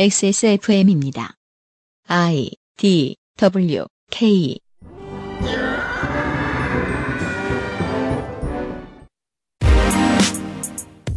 [0.00, 1.34] XSFM입니다.
[2.06, 4.60] I D W K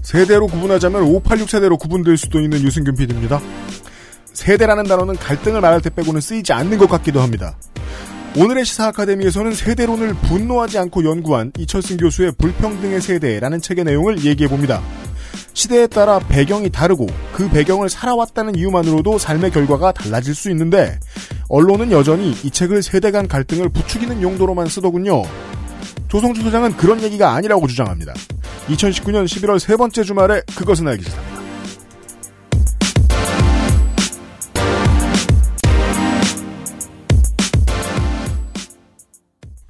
[0.02, 3.40] 세대로 구분하자면 586 세대로 구분될 수도 있는 유승균 PD입니다.
[4.34, 7.56] 세대라는 단어는 갈등을 말할 때 빼고는 쓰이지 않는 것 같기도 합니다.
[8.36, 14.82] 오늘의 시사 아카데미에서는 세대론을 분노하지 않고 연구한 이철승 교수의 불평등의 세대라는 책의 내용을 얘기해 봅니다.
[15.54, 21.00] 시대에 따라 배경이 다르고 그 배경을 살아왔다는 이유만으로도 삶의 결과가 달라질 수 있는데
[21.50, 25.24] 언론은 여전히 이 책을 세대 간 갈등을 부추기는 용도로만 쓰더군요.
[26.08, 28.14] 조성주 소장은 그런 얘기가 아니라고 주장합니다.
[28.68, 31.42] 2019년 11월 세 번째 주말에 그것은 알기 싫답니다.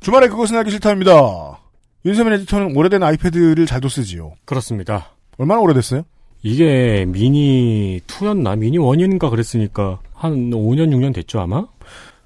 [0.02, 1.60] 주말에 그것은 알기 싫답니다.
[2.06, 4.34] 윤세민 에디터는 오래된 아이패드를 잘도 쓰지요.
[4.46, 5.12] 그렇습니다.
[5.42, 6.04] 얼마나 오래됐어요?
[6.44, 8.60] 이게 미니 2였나?
[8.60, 11.66] 미니 1인가 그랬으니까 한 5년, 6년 됐죠, 아마?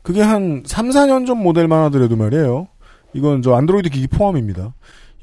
[0.02, 2.68] 그게 한 3, 4년 전 모델만 하더라도 말이에요.
[3.14, 4.74] 이건 저 안드로이드 기기 포함입니다.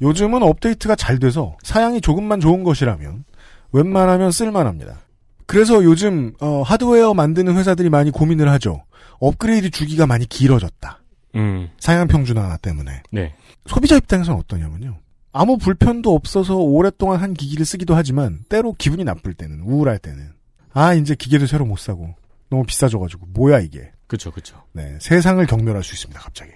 [0.01, 3.25] 요즘은 업데이트가 잘 돼서 사양이 조금만 좋은 것이라면
[3.73, 4.97] 웬만하면 쓸만합니다.
[5.45, 8.83] 그래서 요즘 어, 하드웨어 만드는 회사들이 많이 고민을 하죠.
[9.19, 10.99] 업그레이드 주기가 많이 길어졌다.
[11.35, 13.03] 음, 사양 평준화 때문에.
[13.11, 13.35] 네.
[13.67, 14.97] 소비자 입장에서는 어떠냐면요.
[15.33, 20.29] 아무 불편도 없어서 오랫동안 한 기기를 쓰기도 하지만 때로 기분이 나쁠 때는 우울할 때는.
[20.73, 22.13] 아 이제 기계도 새로 못 사고.
[22.49, 23.27] 너무 비싸져가지고.
[23.33, 23.91] 뭐야 이게?
[24.07, 24.55] 그쵸, 그쵸.
[24.73, 26.51] 네 세상을 경멸할 수 있습니다 갑자기.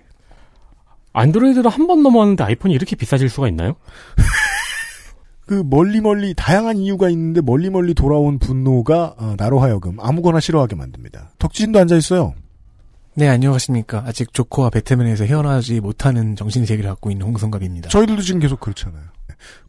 [1.13, 3.75] 안드로이드로 한 번 넘어왔는데 아이폰이 이렇게 비싸질 수가 있나요?
[5.47, 10.75] 그 멀리 멀리 다양한 이유가 있는데 멀리 멀리 돌아온 분노가 어, 나로 하여금 아무거나 싫어하게
[10.75, 11.31] 만듭니다.
[11.39, 12.35] 덕진도 앉아 있어요
[13.17, 14.03] 네, 안녕하십니까.
[14.05, 17.89] 아직 조커와 배트맨에서 헤어나지 못하는 정신세계를 갖고 있는 홍성갑입니다.
[17.89, 19.01] 저희들도 지금 계속 그렇잖아요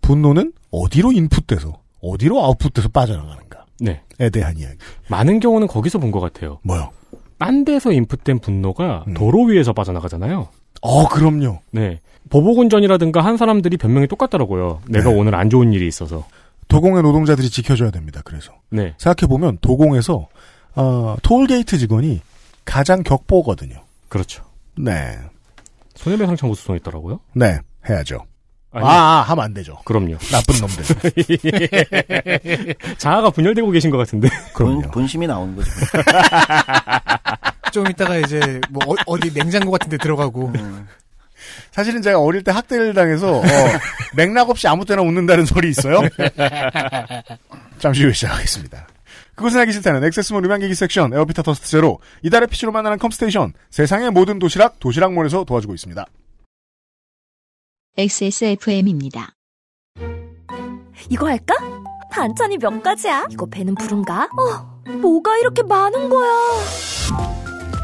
[0.02, 4.02] 분노는 어디로 인풋돼서 어디로 아웃풋돼서 빠져나가는가에 네.
[4.30, 4.76] 대한 이야기
[5.08, 6.58] 많은 경우는 거기서 본 것 같아요.
[6.62, 6.90] 뭐요
[7.38, 9.14] 딴 데서 인풋된 분노가 음.
[9.14, 10.48] 도로 위에서 빠져나가잖아요.
[10.82, 12.00] 어 그럼요 네.
[12.28, 14.82] 보복운전이라든가 한 사람들이 변명이 똑같더라고요.
[14.88, 15.18] 내가 네.
[15.18, 16.26] 오늘 안 좋은 일이 있어서.
[16.68, 18.92] 도공의 노동자들이 지켜줘야 됩니다 그래서 네.
[18.98, 20.28] 생각해보면 도공에서
[20.74, 22.20] 어, 톨게이트 직원이
[22.68, 23.82] 가장 격보거든요.
[24.08, 24.44] 그렇죠.
[24.76, 25.18] 네.
[25.94, 27.20] 손해배상 청 구 소송 있더라고요.
[27.34, 27.58] 네.
[27.88, 28.24] 해야죠.
[28.70, 29.78] 아니, 아, 아, 하면 안 되죠.
[29.86, 30.18] 그럼요.
[30.30, 30.84] 나쁜 놈들.
[32.98, 34.28] 자아가 분열되고 계신 것 같은데.
[34.52, 34.82] 그럼요.
[34.82, 35.70] 본, 본심이 나오는 거죠.
[37.72, 40.86] 좀 이따가 이제 뭐 어, 디 냉장고 같은 데 들어가고 음.
[41.70, 43.42] 사실은 제가 어릴 때 학대를 당해서 어,
[44.14, 46.00] 맥락 없이 아무 때나 웃는다는 소리 있어요.
[47.78, 48.86] 잠시 후에 시작하겠습니다.
[49.38, 54.40] 그것은 알기 싫다는 액세스몰 음향기기 섹션 에어비타 더스트 제로 이달의 PC로 만나는 컴스테이션 세상의 모든
[54.40, 56.04] 도시락 도시락몰에서 도와주고 있습니다.
[57.96, 59.30] XSFM입니다.
[61.08, 61.54] 이거 할까?
[62.10, 63.26] 반찬이 몇 가지야?
[63.30, 64.24] 이거 배는 부른가?
[64.24, 66.30] 어, 뭐가 이렇게 많은 거야?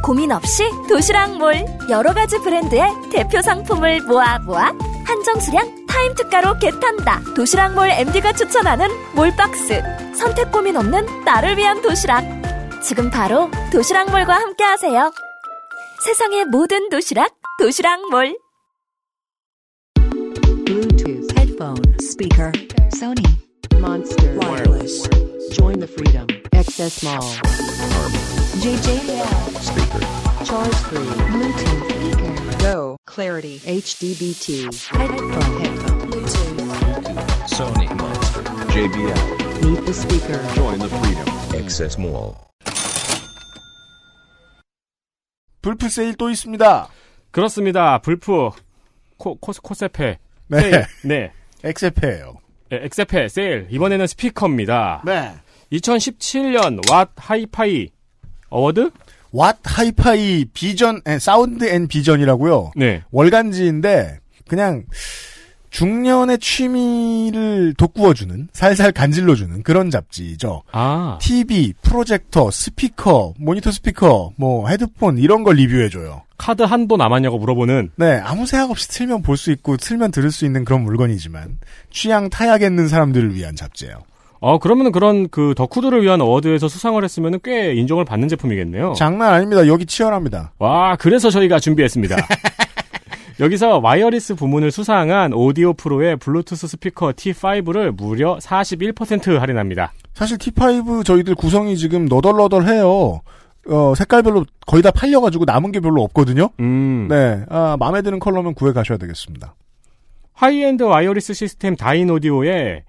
[0.05, 4.71] 고민 없이 도시락몰 여러 가지 브랜드의 대표 상품을 모아 모아
[5.07, 7.23] 한정 수량 타임 특가로 겟한다.
[7.35, 9.83] 도시락몰 MD가 추천하는 몰박스
[10.15, 12.23] 선택 고민 없는 나를 위한 도시락.
[12.83, 15.11] 지금 바로 도시락몰과 함께 하세요.
[16.05, 18.37] 세상의 모든 도시락 도시락몰.
[20.67, 22.53] Bluetooth headphone speaker
[22.95, 23.25] Sony
[23.79, 25.09] Monster Wireless
[25.53, 29.27] Join the freedom Access Mall JJL
[29.61, 30.01] speaker
[30.45, 30.99] Charge free
[31.33, 36.55] Bluetooth speaker Go Clarity HDBT headphone headphone Bluetooth
[37.49, 38.43] Sony Monster,
[38.73, 41.29] JBL, Meet the speaker join the freedom.
[41.55, 42.35] Access Mall.
[45.63, 46.89] 불프 세일 또 있습니다.
[47.31, 47.99] 그렇습니다.
[47.99, 48.51] 불프.
[49.17, 50.19] 코, 코, 코세페.
[50.49, 50.61] 네.
[50.61, 50.87] 세일.
[51.05, 51.33] 네.
[51.63, 52.39] 엑세페예요.
[52.71, 53.69] 네, 엑세페 세일.
[53.71, 55.03] 이번에는 스피커입니다.
[55.07, 55.35] 네.
[55.73, 57.89] 2017년 What Hi-Fi
[58.55, 58.91] award?
[59.33, 62.71] What Hi-Fi Vision 에, Sound and Vision이라고요.
[62.77, 63.03] 네.
[63.11, 64.85] 월간지인데 그냥
[65.71, 70.63] 중년의 취미를 돋구어주는 살살 간질러주는 그런 잡지죠.
[70.71, 71.19] 아.
[71.21, 76.23] TV, 프로젝터, 스피커, 모니터 스피커, 뭐 헤드폰 이런 걸 리뷰해줘요.
[76.39, 80.45] 카드 한도 남았냐고 물어보는 네, 아무 생각 없이 틀면 볼 수 있고 틀면 들을 수
[80.45, 81.59] 있는 그런 물건이지만
[81.91, 83.97] 취향 타야겠는 사람들을 위한 잡지예요.
[84.45, 88.93] 어, 그러면은 그런 그 덕후들을 위한 어워드에서 수상을 했으면은 꽤 인정을 받는 제품이겠네요.
[88.93, 89.67] 장난 아닙니다.
[89.67, 90.53] 여기 치열합니다.
[90.59, 92.15] 와, 그래서 저희가 준비했습니다.
[93.41, 99.95] 여기서 wireless 부문을 수상한 오디오 프로의 블루투스 스피커 T5를 무려 41% 할인합니다.
[100.13, 103.23] 사실 T5 저희들 구성이 지금 너덜너덜해요.
[103.71, 106.51] 어, 색깔별로 거의 다 팔려가지고 남은 게 별로 없거든요.
[106.61, 107.07] 음.
[107.09, 109.55] 네, 아, 마음에 드는 컬러면 구해 가셔야 되겠습니다.
[110.35, 112.85] high-end wireless 시스템 다인 오디오에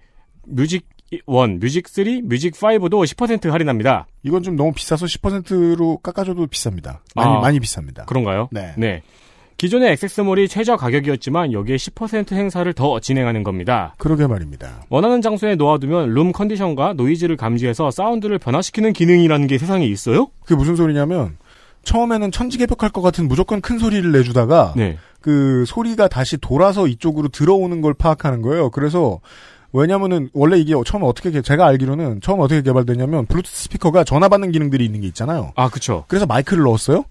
[0.48, 0.86] 뮤직
[1.26, 4.08] 1, 뮤직 3, 뮤직 5도 10% 할인합니다.
[4.24, 7.00] 이건 좀 너무 비싸서 10%로 깎아줘도 비쌉니다.
[7.16, 7.40] 많이 아.
[7.40, 8.06] 많이 비쌉니다.
[8.06, 8.50] 그런가요?
[8.52, 8.74] 네.
[8.78, 9.02] 네.
[9.58, 13.96] 기존의 액세스몰이 최저 가격이었지만 여기에 10% 행사를 더 진행하는 겁니다.
[13.98, 14.84] 그러게 말입니다.
[14.90, 20.28] 원하는 장소에 놓아두면 room condition과 노이즈를 감지해서 사운드를 변화시키는 기능이라는 게 세상에 있어요?
[20.42, 21.38] 그게 무슨 소리냐면
[21.84, 24.98] 처음에는 천지개벽할 것 같은 무조건 큰 소리를 내주다가 네.
[25.22, 28.70] 그 소리가 다시 돌아서 이쪽으로 들어오는 걸 파악하는 거예요.
[28.72, 29.22] 그래서
[29.76, 34.30] 왜냐면은 원래 이게 처음에 어떻게 개- 제가 알기로는 처음 에 어떻게 개발됐냐면 블루투스 스피커가 전화
[34.30, 35.52] 받는 기능들이 있는 게 있잖아요.
[35.56, 36.06] 아, 그쵸.
[36.08, 37.04] 그래서 마이크를 넣었어요.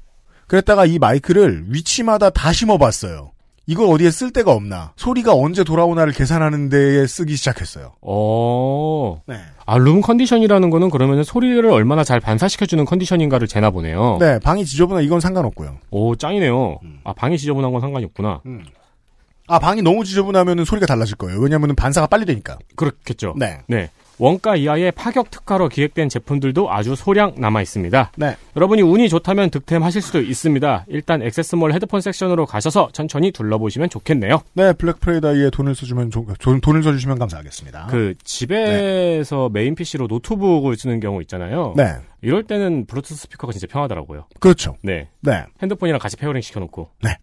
[0.46, 3.30] 그랬다가 이 마이크를 위치마다 다 심어봤어요.
[3.66, 4.92] 이걸 어디에 쓸 데가 없나?
[4.96, 7.92] 소리가 언제 돌아오나를 계산하는 데에 쓰기 시작했어요.
[8.02, 9.22] 어.
[9.26, 9.36] 네.
[9.64, 14.18] 아, 룸 컨디션이라는 거는 그러면 소리를 얼마나 잘 반사시켜주는 컨디션인가를 재나 보네요.
[14.20, 15.78] 네, 방이 지저분하 이건 상관없고요.
[15.90, 16.78] 오, 짱이네요.
[16.82, 17.00] 음.
[17.04, 18.42] 아, 방이 지저분한 건 상관이 없구나.
[19.46, 21.38] 아, 방이 너무 지저분하면 소리가 달라질 거예요.
[21.40, 22.58] 왜냐하면 반사가 빨리 되니까.
[22.76, 23.34] 그렇겠죠.
[23.36, 23.58] 네.
[23.66, 23.90] 네.
[24.16, 28.12] 원가 이하의 파격 특가로 기획된 제품들도 아주 소량 남아 있습니다.
[28.16, 28.36] 네.
[28.56, 30.84] 여러분이 운이 좋다면 득템하실 수도 있습니다.
[30.86, 34.40] 일단 액세스몰 헤드폰 section으로 가셔서 천천히 둘러보시면 좋겠네요.
[34.52, 37.88] 네, 블랙 프라이데이에 돈을 써주면, 조- 돈- 돈을 써주시면 감사하겠습니다.
[37.90, 41.74] 그 집에서 메인 PC로 노트북을 쓰는 경우 있잖아요.
[41.76, 41.96] 네.
[42.22, 44.26] 이럴 때는 블루투스 스피커가 진짜 편하더라고요.
[44.38, 44.76] 그렇죠.
[44.82, 45.08] 네.
[45.22, 45.44] 네.
[45.60, 46.88] 핸드폰이랑 같이 pairing 시켜놓고.
[47.02, 47.16] 네.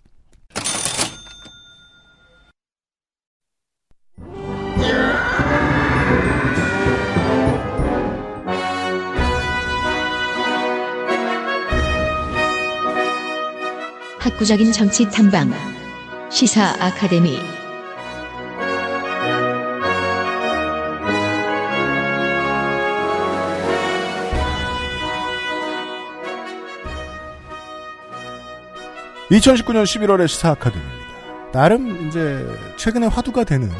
[14.21, 15.51] 학구적인 정치 탐방.
[16.29, 17.39] 시사 아카데미.
[29.31, 31.51] 이 2019년 11월의 시사 아카데미입니다.
[31.51, 32.45] 나름 이제
[32.77, 33.71] 최근에 화두가 되는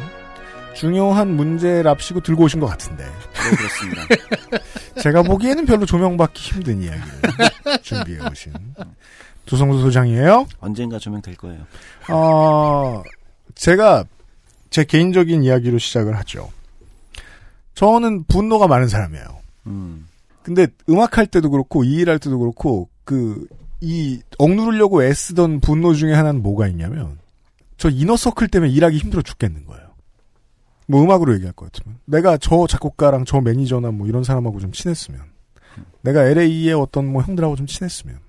[0.73, 4.61] 중요한 문제랍시고 들고 오신 것 같은데 네, 그렇습니다.
[5.03, 8.53] 제가 보기에는 별로 조명받기 힘든 이야기를 준비해 오신
[9.51, 10.47] 조성수 소장이에요.
[10.59, 11.65] 언젠가 조명될 거예요.
[12.09, 13.03] 어,
[13.55, 14.05] 제가
[14.69, 16.49] 제 개인적인 이야기로 시작을 하죠.
[17.75, 19.25] 저는 분노가 많은 사람이에요.
[19.67, 20.07] 음.
[20.41, 23.47] 근데 음악할 때도 그렇고 이 일할 때도 그렇고 그
[23.81, 27.17] 이 억누르려고 애쓰던 분노 중에 하나는 뭐가 있냐면
[27.77, 29.89] 저 이너서클 때문에 일하기 힘들어 죽겠는 거예요.
[30.87, 35.21] 뭐 음악으로 얘기할 것 같으면 내가 저 작곡가랑 저 매니저나 뭐 이런 사람하고 좀 친했으면
[36.01, 38.19] 내가 LA의 어떤 뭐 형들하고 좀 친했으면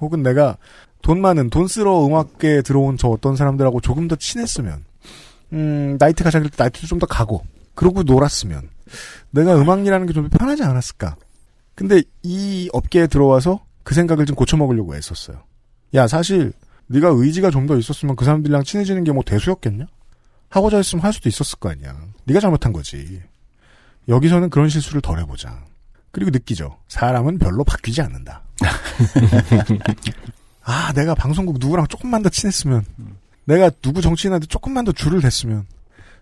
[0.00, 0.56] 혹은 내가
[1.02, 4.84] 돈 많은 돈 쓰러 음악계에 들어온 저 어떤 사람들하고 조금 더 친했으면
[5.52, 8.68] 음 나이트 가자길 때 나이트도 좀 더 가고 그러고 놀았으면
[9.30, 11.16] 내가 음악 일하는 게 좀 편하지 않았을까
[11.74, 15.42] 근데 이 업계에 들어와서 그 생각을 좀 고쳐먹으려고 애썼어요.
[15.94, 16.52] 야 사실
[16.88, 19.86] 네가 의지가 좀 더 있었으면 그 사람들이랑 친해지는 게 뭐 대수였겠냐?
[20.50, 21.96] 하고자 했으면 할 수도 있었을 거 아니야.
[22.24, 23.22] 네가 잘못한 거지.
[24.08, 25.64] 여기서는 그런 실수를 덜 해보자.
[26.10, 26.76] 그리고 느끼죠.
[26.88, 28.42] 사람은 별로 바뀌지 않는다.
[30.64, 32.84] 아 내가 방송국 누구랑 조금만 더 친했으면
[33.44, 35.66] 내가 누구 정치인한테 조금만 더 줄을 댔으면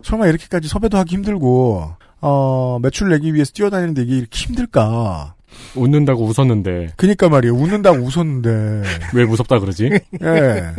[0.02, 5.34] 설마 이렇게까지 섭외도 하기 힘들고 어 매출 내기 위해서 뛰어다니는데 이게 이렇게 힘들까?
[5.74, 7.54] 웃는다고 웃었는데 그니까 말이에요.
[7.54, 8.82] 웃는다고 웃었는데.
[9.14, 9.90] 왜 무섭다 그러지?
[10.22, 10.72] 예.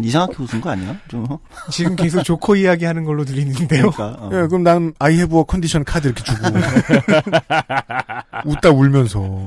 [0.00, 0.98] 이상하게 웃은 거 아니야?
[1.08, 1.26] 좀.
[1.30, 1.38] 어?
[1.70, 3.90] 지금 계속 조커 이야기 하는 걸로 들리는데요.
[3.90, 4.06] 그러니까.
[4.20, 4.30] 어.
[4.32, 6.48] 예, 그럼 I have a condition 카드 이렇게 주고.
[8.46, 9.46] 웃다 울면서.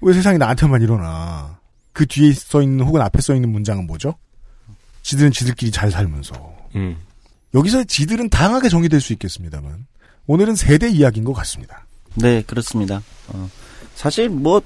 [0.00, 1.58] 왜 세상이 나한테만 일어나.
[1.92, 4.14] 그 뒤에 써 있는 혹은 앞에 써 있는 문장은 뭐죠?
[5.02, 6.34] 지들은 지들끼리 잘 살면서.
[6.74, 6.96] 음.
[7.54, 9.86] 여기서 지들은 다양하게 정의될 수 있겠습니다만.
[10.26, 11.86] 오늘은 세대 이야기인 것 같습니다.
[12.16, 13.00] 네, 그렇습니다.
[13.28, 13.48] 어,
[13.96, 14.60] 사실 뭐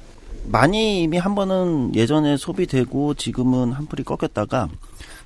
[0.47, 4.69] 많이 이미 한 번은 예전에 소비되고 지금은 한풀이 꺾였다가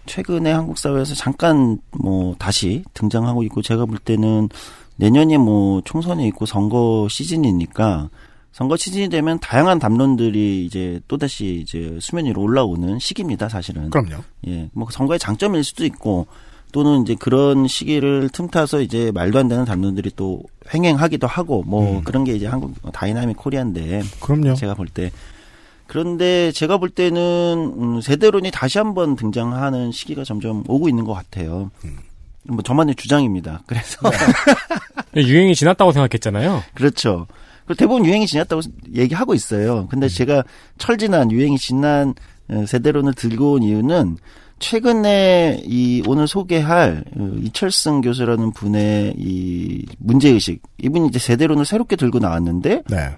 [0.05, 4.51] 최근에 한국 사회에서 잠깐 뭐 다시 등장하고 있고 제가 볼 때는
[4.97, 8.11] 내년이 뭐 총선이 있고 선거 시즌이니까
[8.53, 13.89] 선거 시즌이 되면 다양한 담론들이 이제 또다시 이제 수면 위로 올라오는 시기입니다, 사실은.
[13.91, 14.23] 그럼요.
[14.47, 16.27] 예, 뭐 선거의 장점일 수도 있고
[16.75, 20.43] 또는 이제 그런 시기를 틈타서 이제 말도 안 되는 담론들이 또
[20.75, 24.55] 횡행하기도 하고 뭐 그런 게 이제 한국 dynamic Korea인데 그럼요.
[24.57, 25.13] 제가 볼 때
[25.87, 31.71] 그런데 제가 볼 때는 음, 세대론이 다시 한번 등장하는 시기가 점점 오고 있는 것 같아요.
[32.43, 33.63] 뭐 저만의 주장입니다.
[33.67, 33.99] 그래서
[35.15, 36.65] 유행이 지났다고 생각했잖아요.
[36.75, 37.29] 그렇죠.
[37.67, 38.63] 그 대부분 유행이 지났다고
[38.95, 39.87] 얘기하고 있어요.
[39.89, 40.43] 근데 제가
[40.79, 42.15] 철지난 유행이 지난
[42.49, 44.17] 어, 세대론을 들고 온 이유는
[44.59, 51.97] 최근에 이 오늘 소개할 어, 이철승 교수라는 분의 이 문제 의식 이분이 이제 세대론을 새롭게
[51.97, 53.17] 들고 나왔는데 네.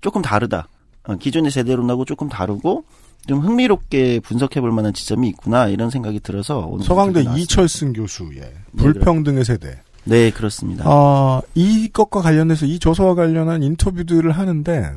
[0.00, 0.68] 조금 다르다.
[1.04, 2.84] 어, 기존의 세대론하고 조금 다르고
[3.26, 7.24] 좀 흥미롭게 분석해 볼 만한 지점이 있구나 이런 생각이 들어서 오늘 서강대.
[7.36, 9.80] 이철승 교수의 불평등의 세대.
[10.04, 10.84] 네, 그렇습니다.
[10.88, 14.92] 어, 이것과 관련해서 이 저서와 관련한 인터뷰들을 하는데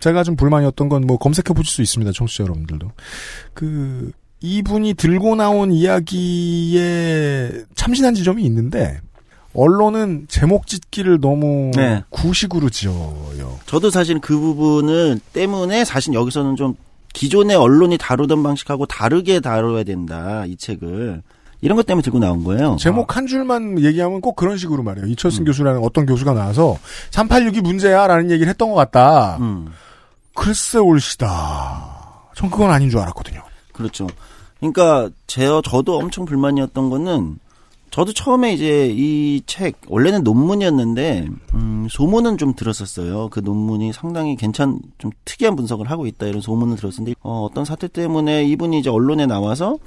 [0.00, 2.12] 제가 좀 불만이었던 건 뭐 검색해 보실 수 있습니다.
[2.12, 2.90] 청취자 여러분들도.
[3.52, 4.10] 그
[4.44, 9.00] 이분이 들고 나온 이야기에 참신한 지점이 있는데
[9.54, 12.04] 언론은 제목 짓기를 너무 네.
[12.10, 13.58] 구식으로 지어요.
[13.64, 16.74] 저도 사실 그 부분을 때문에 사실 여기서는 좀
[17.14, 20.44] 기존의 언론이 다루던 방식하고 다르게 다뤄야 된다.
[20.46, 21.22] 이 책을.
[21.62, 22.76] 이런 것 때문에 들고 나온 거예요.
[22.78, 25.06] 제목 한 줄만 얘기하면 꼭 그런 식으로 말해요.
[25.06, 26.76] 이철승 교수라는 어떤 교수가 나와서
[27.12, 29.38] 386이 문제야라는 얘기를 했던 것 같다.
[29.40, 29.68] 음.
[30.34, 32.28] 글쎄 올시다.
[32.34, 33.40] 전 그건 아닌 줄 알았거든요.
[33.72, 34.06] 그렇죠.
[34.72, 37.38] 그러니까 제 저도 엄청 불만이었던 거는
[37.90, 43.28] 저도 처음에 이제 이 책 원래는 논문이었는데 음, 소문은 좀 들었었어요.
[43.30, 47.88] 그 논문이 상당히 괜찮 좀 특이한 분석을 하고 있다 이런 소문을 들었는데 어, 어떤 사태
[47.88, 49.78] 때문에 이분이 이제 언론에 나와서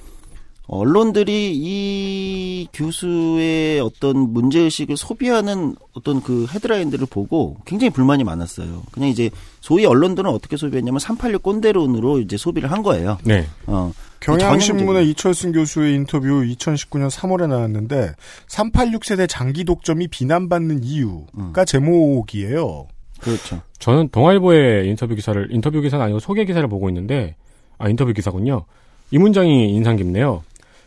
[0.67, 8.83] 언론들이 이 교수의 어떤 문제 의식을 소비하는 어떤 그 헤드라인들을 보고 굉장히 불만이 많았어요.
[8.91, 9.29] 그냥 이제
[9.61, 13.17] 소위 언론들은 어떻게 소비했냐면 386 꼰대론으로 이제 소비를 한 거예요.
[13.23, 13.47] 네.
[13.65, 13.91] 어.
[14.19, 18.13] 경향신문의 이철승 교수의 인터뷰 2019년 3월에 나왔는데
[18.47, 22.87] 386 세대 장기 독점이 비난받는 이유가 제목이에요.
[23.21, 23.61] 그렇죠.
[23.79, 27.35] 저는 동아일보의 인터뷰 기사를 인터뷰 기사는 아니고 소개 기사를 보고 있는데
[27.77, 28.65] 아 인터뷰 기사군요.
[29.11, 30.43] 이 문장이 인상 깊네요.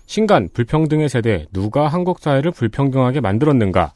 [0.06, 3.92] 신간 불평등의 세대 누가 한국 사회를 불평등하게 만들었는가?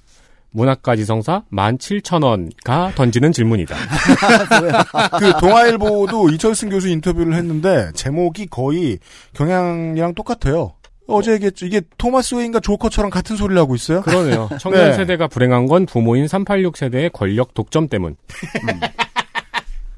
[0.55, 3.75] 문학가 지성사 17,000원가 던지는 질문이다.
[5.19, 8.99] 그 동아일보도 이철승 교수 인터뷰를 했는데 제목이 거의
[9.35, 10.75] 경향이랑 똑같아요.
[11.09, 11.67] 어제 얘기했죠.
[11.67, 14.01] 이게 토마스 웨인과 조커처럼 같은 소리를 하고 있어요.
[14.03, 14.49] 그러네요.
[14.61, 14.95] 청년 네.
[14.95, 18.17] 세대가 불행한 건 부모인 386 세대의 권력 독점 때문.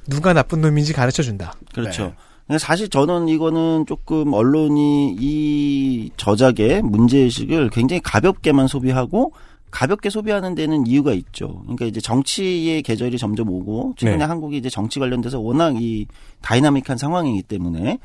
[0.09, 1.53] 누가 나쁜 놈인지 가르쳐 준다.
[1.75, 2.15] 그렇죠.
[2.47, 9.33] 근데 사실 저는 이거는 조금 언론이 이 저작의 문제의식을 굉장히 가볍게만 소비하고
[9.71, 11.61] 가볍게 소비하는 데는 이유가 있죠.
[11.63, 14.25] 그러니까 이제 정치의 계절이 점점 오고 최근에 네.
[14.25, 16.07] 한국이 이제 정치 관련돼서 워낙 이
[16.43, 17.99] dynamic한 상황이기 때문에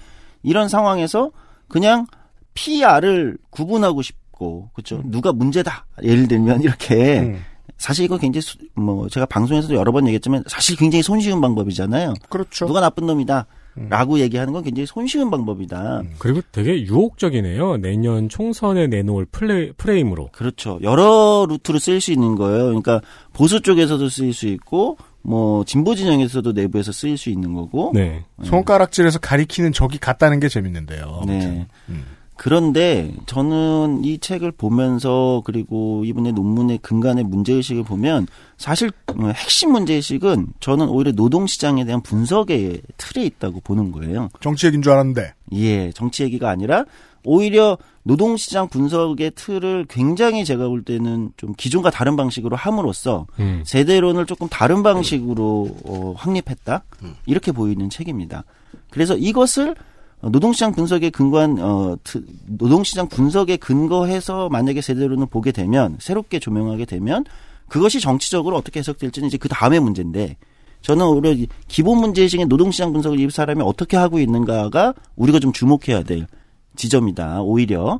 [0.44, 1.32] 이런 상황에서
[1.68, 2.08] 그냥
[2.54, 5.02] 피아를 구분하고 싶고 그렇죠.
[5.06, 5.86] 누가 문제다.
[6.04, 7.40] 예를 들면 이렇게 음,
[7.78, 12.16] 사실 이거 굉장히 수- 뭐 제가 방송에서도 여러 번 얘기했지만 사실 굉장히 손쉬운 방법이잖아요.
[12.30, 12.66] 그렇죠.
[12.66, 13.46] 누가 나쁜 놈이다.
[13.76, 16.04] 라고 얘기하는 건 굉장히 손쉬운 방법이다.
[16.20, 17.78] 그리고 되게 유혹적이네요.
[17.78, 20.30] 내년 총선에 내놓을 플레, 프레임으로.
[20.34, 20.80] 그렇죠.
[20.82, 22.66] 여러 루트로 쓰일 수 있는 거예요.
[22.66, 23.02] 그러니까
[23.34, 27.92] 보수 쪽에서도 쓰일 수 있고, 뭐 진보 진영에서도 내부에서 쓰일 수 있는 거고.
[27.94, 28.26] 네.
[28.44, 31.22] 손가락질에서 가리키는 적이 같다는 게 재밌는데요.
[31.26, 31.68] 네.
[31.90, 32.06] 음.
[32.44, 38.26] 그런데 저는 이 책을 보면서 그리고 이분의 논문의 근간의 문제의식을 보면
[38.58, 44.30] 사실 어, 핵심 문제의식은 저는 오히려 노동시장에 대한 분석의 틀에 있다고 보는 거예요.
[44.40, 45.36] 정치 얘기인 줄 알았는데.
[45.52, 46.86] 예, 정치 얘기가 아니라
[47.24, 53.62] 오히려 노동시장 분석의 틀을 굉장히 제가 볼 때는 좀 기존과 다른 방식으로 함으로써 음.
[53.68, 56.84] 세대론을 조금 다른 방식으로 어, 확립했다
[57.28, 58.46] 이렇게 보이는 책입니다.
[58.90, 59.76] 그래서 이것을
[60.24, 67.24] 노동시장 분석에 근거한 어, 트- 노동시장 분석에 근거해서 만약에 세대론을 보게 되면 새롭게 조명하게 되면
[67.68, 70.38] 그것이 정치적으로 어떻게 해석될지는 이제 그 다음의 문제인데
[70.82, 76.04] 저는 오히려 이 기본 문제의식의 노동시장 분석을 이 사람이 어떻게 하고 있는가가 우리가 좀 주목해야
[76.04, 76.28] 될
[76.76, 77.42] 지점이다.
[77.42, 78.00] 오히려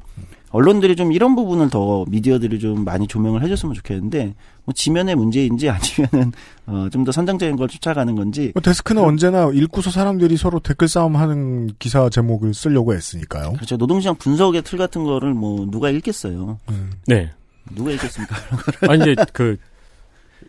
[0.52, 4.34] 언론들이 좀 이런 부분을 더 미디어들이 좀 많이 조명을 해줬으면 좋겠는데
[4.66, 6.32] 뭐 지면의 문제인지 아니면은
[6.68, 11.72] 어, 좀 더 선정적인 걸 쫓아가는 건지 뭐 데스크는 언제나 읽고서 사람들이 서로 댓글 싸움하는
[11.80, 13.54] 기사 제목을 쓰려고 했으니까요.
[13.54, 13.78] 그렇죠.
[13.78, 16.60] 노동시장 분석의 틀 같은 거를 뭐 누가 읽겠어요.
[17.08, 17.32] 네.
[17.76, 18.36] 누가 읽겠습니까?
[18.88, 19.58] 아, 이제 그,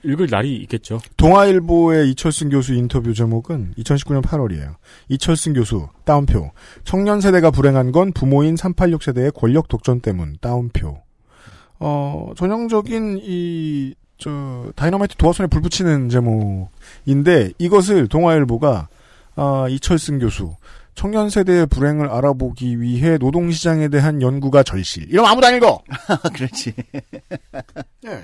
[0.04, 1.00] 읽을 날이 있겠죠.
[1.16, 4.74] 동아일보의 이철승 교수 인터뷰 제목은 2019년 8월이에요.
[5.08, 6.50] 이철승 교수 따옴표.
[6.84, 11.02] 청년 세대가 불행한 건 부모인 386 세대의 권력 독점 때문 따옴표.
[11.78, 18.88] 어 전형적인 이 저 다이너마이트 도화선에 불 붙이는 제목인데 이것을 동아일보가
[19.34, 20.54] 아, 이철승 교수
[20.94, 25.10] 청년 세대의 불행을 알아보기 위해 노동시장에 대한 연구가 절실.
[25.10, 25.82] 이러면 아무도 안 읽어.
[26.34, 26.72] 그렇지.
[28.06, 28.22] 예.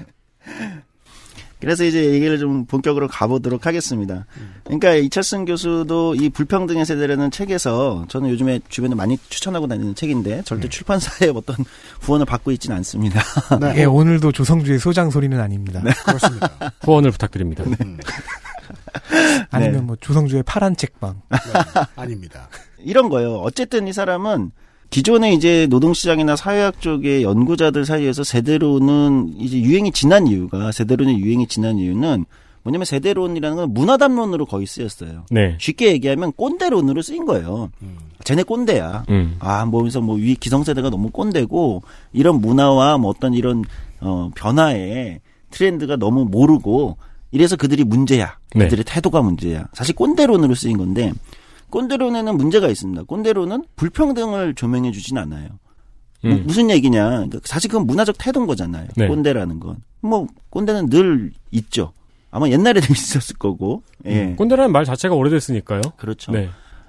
[1.60, 4.26] 그래서 이제 얘기를 좀 본격으로 가보도록 하겠습니다.
[4.64, 10.68] 그러니까 이철승 교수도 이 불평등의 세대라는 책에서 저는 요즘에 주변에 많이 추천하고 다니는 책인데 절대
[10.68, 11.56] 출판사의 어떤
[12.00, 13.22] 후원을 받고 있지는 않습니다.
[13.72, 15.82] 이게 오늘도 조성주의 소장 소리는 아닙니다.
[16.04, 16.50] 그렇습니다.
[16.82, 17.64] 후원을 부탁드립니다.
[19.50, 19.80] 아니면 네.
[19.80, 21.22] 뭐 조성주의 파란 책방.
[21.96, 22.48] 아닙니다.
[22.78, 23.36] 이런 거예요.
[23.36, 24.52] 어쨌든 이 사람은
[24.90, 31.78] 기존에 이제 노동시장이나 사회학 쪽의 연구자들 사이에서 세대론은 이제 유행이 지난 이유가 세대론의 유행이 지난
[31.78, 32.24] 이유는
[32.62, 35.24] 뭐냐면 세대론이라는 건 문화담론으로 거의 쓰였어요.
[35.30, 35.56] 네.
[35.60, 37.70] 쉽게 얘기하면 꼰대론으로 쓰인 거예요.
[38.24, 39.04] 쟤네 꼰대야.
[39.10, 39.36] 음.
[39.38, 43.64] 아, 뭐면서 뭐 위 기성세대가 너무 꼰대고 이런 문화와 뭐 어떤 이런
[44.00, 46.96] 어, 변화에 트렌드가 너무 모르고
[47.30, 48.38] 이래서 그들이 문제야.
[48.54, 48.64] 네.
[48.64, 49.66] 그들의 태도가 문제야.
[49.74, 51.12] 사실 꼰대론으로 쓰인 건데
[51.70, 53.02] 꼰대론에는 문제가 있습니다.
[53.04, 55.48] 꼰대론은 불평등을 조명해 주진 않아요.
[56.22, 56.44] 뭐 음.
[56.46, 57.08] 무슨 얘기냐?
[57.08, 58.88] 그러니까 사실 그건 문화적 태도인 거잖아요.
[58.96, 59.06] 네.
[59.08, 59.76] 꼰대라는 건.
[60.00, 61.92] 뭐 꼰대는 늘 있죠.
[62.30, 63.82] 아마 옛날에도 있었을 거고.
[64.06, 64.24] 예.
[64.24, 65.80] 음, 꼰대라는 말 자체가 오래됐으니까요.
[65.96, 66.32] 그렇죠.
[66.32, 66.48] 네.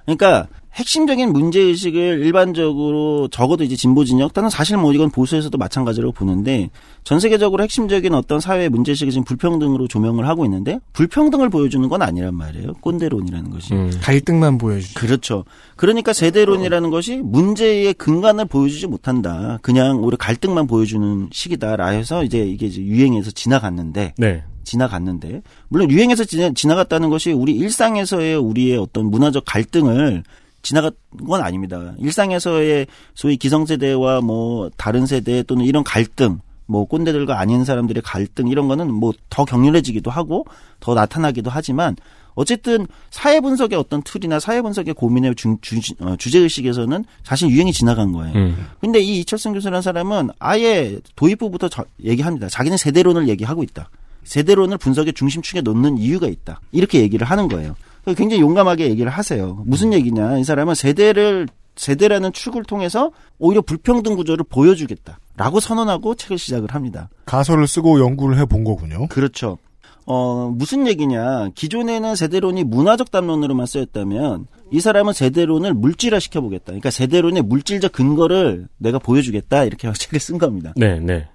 [0.10, 6.14] 그러니까 핵심적인 문제 의식을 일반적으로 적어도 이제 진보 진영 또는 사실 뭐 이건 보수에서도 마찬가지라고
[6.14, 6.70] 보는데
[7.04, 12.02] 전 세계적으로 핵심적인 어떤 사회 문제 의식이 지금 불평등으로 조명을 하고 있는데 불평등을 보여주는 건
[12.02, 12.74] 아니란 말이에요.
[12.82, 13.74] 꼰대론이라는 것이.
[13.74, 13.92] 음.
[14.02, 15.00] 갈등만 보여주죠.
[15.00, 15.46] 그렇죠.
[15.76, 19.60] 그러니까 세대론이라는 것이 문제의 근간을 보여주지 못한다.
[19.62, 24.44] 그냥 오히려 갈등만 보여주는 식이다라 해서 이제 이게 이제 유행에서 지나갔는데 네.
[24.70, 30.24] 지나갔는데 물론 유행에서 지나, 지나 갔다는 것이 우리 일상에서의 우리의 어떤 문화적 갈등을
[30.62, 30.92] 지나간
[31.28, 31.94] 건 아닙니다.
[32.00, 38.68] 일상에서의 소위 기성세대와 뭐 다른 세대 또는 이런 갈등 뭐 꼰대들과 아닌 사람들의 갈등 이런
[38.68, 40.46] 거는 뭐 더 격렬해지기도 하고
[40.80, 41.96] 더 나타나기도 하지만
[42.36, 47.74] 어쨌든 사회 분석의 어떤 틀이나 사회 분석의 고민의 주, 주, 어, 주제 의식에서는 사실 유행이
[47.74, 48.34] 지나간 거예요.
[48.36, 48.66] 음.
[48.80, 52.48] 근데 이 이철승 교수라는 사람은 아예 도입부부터 저- 얘기합니다.
[52.50, 53.90] 자기는 세대론을 얘기하고 있다.
[54.30, 56.62] 세대론을 분석의 중심축에 놓는 이유가 있다.
[56.72, 57.76] 이렇게 얘기를 하는 거예요.
[58.16, 59.62] 굉장히 용감하게 얘기를 하세요.
[59.66, 60.38] 무슨 얘기냐?
[60.38, 67.10] 이 사람은 세대를 세대라는 축을 통해서 오히려 불평등 구조를 보여주겠다라고 선언하고 책을 시작을 합니다.
[67.26, 69.08] 가설을 쓰고 연구를 해 본 거군요.
[69.08, 69.58] 그렇죠.
[70.06, 71.50] 어, 무슨 얘기냐.
[71.56, 76.66] 기존에는 세대론이 문화적 담론으로만 쓰였다면 이 사람은 세대론을 물질화 시켜보겠다.
[76.68, 79.64] 그러니까 세대론의 물질적 근거를 내가 보여주겠다.
[79.66, 80.74] 이렇게 책을 쓴 겁니다.
[80.76, 81.28] 네, 네.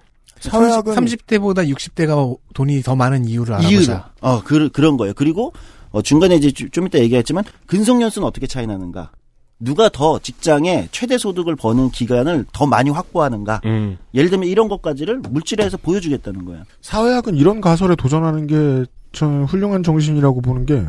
[0.51, 3.55] 사회학은 30 대보다 60대가 돈이 더 많은 이유를.
[3.55, 4.11] 알아보자.
[4.21, 5.13] 어, 그, 그런 거예요.
[5.15, 5.53] 그리고
[5.91, 9.11] 어, 중간에 이제 주- 좀 이따 얘기했지만 근속연수는 어떻게 차이 나는가?
[9.59, 13.61] 누가 더 직장에 최대 소득을 버는 기간을 더 많이 확보하는가?
[13.65, 13.97] 음.
[14.13, 16.63] 예를 들면 이런 것까지를 물질화해서 보여주겠다는 거야.
[16.81, 20.83] 사회학은 이런 가설에 도전하는 게 저는 훌륭한 정신이라고 보는 게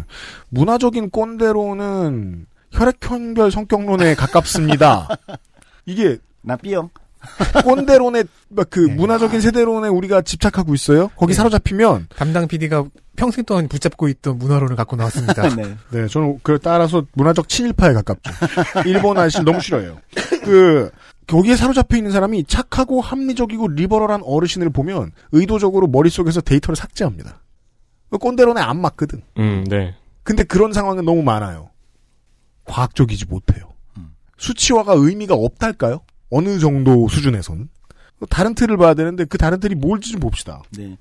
[0.48, 5.08] 문화적인 꼰대로는 혈액형별 성격론에 가깝습니다.
[5.86, 6.90] 이게 나 B형.
[7.64, 8.94] 꼰대론의 막그 네.
[8.94, 11.08] 문화적인 세대론에 우리가 집착하고 있어요.
[11.16, 11.36] 거기 네.
[11.36, 12.84] 사로잡히면 담당 PD가
[13.16, 15.48] 평생 동안 붙잡고 있던 문화론을 갖고 나왔습니다.
[15.56, 15.76] 네.
[15.90, 18.32] 네, 저는 그 따라서 문화적 친일파에 가깝죠.
[18.86, 19.98] 일본 아저씨 너무 싫어요.
[20.44, 20.90] 그
[21.26, 27.40] 거기에 사로잡혀 있는 사람이 착하고 합리적이고 리버럴한 어르신을 보면 의도적으로 머릿속에서 데이터를 삭제합니다.
[28.10, 29.22] 그 꼰대론에 안 맞거든.
[29.38, 29.94] 음, 네.
[30.22, 31.70] 근데 그런 상황은 너무 많아요.
[32.64, 33.76] 과학적이지 못해요.
[34.38, 36.00] 수치화가 의미가 없달까요?
[36.30, 37.68] 어느 정도 수준에서는.
[38.30, 40.62] 다른 틀을 봐야 되는데 그 다른 틀이 뭘지 좀 봅시다.
[40.76, 40.96] 네.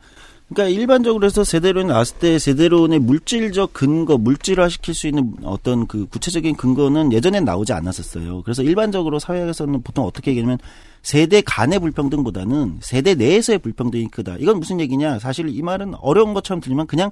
[0.50, 6.06] 그러니까 일반적으로 해서 세대론이 나왔을 때 세대론의 물질적 근거, 물질화 시킬 수 있는 어떤 그
[6.06, 8.44] 구체적인 근거는 예전엔 나오지 않았었어요.
[8.44, 10.60] 그래서 일반적으로 사회에서는 보통 어떻게 얘기하면
[11.02, 14.36] 세대 간의 불평등보다는 세대 내에서의 불평등이 크다.
[14.40, 15.18] 이건 무슨 얘기냐?
[15.18, 17.10] 사실 이 말은 어려운 것처럼 들리면 그냥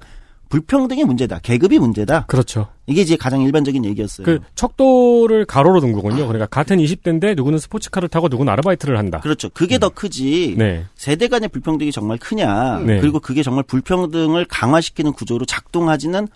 [0.54, 1.40] 불평등의 문제다.
[1.40, 2.26] 계급이 문제다.
[2.26, 2.68] 그렇죠.
[2.86, 4.24] 이게 이제 가장 일반적인 얘기였어요.
[4.24, 6.28] 그 척도를 가로로 둔 거군요.
[6.28, 9.18] 그러니까 같은 20대인데 누구는 스포츠카를 타고 누구는 아르바이트를 한다.
[9.18, 9.48] 그렇죠.
[9.48, 10.54] 그게 더 크지.
[10.56, 10.84] 네.
[10.94, 12.78] 세대 간의 불평등이 정말 크냐.
[12.86, 13.00] 네.
[13.00, 16.28] 그리고 그게 정말 불평등을 강화시키는 구조로 작동하지는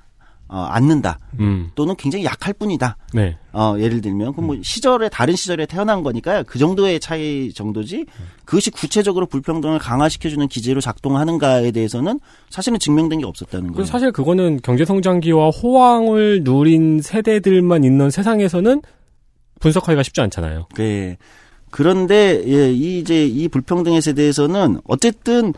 [0.50, 1.18] 어, 않는다.
[1.40, 1.70] 음.
[1.74, 2.96] 또는 굉장히 약할 뿐이다.
[3.12, 3.36] 네.
[3.52, 8.06] 어, 예를 들면, 그 뭐, 시절에, 다른 시절에 태어난 거니까 그 정도의 차이 정도지,
[8.46, 13.86] 그것이 구체적으로 불평등을 강화시켜주는 기제로 작동하는가에 대해서는 사실은 증명된 게 없었다는 그 거예요.
[13.86, 18.80] 사실 그거는 경제 성장기와 호황을 누린 세대들만 있는 세상에서는
[19.60, 20.68] 분석하기가 쉽지 않잖아요.
[20.76, 21.18] 네.
[21.70, 25.52] 그런데, 예, 이 이제 이 불평등의 세대에서는 어쨌든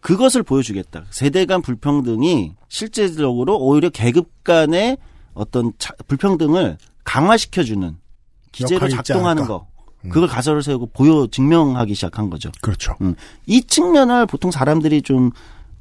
[0.00, 1.04] 그것을 보여주겠다.
[1.10, 4.98] 세대 간 불평등이 실제적으로 오히려 계급 간의
[5.34, 7.96] 어떤 차- 불평등을 강화시켜주는
[8.52, 9.44] 기제로 있지 작동하는.
[9.46, 9.66] 거.
[10.10, 12.50] 그걸 가설을 세우고 보여 증명하기 시작한 거죠.
[12.60, 12.94] 그렇죠.
[13.46, 15.30] 이 측면을 보통 사람들이 좀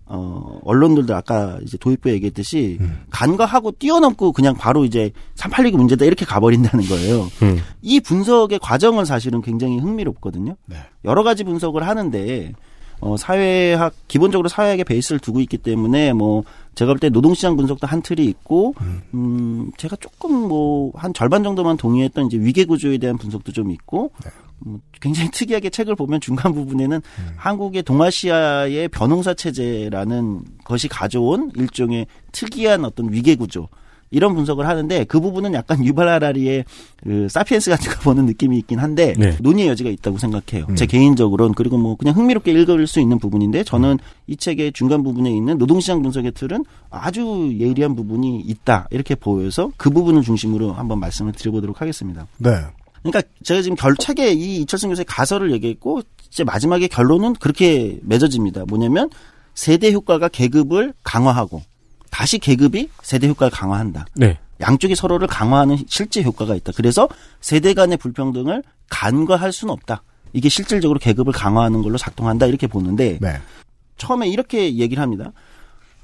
[0.10, 6.86] 어, 언론들도 아까 이제 도입부에 얘기했듯이 간과하고 뛰어넘고 그냥 바로 이제 382구 문제다 이렇게 가버린다는
[6.88, 7.28] 거예요.
[7.44, 7.60] 음.
[7.82, 10.56] 이 분석의 과정은 사실은 굉장히 흥미롭거든요.
[10.66, 10.78] 네.
[11.04, 12.54] 여러 가지 분석을 하는데
[13.00, 16.44] 어, 사회학 기본적으로 사회학의 베이스를 두고 있기 때문에 뭐
[16.76, 18.74] 제가 볼 때 노동시장 분석도 한 틀이 있고
[19.14, 19.72] 음.
[19.78, 24.12] 제가 조금 뭐 한 절반 정도만 동의했던 이제 위계 구조에 대한 분석도 좀 있고
[24.66, 27.02] 음, 굉장히 특이하게 책을 보면 중간 부분에는
[27.36, 33.70] 한국의 동아시아의 변홍사 체제라는 것이 가져온 일종의 특이한 어떤 위계 구조
[34.12, 36.66] 이런 분석을 하는데 그 부분은 약간 유발 하라리의
[37.04, 39.38] 그 사피엔스 같은 거 보는 느낌이 있긴 한데 네.
[39.42, 40.68] 논의의 여지가 있다고 생각해요.
[40.76, 45.32] 제 개인적으로는 그리고 뭐 그냥 흥미롭게 읽을 수 있는 부분인데 저는 이 책의 중간 부분에
[45.32, 51.34] 있는 노동시장 분석의 틀은 아주 예리한 부분이 있다 이렇게 보여서 그 부분을 중심으로 한번 말씀을
[51.34, 52.28] 드려보도록 하겠습니다.
[52.38, 52.52] 네.
[53.04, 58.66] 그러니까 제가 지금 결책에 이 이철승 교수의 가설을 얘기했고 이제 마지막에 결론은 그렇게 맺어집니다.
[58.66, 59.10] 뭐냐면
[59.54, 61.62] 세대 효과가 계급을 강화하고
[62.18, 64.08] 다시 계급이 세대 효과를 강화한다.
[64.16, 64.40] 네.
[64.60, 66.72] 양쪽이 서로를 강화하는 실제 효과가 있다.
[66.76, 67.08] 그래서
[67.42, 70.02] 세대 간의 불평등을 간과할 수는 없다.
[70.34, 73.34] 이게 실질적으로 계급을 강화하는 걸로 작동한다 이렇게 보는데 네.
[73.98, 75.32] 처음에 이렇게 얘기를 합니다.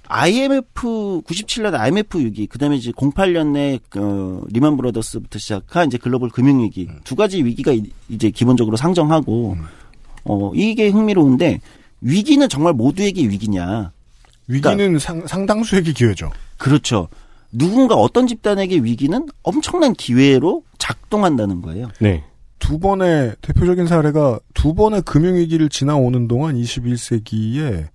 [0.07, 6.87] IMF 97년 IMF 위기 그다음에 이제 08년에 그 리만 브라더스부터 시작한 이제 글로벌 금융 위기
[7.03, 9.57] 두 가지 위기가 이- 이제 기본적으로 상정하고
[10.25, 11.59] 어 이게 흥미로운데
[12.01, 13.91] 위기는 정말 모두에게 위기냐?
[14.47, 16.31] 위기는 상, 상당수에게 기회죠.
[16.57, 17.07] 그렇죠.
[17.51, 21.87] 누군가 어떤 집단에게 위기는 엄청난 기회로 작동한다는 거예요.
[21.99, 22.23] 네.
[22.59, 27.89] 두 번의 대표적인 사례가 두 번의 금융위기를 지나오는 동안 21세기에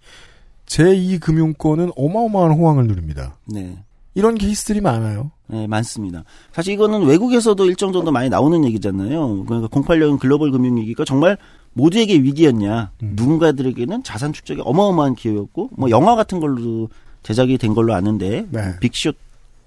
[0.66, 3.38] 제2금융권은 어마어마한 호황을 누립니다.
[3.46, 3.78] 네.
[4.14, 5.32] 이런 케이스들이 많아요.
[5.48, 6.24] 네, 많습니다.
[6.52, 9.44] 사실 이거는 외국에서도 일정 정도 많이 나오는 얘기잖아요.
[9.46, 11.36] 그러니까 08년 글로벌 금융 위기가 정말
[11.72, 12.92] 모두에게 위기였냐.
[13.00, 16.88] 누군가들에게는 자산 축적이 어마어마한 기회였고, 뭐 영화 같은 걸로
[17.22, 18.78] 제작이 된 걸로 아는데, 네.
[18.80, 19.12] 빅쇼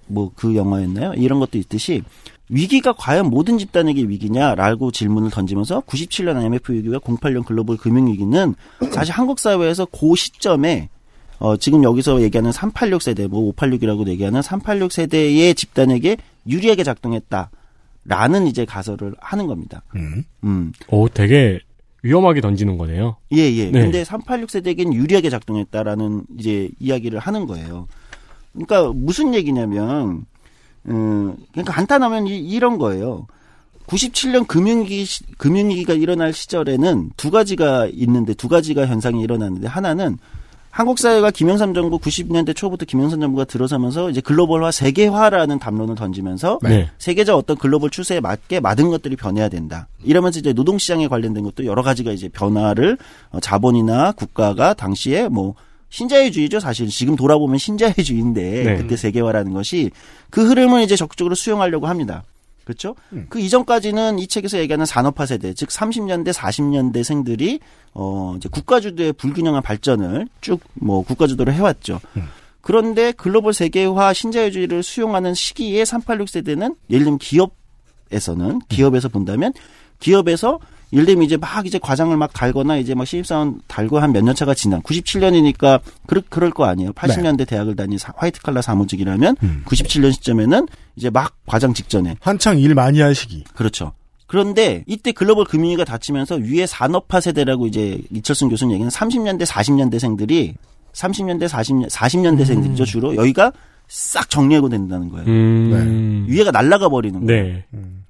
[0.08, 1.14] 뭐 그 영화였나요?
[1.14, 2.02] 이런 것도 있듯이
[2.48, 8.54] 위기가 과연 모든 집단에게 위기냐라고 질문을 던지면서 97년 IMF 위기와 08년 글로벌 금융 위기는
[8.90, 10.90] 사실 한국 사회에서 그 시점에
[11.42, 17.50] 어, 지금 여기서 얘기하는 386 세대, 뭐 586이라고 얘기하는 386 세대의 집단에게 유리하게 작동했다
[18.04, 19.82] 라는 이제 가설을 하는 겁니다.
[19.96, 20.22] 음.
[20.44, 20.72] 음.
[20.88, 21.58] 오, 되게
[22.04, 23.16] 위험하게 던지는 거네요.
[23.32, 23.70] 예, 예.
[23.72, 23.82] 네.
[23.82, 27.88] 근데 386 세대에겐 유리하게 작동했다라는 이제 이야기를 하는 거예요.
[28.52, 30.24] 그러니까 무슨 얘기냐면,
[30.88, 33.26] 음, 그러니까 간단하면 이, 이런 거예요.
[33.88, 40.18] 97년 금융위기, 시- 금융위기가 일어날 시절에는 두 가지가 있는데, 두 가지가 현상이 일어났는데, 하나는
[40.72, 46.88] 한국 사회가 김영삼 정부 90년대 초부터 김영삼 정부가 들어서면서 이제 글로벌화, 세계화라는 담론을 던지면서 네.
[46.96, 49.86] 세계적 어떤 글로벌 추세에 맞게 많은 것들이 변해야 된다.
[50.02, 52.96] 이러면서 이제 노동 시장에 관련된 것도 여러 가지가 이제 변화를
[53.32, 55.54] 어, 자본이나 국가가 당시에 뭐
[55.90, 58.76] 신자유주의죠 사실 지금 돌아보면 신자유주의인데 네.
[58.78, 59.90] 그때 세계화라는 것이
[60.30, 62.24] 그 흐름을 이제 적극적으로 수용하려고 합니다.
[62.64, 62.94] 그렇죠?
[63.28, 67.60] 그 이전까지는 이 책에서 얘기하는 산업화 세대, 즉 30년대, 40년대 생들이
[67.94, 72.00] 어 이제 국가 주도의 불균형한 발전을 쭉 뭐 국가 주도를 해왔죠.
[72.60, 79.52] 그런데 글로벌 세계화 신자유주의를 수용하는 시기에 386 세대는 예를 들면 기업에서는 기업에서 본다면
[79.98, 80.60] 기업에서
[80.92, 84.34] 예를 들면 이제 막 이제 과장을 막 달거나 이제 막 신입사원 달고 한 몇 년
[84.34, 86.92] 차가 지난 97년이니까 그럴 그럴 거 아니에요.
[86.92, 92.74] 80년대 대학을 다닌 사- 화이트 칼라 사무직이라면 97년 시점에는 이제 막 과장 직전에 한창 일
[92.74, 93.42] 많이 할 시기.
[93.54, 93.92] 그렇죠.
[94.26, 100.54] 그런데 이때 글로벌 금융위기가 닥치면서 위에 산업화 세대라고 이제 이철승 교수님 얘기는 30년대 40년대생들이
[100.92, 103.52] 30년대 40년 40년대생들이죠 주로 여기가
[103.88, 105.26] 싹 정리하고 된다는 거예요.
[105.26, 106.24] 음.
[106.28, 107.42] 위에가 날아가 버리는 거예요.
[107.42, 107.64] 네.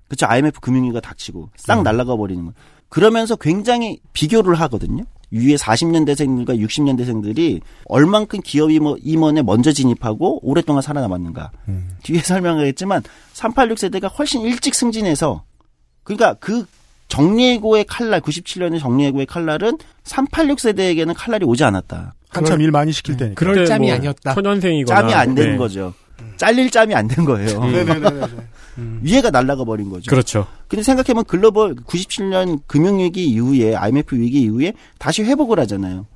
[0.07, 0.27] 그렇죠.
[0.27, 2.55] IMF 금융위기가 닥치고 싹 날아가 버리는 거예요.
[2.93, 5.05] 그러면서 굉장히 비교를 하거든요.
[5.31, 11.53] 위에 40년대생들과 60년대생들이 얼만큼 기업 임원, 임원에 먼저 진입하고 오랫동안 살아남았는가.
[12.03, 13.03] 뒤에 설명하겠지만
[13.33, 15.43] 386 세대가 훨씬 일찍 승진해서
[16.05, 16.67] 그러니까 그
[17.09, 22.13] 정리해고의 칼날 97년의 정리해고의 칼날은 386 세대에게는 칼날이 오지 않았다.
[22.29, 23.39] 한참 일 많이 시킬 때니까.
[23.39, 24.35] 그럴 짬이 뭐 아니었다.
[24.35, 25.57] 초년생이거나 짬이 안 되는 네.
[25.57, 25.95] 거죠.
[26.37, 27.63] 잘릴 짬이 안 된 거예요.
[27.65, 28.21] 네네네.
[29.03, 30.09] 위에가 날아가 버린 거죠.
[30.11, 30.47] 그렇죠.
[30.69, 36.07] 근데 생각해보면 글로벌 97년 금융위기 이후에 IMF 위기 이후에 다시 회복을 하잖아요.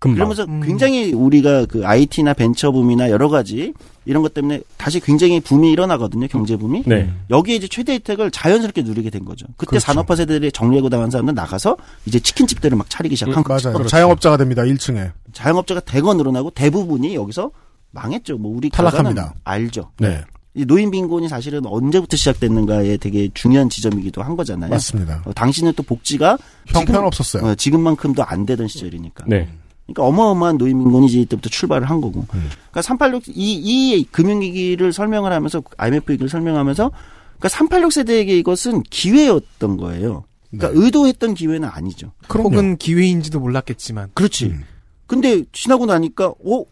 [0.00, 0.14] 금방.
[0.16, 3.74] 그러면서 굉장히 우리가 그 IT나 벤처 붐이나 여러 가지
[4.06, 6.26] 이런 것 때문에 다시 굉장히 붐이 일어나거든요.
[6.28, 6.84] 경제 붐이.
[6.86, 7.12] 네.
[7.28, 9.44] 여기에 이제 최대 혜택을 자연스럽게 누리게 된 거죠.
[9.58, 9.84] 그때 그렇죠.
[9.84, 13.70] 산업화 세대들이 정리해고 당한 사람들 나가서 이제 치킨집들을 막 차리기 시작한 거죠.
[13.72, 13.86] 맞아요.
[13.86, 14.62] 자영업자가 됩니다.
[14.62, 15.12] 1층에.
[15.34, 17.50] 자영업자가 대거 늘어나고 대부분이 여기서
[17.92, 18.38] 망했죠.
[18.38, 19.34] 뭐 우리 탈락합니다.
[19.44, 19.90] 알죠.
[19.98, 20.22] 네.
[20.54, 24.70] 이 노인 빈곤이 사실은 언제부터 시작됐는가에 되게 중요한 지점이기도 한 거잖아요.
[24.70, 25.22] 맞습니다.
[25.24, 27.44] 어, 당시는 또 복지가 형편없었어요.
[27.44, 29.26] 어, 지금만큼도 안 되던 시절이니까.
[29.28, 29.48] 네.
[29.86, 32.24] 그러니까 어마어마한 노인 빈곤이 이제 이때부터 출발을 한 거고.
[32.28, 33.32] 그러니까 386, 이,
[33.98, 40.24] 이 금융위기를 설명을 하면서, IMF 위기를 설명하면서, 그러니까 386 세대에게 이것은 기회였던 거예요.
[40.50, 42.12] 그러니까 의도했던 기회는 아니죠.
[42.28, 42.50] 그럼요.
[42.50, 44.10] 혹은 기회인지도 몰랐겠지만.
[44.14, 44.54] 그렇지.
[45.06, 46.64] 근데 지나고 나니까, 어?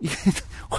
[0.00, 0.12] 이게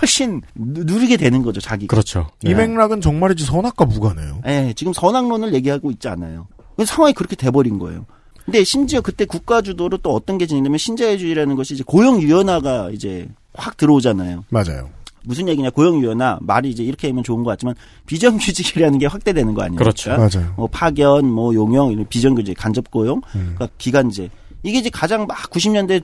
[0.02, 1.90] 훨씬 누- 누리게 되는 거죠, 자기가.
[1.94, 2.28] 그렇죠.
[2.44, 4.42] 이 맥락은 정말이지 선악과 무관해요.
[4.48, 6.48] 예, 지금 선악론을 얘기하고 있지 않아요.
[6.76, 8.06] 근데 상황이 그렇게 돼버린 거예요.
[8.46, 13.28] 근데 심지어 그때 국가 주도로 또 어떤 게 진행되면 신자유주의라는 것이 이제 고용 유연화가 이제
[13.54, 14.46] 확 들어오잖아요.
[14.50, 14.90] 맞아요.
[15.26, 16.40] 무슨 얘기냐, 고용 유연화.
[16.42, 19.84] 말이 이제 이렇게 하면 좋은 것 같지만 비정규직이라는 게 확대되는 거 아닙니까?
[19.84, 20.12] 그렇죠.
[20.12, 20.54] 맞아요.
[20.56, 23.54] 뭐 파견, 뭐 용역, 이런 비정규직, 간접 고용, 음.
[23.56, 24.30] 그러니까 기간제.
[24.64, 26.04] 이게 이제 가장 막 90년대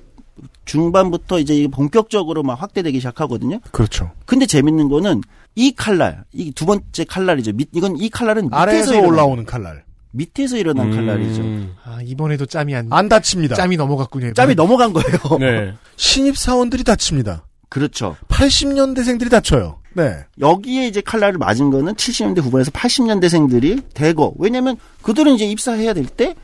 [0.66, 3.60] 중반부터 이제 본격적으로 막 확대되기 시작하거든요.
[3.72, 4.12] 그렇죠.
[4.26, 5.22] 근데 재밌는 거는
[5.56, 7.54] 이 칼날, 이 두 번째 칼날이죠.
[7.54, 9.00] 밑, 이건 이 칼날은 밑에서 아래에서.
[9.02, 9.84] 올라오는 칼날.
[10.12, 10.96] 밑에서 일어난 음.
[10.96, 11.44] 칼날이죠.
[11.86, 13.56] 아, 이번에도 짬이 안, 안 다칩니다.
[13.56, 14.34] 짬이 넘어갔군요.
[14.34, 15.18] 짬이 넘어간 거예요.
[15.40, 15.74] 네.
[15.96, 17.46] 신입 사원들이 다칩니다.
[17.70, 18.16] 그렇죠.
[18.28, 19.80] 80년대생들이 다쳐요.
[19.94, 20.18] 네.
[20.40, 24.34] 여기에 이제 칼날을 맞은 거는 70년대 후반에서 80년대생들이 대거.
[24.38, 26.36] 왜냐면 그들은 이제 입사해야 될 때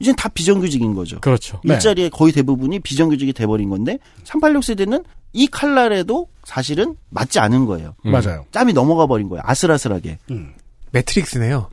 [0.00, 1.20] 이제 다 비정규직인 거죠.
[1.20, 1.60] 그렇죠.
[1.64, 1.74] 네.
[1.74, 7.94] 일자리에 거의 대부분이 비정규직이 돼버린 건데 386 세대는 이 칼날에도 사실은 맞지 않은 거예요.
[8.06, 8.12] 음.
[8.12, 8.46] 맞아요.
[8.52, 9.42] 짬이 넘어가 버린 거예요.
[9.44, 10.18] 아슬아슬하게.
[10.92, 11.70] 매트릭스네요.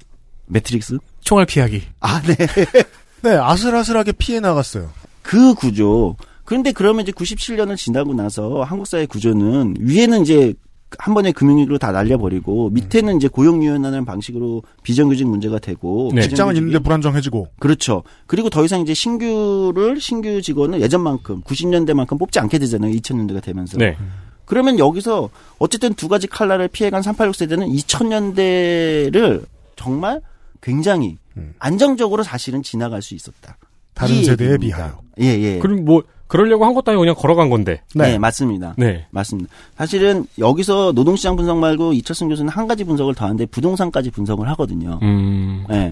[0.48, 0.98] 매트릭스?
[1.22, 1.82] 총알 피하기.
[2.00, 2.36] 아, 네.
[3.24, 4.90] 네, 아슬아슬하게 피해 나갔어요.
[5.22, 6.16] 그 구조.
[6.44, 10.54] 그런데 그러면 이제 97년을 지나고 나서 한국 사회 구조는 위에는 이제
[11.00, 16.22] 한 번에 금융위기로 다 날려버리고 밑에는 이제 고용유연하는 방식으로 비정규직 문제가 되고 네.
[16.22, 17.48] 직장은 있는데 불안정해지고.
[17.60, 18.04] 그렇죠.
[18.28, 22.92] 그리고 더 이상 이제 신규를 신규 직원을 예전만큼 90년대만큼 뽑지 않게 되잖아요.
[22.94, 23.78] 2000년대가 되면서.
[23.78, 23.98] 네.
[24.46, 30.22] 그러면 여기서 어쨌든 두 가지 칼날을 피해간 386 세대는 2000년대를 정말
[30.62, 31.54] 굉장히 음.
[31.60, 33.58] 안정적으로 사실은 지나갈 수 있었다.
[33.94, 34.58] 다른 이 세대에.
[34.58, 35.00] 비하여.
[35.20, 35.60] 예, 예.
[35.60, 37.82] 그럼 뭐 그러려고 한 것도 아니고 그냥 걸어간 건데.
[37.94, 38.12] 네.
[38.12, 38.18] 네.
[38.18, 38.74] 맞습니다.
[38.78, 39.06] 네.
[39.12, 39.50] 맞습니다.
[39.78, 45.00] 사실은 여기서 노동시장 분석 말고 이철승 교수는 한 가지 분석을 더 하는데 부동산까지 분석을 하거든요.
[45.04, 45.66] 음.
[45.70, 45.92] 네.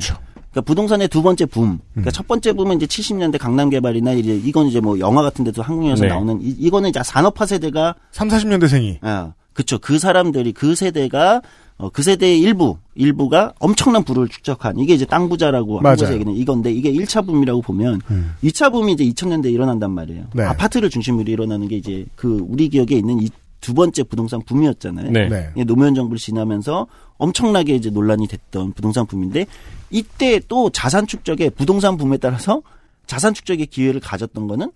[0.54, 1.80] 그러니까 부동산의 두 번째 붐.
[1.94, 2.12] 그러니까 음.
[2.12, 6.04] 첫 번째 붐은 이제 70년대 강남 개발이나 이제 이건 이제 뭐 영화 같은 데도 한국에서
[6.04, 6.10] 네.
[6.10, 9.00] 나오는 이, 이거는 이제 산업화 세대가 3, 40년대생이.
[9.02, 9.80] 아, 그쵸.
[9.80, 11.42] 그 사람들이 그 세대가
[11.78, 15.92] 어, 그 세대의 일부 일부가 엄청난 부를 축적한 이게 이제 땅 부자라고 맞아요.
[15.92, 18.34] 한국에서 얘기는 이건데 이게 1차 붐이라고 보면 음.
[18.44, 20.26] 2차 붐이 이제 2000년대에 일어난단 말이에요.
[20.34, 20.44] 네.
[20.44, 23.30] 아파트를 중심으로 일어나는 게 이제 그 우리 기억에 있는 이
[23.64, 25.10] 두 번째 부동산 붐이었잖아요.
[25.12, 25.30] 네.
[25.30, 25.50] 네.
[25.56, 26.86] 예, 노무현 정부를 지나면서
[27.18, 29.46] 엄청나게 이제 논란이 됐던 부동산 붐인데
[29.90, 32.62] 이때 또 자산 축적에 부동산 붐에 따라서
[33.08, 34.70] 자산 축적의 기회를 가졌던 거는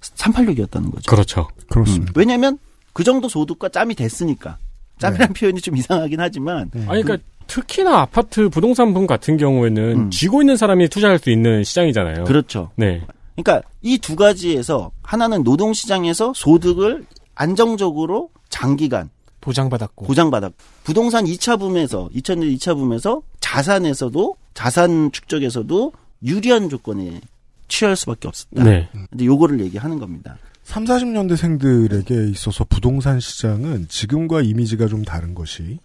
[0.00, 1.10] 386이었다는 거죠.
[1.10, 1.48] 그렇죠.
[1.68, 2.12] 그렇습니다.
[2.14, 2.58] 왜냐면
[2.92, 4.58] 그 정도 소득과 짬이 됐으니까.
[5.02, 5.40] 짬이라는 네.
[5.40, 10.10] 표현이 좀 이상하긴 하지만 아니 그러니까 특히나 아파트 부동산 분 같은 경우에는 음.
[10.10, 12.24] 쥐고 있는 사람이 투자할 수 있는 시장이잖아요.
[12.24, 12.70] 그렇죠.
[12.76, 13.02] 네.
[13.36, 19.10] 그러니까 이 두 가지에서 하나는 노동 시장에서 소득을 안정적으로 장기간
[19.40, 20.06] 보장받았고.
[20.06, 20.52] 보장받았.
[20.84, 25.92] 부동산 2차 붐에서 2000년 2차 붐에서 자산에서도 자산 축적에서도
[26.24, 27.20] 유리한 조건에
[27.68, 28.62] 취할 수밖에 없었다.
[28.62, 28.88] 네.
[29.10, 30.36] 근데 요거를 얘기하는 겁니다.
[30.64, 35.78] 3, 40년대 생들에게 있어서 부동산 시장은 지금과 이미지가 좀 다른 것이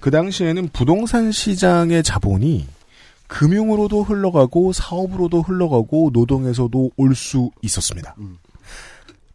[0.00, 2.66] 그 당시에는 부동산 시장의 자본이
[3.26, 8.14] 금융으로도 흘러가고 사업으로도 흘러가고 노동에서도 올 수 있었습니다.
[8.18, 8.38] 음.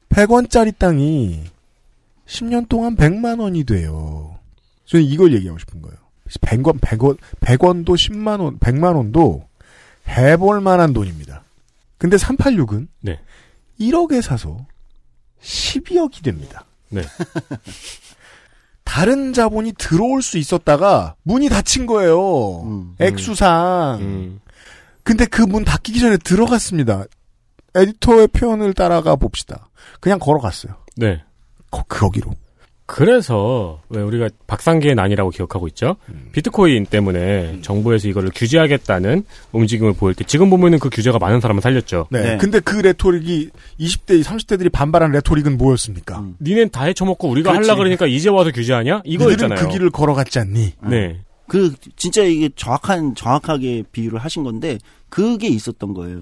[0.10, 1.44] 100원짜리 땅이
[2.26, 4.38] 10년 동안 100만 원이 돼요.
[4.86, 5.98] 저는 이걸 얘기하고 싶은 거예요.
[6.42, 9.46] 100원, 100원, 100원도 10만 원, 100만 원도
[10.08, 11.44] 해볼 만한 돈입니다.
[11.98, 13.20] 근데 386은 네.
[13.80, 14.66] 1억에 사서
[15.42, 16.66] 12억이 됩니다.
[16.90, 17.02] 네.
[18.84, 22.62] 다른 자본이 들어올 수 있었다가 문이 닫힌 거예요.
[22.64, 22.96] 음.
[23.00, 24.00] 액수상.
[24.02, 24.40] 음.
[25.04, 27.06] 근데 그 문 닫히기 전에 들어갔습니다.
[27.76, 29.68] 에디터의 표현을 따라가 봅시다.
[30.00, 30.76] 그냥 걸어갔어요.
[30.96, 31.24] 네.
[31.72, 32.34] 거, 거기로.
[32.86, 35.96] 그래서 왜 우리가 박상기의 난이라고 기억하고 있죠.
[36.10, 36.30] 음.
[36.34, 42.08] 비트코인 때문에 정부에서 이거를 규제하겠다는 움직임을 보일 때 지금 보면은 그 규제가 많은 사람을 살렸죠.
[42.12, 42.22] 네.
[42.22, 42.38] 네.
[42.38, 46.20] 근데 그 레토릭이 20대, 30대들이 반발한 레토릭은 뭐였습니까?
[46.20, 46.36] 음.
[46.42, 47.70] 니넨 다 해쳐먹고 우리가 그렇지.
[47.70, 49.04] 하려 그러니까 이제 와서 규제하냐?
[49.06, 49.60] 이거였잖아요.
[49.60, 50.74] 그 길을 걸어갔지 않니?
[50.90, 51.22] 네.
[51.48, 54.78] 그 진짜 이게 정확한 정확하게 비유를 하신 건데
[55.10, 56.22] 그게 있었던 거예요.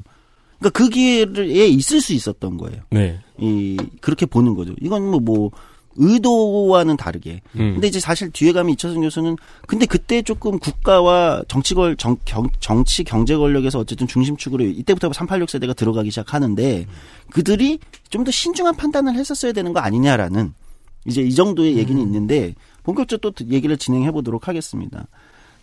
[0.59, 2.81] 그러니까 그 기회에 있을 수 있었던 거예요.
[2.91, 3.19] 네.
[3.39, 4.75] 이 그렇게 보는 거죠.
[4.79, 5.51] 이건 뭐 뭐
[5.95, 7.41] 의도와는 다르게.
[7.55, 7.73] 음.
[7.73, 9.35] 근데 이제 사실 뒤에 가면 이철승 교수는
[9.67, 15.73] 근데 그때 조금 국가와 정치걸 정, 경, 정치 경제 권력에서 어쨌든 중심축으로 이때부터 386 세대가
[15.73, 16.87] 들어가기 시작하는데
[17.31, 20.53] 그들이 좀 더 신중한 판단을 했었어야 되는 거 아니냐라는
[21.05, 25.07] 이제 이 정도의 얘기는 있는데 본격적으로 또 얘기를 진행해 보도록 하겠습니다.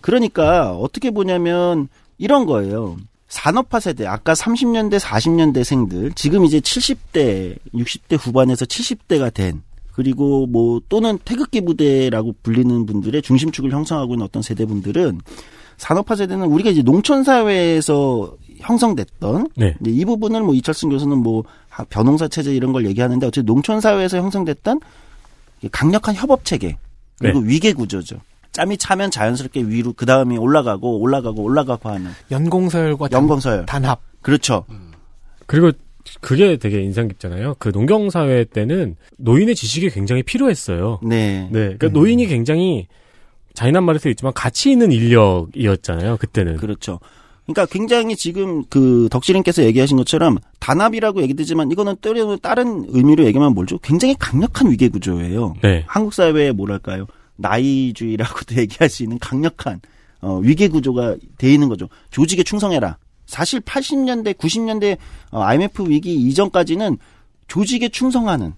[0.00, 1.88] 그러니까 어떻게 보냐면
[2.18, 2.96] 이런 거예요.
[3.28, 9.62] 산업화 세대, 아까 30년대, 40년대생들, 지금 이제 70대, 60대 후반에서 70대가 된,
[10.02, 15.20] 그리고 뭐 또는 태극기 부대라고 불리는 분들의 중심축을 형성하고 있는 어떤 세대분들은
[15.76, 19.74] 산업화 세대는 우리가 이제 농촌 사회에서 형성됐던 네.
[19.80, 23.80] 이제 이 부분을 뭐 이철승 교수는 뭐 하- 변홍사 체제 이런 걸 얘기하는데 어쨌든 농촌
[23.80, 24.78] 사회에서 형성됐던
[25.72, 26.76] 강력한 협업 체계
[27.18, 28.20] 그리고 위계 구조죠.
[28.52, 33.66] 짬이 차면 자연스럽게 위로 그 다음에 올라가고 올라가고 올라가고 하는 연공서열과 단- 연공서열.
[33.66, 34.00] 단합.
[34.22, 34.64] 그렇죠.
[35.46, 35.72] 그리고
[36.20, 37.56] 그게 되게 인상 깊잖아요.
[37.58, 41.00] 그 농경 사회 때는 노인의 지식이 굉장히 필요했어요.
[41.02, 41.48] 네.
[41.50, 41.60] 네.
[41.60, 42.86] 그러니까 노인이 굉장히
[43.54, 46.16] 잔인한 수 있지만 가치 있는 인력이었잖아요.
[46.18, 46.56] 그때는.
[46.56, 47.00] 그렇죠.
[47.48, 53.78] 그러니까 굉장히 지금 그 덕질인께서 얘기하신 것처럼 단합이라고 얘기되지만 이거는 때로는 다른 의미로 얘기하면 뭘죠?
[53.78, 55.54] 굉장히 강력한 위계 구조예요.
[55.62, 55.82] 네.
[55.86, 57.06] 한국 사회의 뭐랄까요?
[57.36, 59.80] 나이주의라고도 얘기할 수 있는 강력한
[60.20, 61.88] 어, 위계 구조가 돼 있는 거죠.
[62.10, 62.98] 조직에 충성해라.
[63.28, 64.96] 사실 80년대, 90년대
[65.30, 66.96] 어, IMF 위기 이전까지는
[67.46, 68.54] 조직에 충성하는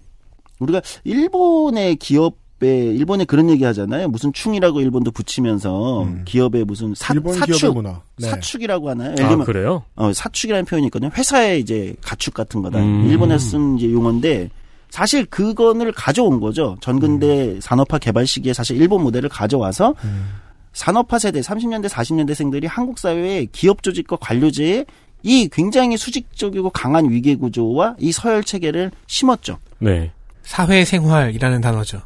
[0.61, 4.09] 우리가 일본의 기업에 일본에 그런 얘기 하잖아요.
[4.09, 6.23] 무슨 충이라고 일본도 붙이면서 음.
[6.25, 8.01] 기업에 무슨 사, 일본 사축 기업의 문화.
[8.17, 8.29] 네.
[8.29, 9.15] 사축이라고 하나요?
[9.21, 9.83] 아, 그래요?
[9.97, 11.11] 어, 사축이라는 표현이 있거든요.
[11.15, 12.79] 회사의 이제 가축 같은 거다.
[12.79, 13.07] 음.
[13.09, 14.51] 일본에서 쓴 이제 용어인데
[14.91, 16.77] 사실 그거를 가져온 거죠.
[16.81, 19.95] 전근대 산업화 개발 시기에 사실 일본 모델을 가져와서
[20.73, 24.85] 산업화 세대 30년대 40년대생들이 한국 사회의 기업 조직과 관료제에
[25.23, 29.59] 이 굉장히 수직적이고 강한 위계 구조와 이 서열 체계를 심었죠.
[29.79, 30.13] 네.
[30.43, 32.01] 사회생활이라는 단어죠.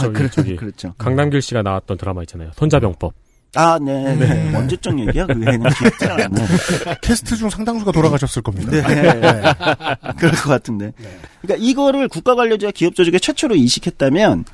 [0.00, 0.94] 저기, 그렇- 저기 그렇죠.
[0.98, 2.50] 강남길 씨가 나왔던 드라마 있잖아요.
[2.56, 3.12] 손자병법.
[3.54, 4.54] 아, 네, 네.
[4.54, 5.26] 언제적 얘기야?
[5.26, 6.46] 그게는 기억이 잘안 나요.
[7.00, 8.70] 캐스트 중 상당수가 돌아가셨을 겁니다.
[8.70, 8.82] 네.
[10.18, 10.92] 그럴 것 같은데.
[11.40, 14.44] 그러니까 이거를 국가관료제와 기업조직에 최초로 이식했다면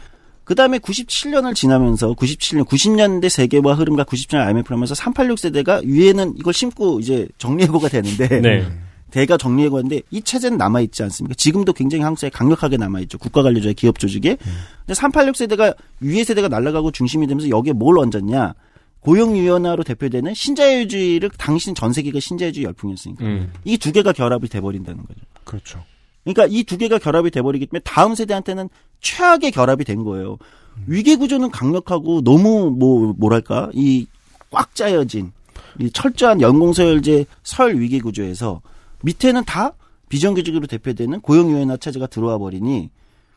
[0.52, 6.52] 그 다음에 97년을 지나면서 97년, 90년대 세계화 흐름과 97년 IMF를 하면서 386 세대가 위에는 이걸
[6.52, 8.66] 심고 이제 정리해고가 되는데 네.
[9.10, 11.34] 대가 정리해고인데 이 체제는 남아 있지 않습니까?
[11.38, 13.16] 지금도 굉장히 한국 사회에 강력하게 남아 있죠.
[13.16, 14.36] 국가관료제와 기업 조직에.
[14.36, 18.52] 근데 386 세대가 위에 세대가 날아가고 중심이 되면서 여기에 뭘 얹었냐?
[19.00, 23.52] 고용유연화로 대표되는 신자유주의를 당신 전 세계가 신자유주의 열풍이었으니까 음.
[23.64, 25.20] 이두 개가 결합이 돼버린다는 거죠.
[25.44, 25.82] 그렇죠.
[26.24, 28.68] 그러니까 이 두 개가 결합이 돼버리기 때문에 다음 세대한테는
[29.00, 30.38] 최악의 결합이 된 거예요.
[30.86, 34.06] 위계 구조는 강력하고 너무 뭐 뭐랄까 이
[34.50, 35.32] 꽉 짜여진
[35.80, 38.60] 이 철저한 연공서열제 설 위계 구조에서
[39.02, 39.72] 밑에는 다
[40.10, 42.90] 비정규직으로 대표되는 고용유연화 체제가 들어와 버리니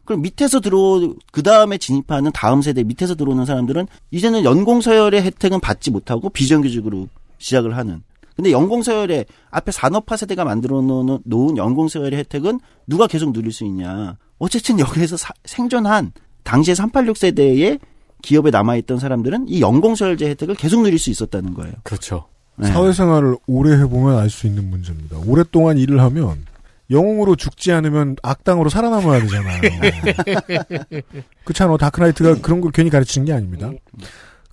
[0.04, 5.90] 그럼 밑에서 들어 그 다음에 진입하는 다음 세대 밑에서 들어오는 사람들은 이제는 연공서열의 혜택은 받지
[5.90, 8.04] 못하고 비정규직으로 시작을 하는.
[8.36, 14.18] 근데 연공서열의 앞에 산업화 세대가 만들어 놓은, 놓은 연공서열의 혜택은 누가 계속 누릴 수 있냐.
[14.40, 16.12] 어쨌든 여기에서 사- 생존한
[16.44, 17.80] 당시에 386 세대의
[18.22, 21.74] 기업에 남아있던 사람들은 이 연공서열제 혜택을 계속 누릴 수 있었다는 거예요.
[21.84, 22.26] 그렇죠.
[22.58, 22.68] 네.
[22.68, 25.18] 사회생활을 오래 해보면 알 수 있는 문제입니다.
[25.26, 26.46] 오랫동안 일을 하면
[26.92, 29.62] 영웅으로 죽지 않으면 악당으로 살아남아야 되잖아요.
[31.44, 31.78] 그렇잖아.
[31.78, 33.72] 다크나이트가 그런 걸 괜히 가르치는 게 아닙니다.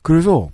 [0.02, 0.48] 그래서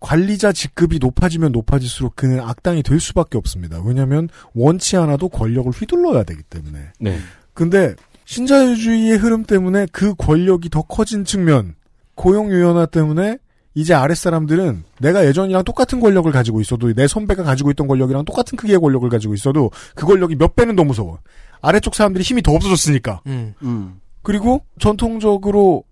[0.00, 3.80] 관리자 직급이 높아지면 높아질수록 그는 악당이 될 수밖에 없습니다.
[3.84, 6.78] 왜냐하면 원치 않아도 권력을 휘둘러야 되기 때문에.
[7.00, 7.18] 네.
[7.54, 7.94] 근데
[8.26, 11.74] 신자유주의의 흐름 때문에 그 권력이 더 커진 측면,
[12.16, 13.38] 고용유연화 때문에
[13.74, 18.78] 이제 아랫사람들은 내가 예전이랑 똑같은 권력을 가지고 있어도 내 선배가 가지고 있던 권력이랑 똑같은 크기의
[18.78, 21.18] 권력을 가지고 있어도 그 권력이 몇 배는 더 무서워.
[21.60, 23.20] 아래쪽 사람들이 힘이 더 없어졌으니까.
[23.26, 23.54] 음.
[23.62, 25.84] 음, 그리고 전통적으로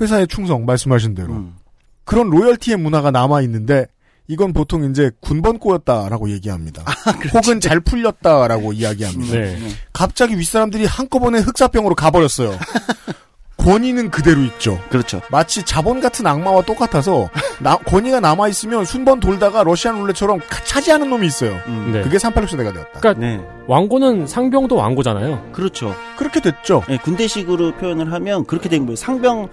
[0.00, 1.54] 회사의 충성 말씀하신 대로 음.
[2.10, 3.86] 그런 로열티의 문화가 남아 있는데
[4.26, 6.82] 이건 보통 이제 군번 꼬였다라고 얘기합니다.
[7.32, 9.32] 혹은 잘 풀렸다라고 이야기합니다.
[9.32, 9.56] 네.
[9.92, 12.58] 갑자기 윗사람들이 한꺼번에 흑사병으로 가버렸어요.
[13.58, 14.80] 권위는 그대로 있죠.
[14.90, 15.20] 그렇죠.
[15.30, 17.28] 마치 자본 같은 악마와 똑같아서
[17.60, 21.60] 나- 권위가 남아 있으면 순번 돌다가 러시안 룰렛처럼 카- 차지하는 놈이 있어요.
[21.68, 21.90] 음.
[21.92, 22.02] 네.
[22.02, 22.98] 그게 386 세대가 되었다.
[22.98, 23.40] 그러니까 네.
[23.68, 25.50] 왕고는 상병도 왕고잖아요.
[25.52, 25.94] 그렇죠.
[26.16, 26.82] 그렇게 됐죠.
[26.88, 28.96] 네, 군대식으로 표현을 하면 그렇게 된 거예요.
[28.96, 29.48] 상병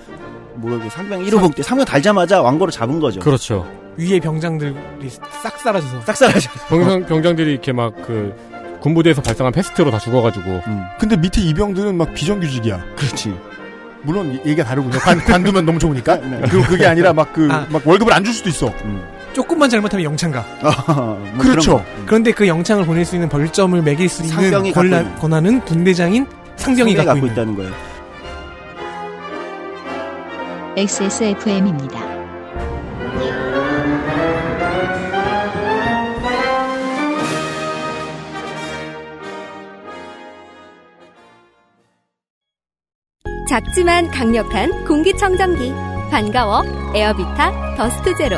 [0.58, 3.20] 뭐라고 상병 1호봉 때 상병 달자마자 왕고를 잡은 거죠.
[3.20, 3.66] 그렇죠.
[3.98, 4.76] 위에 병장들이
[5.42, 6.50] 싹 사라져서 싹싹하죠.
[6.70, 8.34] 병장, 병장들이 이렇게 막 그
[8.82, 12.80] 군부대에서 발생한 패스트로 다 죽어가지고 음, 근데 밑에 이병들은 막 비정규직이야.
[12.96, 13.36] 그렇지.
[14.04, 15.00] 물론 이- 얘기가 다르군요.
[15.00, 16.16] 관, 관두면 너무 좋으니까.
[16.18, 16.40] 네.
[16.50, 17.66] 그리고 그게 아니라 막 그, 아.
[17.70, 18.68] 막 월급을 안 줄 수도 있어.
[18.86, 19.04] 음.
[19.34, 20.46] 조금만 잘못하면 영창가.
[20.88, 21.78] 뭐 그렇죠.
[21.98, 22.04] 음.
[22.06, 25.16] 그런데 그 영창을 보낼 수 있는 벌점을 매길 수 있는 권한.
[25.18, 27.32] 권한은 군대장인 상병이 상병이 갖고, 갖고 있는.
[27.34, 27.72] 있다는 거예요.
[30.78, 32.00] XSFM입니다.
[43.50, 45.74] 작지만 강력한 공기청정기
[46.12, 46.62] 반가워
[46.94, 48.38] 에어비타 더스트 제로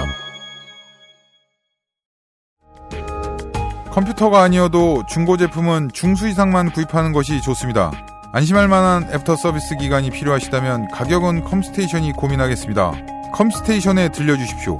[3.92, 8.09] 컴퓨터가 아니어도 중고 제품은 중수 이상만 구입하는 것이 좋습니다.
[8.32, 12.92] 안심할 만한 애프터 서비스 기간이 필요하시다면 가격은 컴스테이션이 고민하겠습니다.
[13.34, 14.78] 컴스테이션에 들려주십시오.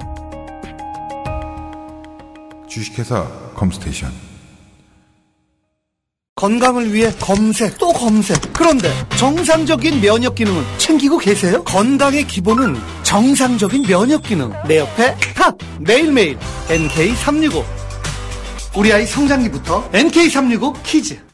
[2.68, 4.12] 주식회사 컴스테이션.
[6.36, 8.88] 건강을 위해 검색 또 검색 그런데
[9.18, 11.62] 정상적인 면역 기능은 챙기고 계세요?
[11.64, 16.38] 건강의 기본은 정상적인 면역 기능 내 옆에 탁 매일매일
[16.68, 17.62] NK365
[18.78, 21.29] 우리 아이 성장기부터 NK365 키즈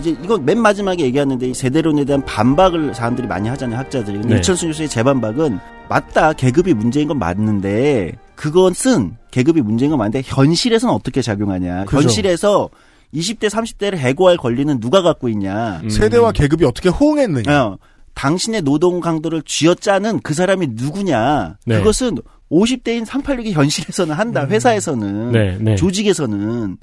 [0.00, 4.18] 이제 이건 맨 마지막에 얘기하는데 이 세대론에 대한 반박을 사람들이 많이 하잖아요 학자들이.
[4.18, 4.40] 근데 네.
[4.40, 11.22] 이철수 교수의 재반박은 맞다 계급이 문제인 건 맞는데 그것은 계급이 문제인 건 맞는데 현실에서는 어떻게
[11.22, 11.84] 작용하냐.
[11.84, 12.02] 그죠.
[12.02, 12.70] 현실에서
[13.14, 15.80] 20대 30대를 해고할 권리는 누가 갖고 있냐.
[15.84, 15.90] 음.
[15.90, 17.64] 세대와 계급이 어떻게 호응했느냐.
[17.64, 17.78] 어,
[18.14, 21.56] 당신의 노동 강도를 쥐어짜는 그 사람이 누구냐.
[21.66, 21.78] 네.
[21.78, 22.18] 그것은
[22.50, 24.46] 50대인 386이 현실에서는 한다.
[24.46, 25.32] 회사에서는.
[25.32, 25.76] 네, 네.
[25.76, 26.76] 조직에서는.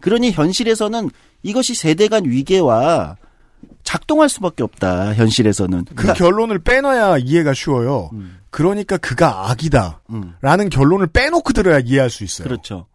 [0.00, 1.10] 그러니 현실에서는
[1.42, 3.16] 이것이 세대 간 위계와
[3.84, 5.14] 작동할 수밖에 없다.
[5.14, 5.84] 현실에서는.
[5.84, 8.10] 그 그러니까 결론을 빼놔야 이해가 쉬워요.
[8.12, 8.38] 음.
[8.50, 10.00] 그러니까 그가 악이다.
[10.10, 12.48] 음, 라는 결론을 빼놓고 들어야 이해할 수 있어요.
[12.48, 12.86] 그렇죠.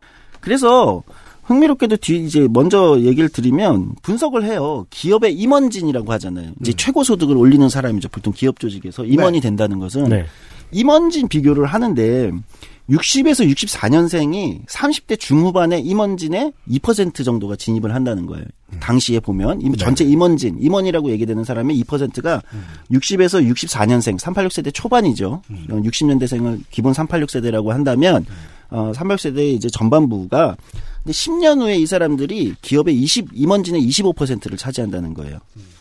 [0.42, 1.02] 그래서
[1.44, 4.86] 흥미롭게도 뒤 이제 먼저 얘기를 드리면 분석을 해요.
[4.90, 6.52] 기업의 임원진이라고 하잖아요.
[6.60, 8.10] 이제 최고 소득을 올리는 사람이죠.
[8.10, 10.26] 보통 기업 조직에서 임원이 된다는 것은 네.
[10.72, 12.32] 임원진 비교를 하는데
[12.90, 18.46] 60에서 64년생이 30대 중후반의 임원진의 2% 정도가 진입을 한다는 거예요.
[18.80, 22.42] 당시에 보면 임- 전체 임원진, 임원이라고 얘기되는 사람의 2%가
[22.92, 25.42] 60에서 64년생, 386세대 초반이죠.
[25.70, 28.26] 60년대생을 기본 386세대라고 한다면
[28.70, 30.56] 어, 386세대의 이제 전반부가
[31.04, 35.38] 근데 10년 후에 이 사람들이 기업의 20 임원진의 25%를 차지한다는 거예요.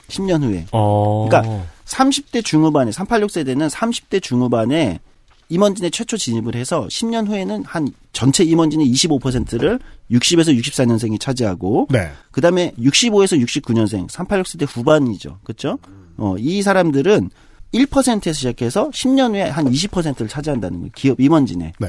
[0.08, 0.66] 10년 후에.
[0.72, 1.26] 어.
[1.28, 5.00] 그러니까 30대 중후반에 386세대는 30대 중후반에
[5.48, 9.78] 임원진에 최초 진입을 해서 10년 후에는 한 전체 임원진의 25%를
[10.10, 12.10] 60에서 64년생이 차지하고 네.
[12.30, 15.38] 그다음에 65에서 69년생 386세대 후반이죠.
[15.44, 15.78] 그렇죠?
[16.16, 17.30] 어, 이 사람들은
[17.74, 20.92] 1%에서 시작해서 10년 후에 한 20%를 차지한다는 거예요.
[20.94, 21.72] 기업 임원진에.
[21.78, 21.88] 네.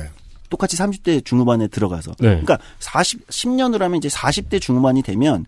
[0.49, 2.12] 똑같이 30대 중후반에 들어가서.
[2.20, 2.30] 네.
[2.30, 5.45] 그러니까 40 10년으로 하면 이제 40대 중후반이 되면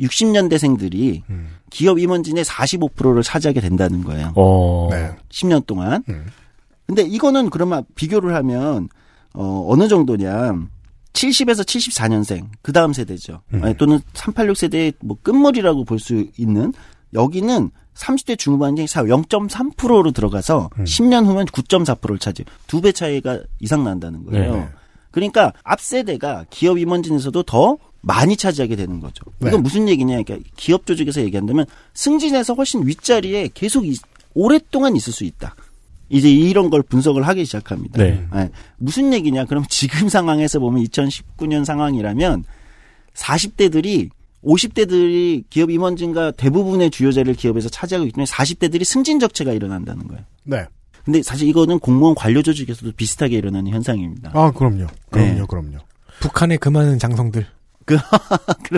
[0.00, 1.48] 60년대생들이 음.
[1.70, 4.32] 기업 임원진의 45%를 차지하게 된다는 거예요.
[4.36, 4.88] 어.
[4.90, 5.10] 네.
[5.30, 6.02] 10년 동안.
[6.08, 6.26] 음.
[6.94, 8.88] 근데 이거는 그러면 비교를 하면
[9.34, 10.52] 어 어느 정도냐?
[11.14, 13.42] 70에서 74년생 그 다음 세대죠.
[13.54, 13.64] 음.
[13.64, 16.72] 아니, 또는 386 세대의 뭐 끝물이라고 볼 수 있는
[17.14, 20.84] 여기는 30대 중후반이 0.3%로 들어가서 음.
[20.84, 22.44] 10년 후면 9.4%를 차지.
[22.66, 24.56] 두 배 차이가 이상 난다는 거예요.
[24.56, 24.68] 네.
[25.10, 29.24] 그러니까 앞 세대가 기업 임원진에서도 더 많이 차지하게 되는 거죠.
[29.38, 29.48] 네.
[29.48, 30.22] 이건 무슨 얘기냐?
[30.22, 33.96] 그러니까 기업 조직에서 얘기한다면 승진해서 훨씬 윗자리에 계속 이-
[34.34, 35.54] 오랫동안 있을 수 있다.
[36.12, 38.02] 이제 이런 걸 분석을 하기 시작합니다.
[38.02, 38.22] 네.
[38.36, 38.50] 예.
[38.76, 39.46] 무슨 얘기냐?
[39.46, 42.44] 그럼 지금 상황에서 보면 2019년 상황이라면
[43.14, 44.10] 40대들이
[44.44, 50.22] 50대들이 기업 임원진과 대부분의 주요 자리를 기업에서 차지하고 있기 때문에 40대들이 승진 적체가 일어난다는 거예요.
[50.44, 50.66] 네.
[51.04, 54.32] 근데 사실 이거는 공무원 관료 조직에서도 비슷하게 일어나는 현상입니다.
[54.34, 54.86] 아, 그럼요.
[55.10, 55.44] 그럼요, 네.
[55.48, 55.78] 그럼요.
[56.20, 57.46] 북한의 그 많은 장성들.
[57.86, 58.02] 그런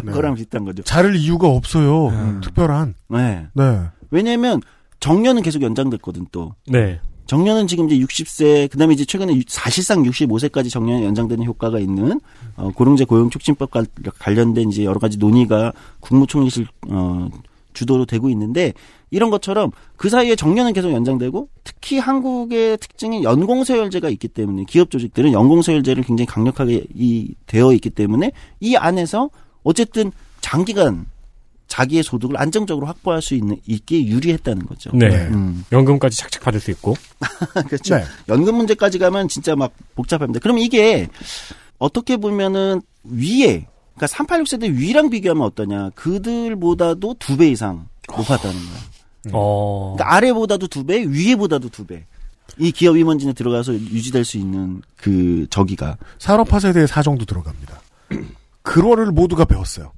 [0.05, 0.13] 네.
[0.13, 0.83] 거랑 비슷한 거죠.
[0.85, 2.09] 자를 이유가 없어요.
[2.09, 2.41] 음.
[2.43, 2.95] 특별한.
[3.11, 3.47] 네.
[3.55, 3.81] 네.
[4.11, 4.63] 왜냐면
[5.01, 6.55] 정년은 계속 연장됐거든 또.
[6.67, 7.01] 네.
[7.27, 12.21] 정년은 지금 이제 60세, 그 다음에 이제 최근에 유- 사실상 65세까지 정년이 연장되는 효과가 있는
[12.57, 13.87] 어, 고령제 고용 촉진법 관-
[14.19, 17.29] 관련된 이제 여러 가지 논의가 국무총리실 어,
[17.73, 18.73] 주도로 되고 있는데
[19.11, 25.33] 이런 것처럼 그 사이에 정년은 계속 연장되고 특히 한국의 특징이 연공서열제가 있기 때문에 기업 조직들은
[25.33, 29.31] 연공서열제를 굉장히 강력하게 이 되어 있기 때문에 이 안에서
[29.63, 31.07] 어쨌든 장기간
[31.69, 34.91] 자기의 소득을 안정적으로 확보할 수 있는 있게 유리했다는 거죠.
[34.95, 35.09] 네.
[35.09, 35.17] 네.
[35.29, 35.65] 음.
[35.73, 36.95] 연금까지 착착 받을 수 있고.
[37.69, 37.97] 그렇죠.
[37.97, 38.05] 네.
[38.29, 40.41] 연금 문제까지 가면 진짜 막 복잡합니다.
[40.41, 41.09] 그럼 이게
[41.79, 45.91] 어떻게 보면은 위에 그러니까 386세대 위랑 비교하면 어떠냐?
[45.95, 48.81] 그들보다도 두 배 이상 높았다는 거야.
[49.33, 49.95] 어.
[49.97, 52.05] 그러니까 아래보다도 두 배, 위에보다도 두 배.
[52.59, 57.81] 이 기업 임원진에 들어가서 유지될 수 있는 그 저기가 산업화 세대의 사정도 들어갑니다.
[58.63, 59.93] 그거를 모두가 배웠어요.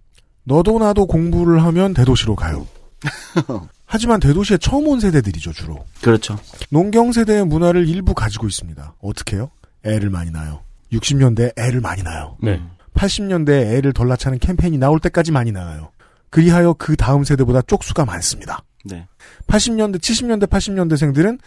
[0.47, 2.66] 너도 나도 공부를 하면 대도시로 가요.
[3.84, 5.84] 하지만 대도시에 처음 온 세대들이죠, 주로.
[6.01, 6.38] 그렇죠.
[6.70, 8.94] 농경 세대의 문화를 일부 가지고 있습니다.
[9.01, 9.51] 어떻게 해요?
[9.84, 10.61] 애를 많이 낳아요.
[10.92, 12.36] 60년대에 애를 많이 낳아요.
[12.40, 12.61] 네.
[12.94, 15.90] 80년대에 애를 덜 낳자는 캠페인이 나올 때까지 많이 낳아요.
[16.30, 18.62] 그리하여 그 다음 세대보다 쪽수가 많습니다.
[18.84, 19.07] 네.
[19.49, 21.38] 80년대, 70년대, 80년대생들은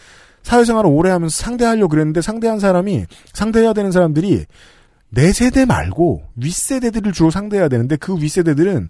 [0.42, 4.46] 사회생활을 오래 하면서 상대하려고 그랬는데 상대한 사람이, 상대해야 되는 사람들이
[5.10, 8.88] 내 세대 말고 윗세대들을 주로 상대해야 되는데 그 윗세대들은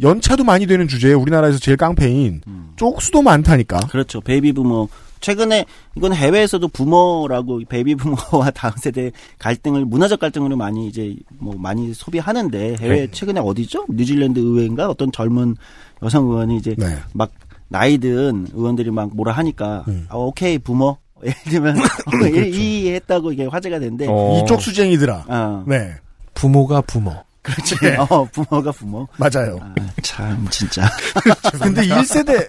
[0.00, 2.72] 연차도 많이 되는 주제에 우리나라에서 제일 깡패인 음.
[2.76, 3.80] 쪽수도 많다니까.
[3.90, 4.20] 그렇죠.
[4.20, 4.88] 베이비 부머.
[5.20, 11.94] 최근에 이건 해외에서도 부머라고 베이비 부머와 다음 세대 갈등을 문화적 갈등으로 많이 이제 뭐 많이
[11.94, 13.10] 소비하는데 해외 네.
[13.10, 13.86] 최근에 어디죠?
[13.88, 15.56] 뉴질랜드 의회인가 어떤 젊은
[16.02, 16.96] 여성 의원이 이제 네.
[17.12, 17.30] 막
[17.68, 20.06] 나이든 의원들이 막 뭐라 하니까 음.
[20.08, 21.76] 아, 오케이 부모 예를 들면
[22.52, 24.42] 이해했다고 이게 화제가 됐는데 어.
[24.42, 25.24] 이쪽 수쟁이들아.
[25.28, 25.94] 어, 네.
[26.34, 27.14] 부모가 부모.
[27.42, 27.74] 그렇지.
[27.98, 29.08] 어, 부모가 부모.
[29.16, 29.58] 맞아요.
[29.60, 30.88] 아, 참 진짜.
[31.60, 32.48] 근데 1세대,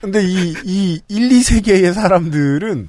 [0.00, 2.88] 근데 이, 이 1, 2세계의 사람들은,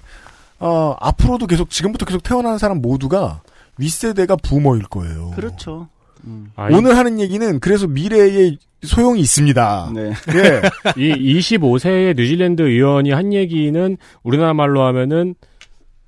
[0.59, 3.41] 어, 앞으로도 계속, 지금부터 계속 태어나는 사람 모두가
[3.77, 5.31] 윗세대가 부모일 거예요.
[5.35, 5.89] 그렇죠.
[6.55, 9.91] 아, 이- 오늘 하는 얘기는 그래서 미래에 소용이 있습니다.
[9.93, 10.11] 네.
[10.35, 10.61] 예.
[10.97, 15.35] 이 25세의 뉴질랜드 의원이 한 얘기는 우리나라 말로 하면은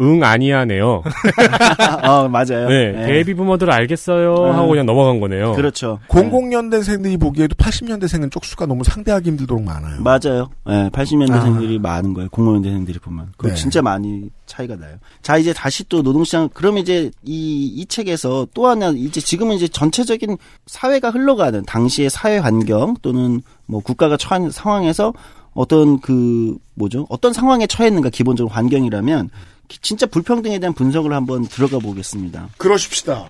[0.02, 1.04] 응 아니야네요.
[2.04, 2.68] 어, 맞아요.
[2.68, 3.06] 네, 네.
[3.08, 5.54] 베이비 부모들 알겠어요 하고 그냥 넘어간 거네요.
[5.54, 6.00] 그렇죠.
[6.10, 10.02] 00년대생들이 보기에도 80년대생은 쪽수가 너무 상대하기 힘들도록 많아요.
[10.02, 10.50] 맞아요.
[10.70, 12.30] 예, 80년대생들이 많은 거예요.
[12.30, 13.32] 00년대생들이 보면.
[13.38, 13.54] 그 네.
[13.56, 14.96] 진짜 많이 차이가 나요.
[15.22, 19.68] 자, 이제 다시 또 노동시장, 그러면 이제 이, 이 책에서 또 하나, 이제 지금은 이제
[19.68, 20.38] 전체적인
[20.68, 25.14] 사회가 흘러가는 당시의 사회 환경 또는 뭐 국가가 처한 상황에서
[25.54, 27.06] 어떤 그, 뭐죠?
[27.10, 29.32] 어떤 상황에 처했는가 기본적으로 환경이라면 기-
[29.68, 32.50] 진짜 불평등에 대한 분석을 한번 들어가 보겠습니다.
[32.58, 33.28] 그러십시다.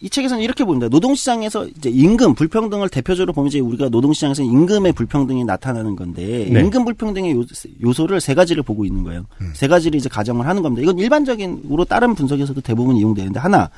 [0.00, 0.88] 이 책에서는 이렇게 봅니다.
[0.88, 6.60] 노동시장에서 이제 임금 불평등을 대표적으로 보면 이제 우리가 노동시장에서 임금의 불평등이 나타나는 건데 네.
[6.60, 7.42] 임금 불평등의 요,
[7.82, 9.24] 요소를 세 가지를 보고 있는 거예요.
[9.54, 10.82] 세 가지를 이제 가정을 하는 겁니다.
[10.82, 13.70] 이건 일반적인으로 다른 분석에서도 대부분 이용되는데 하나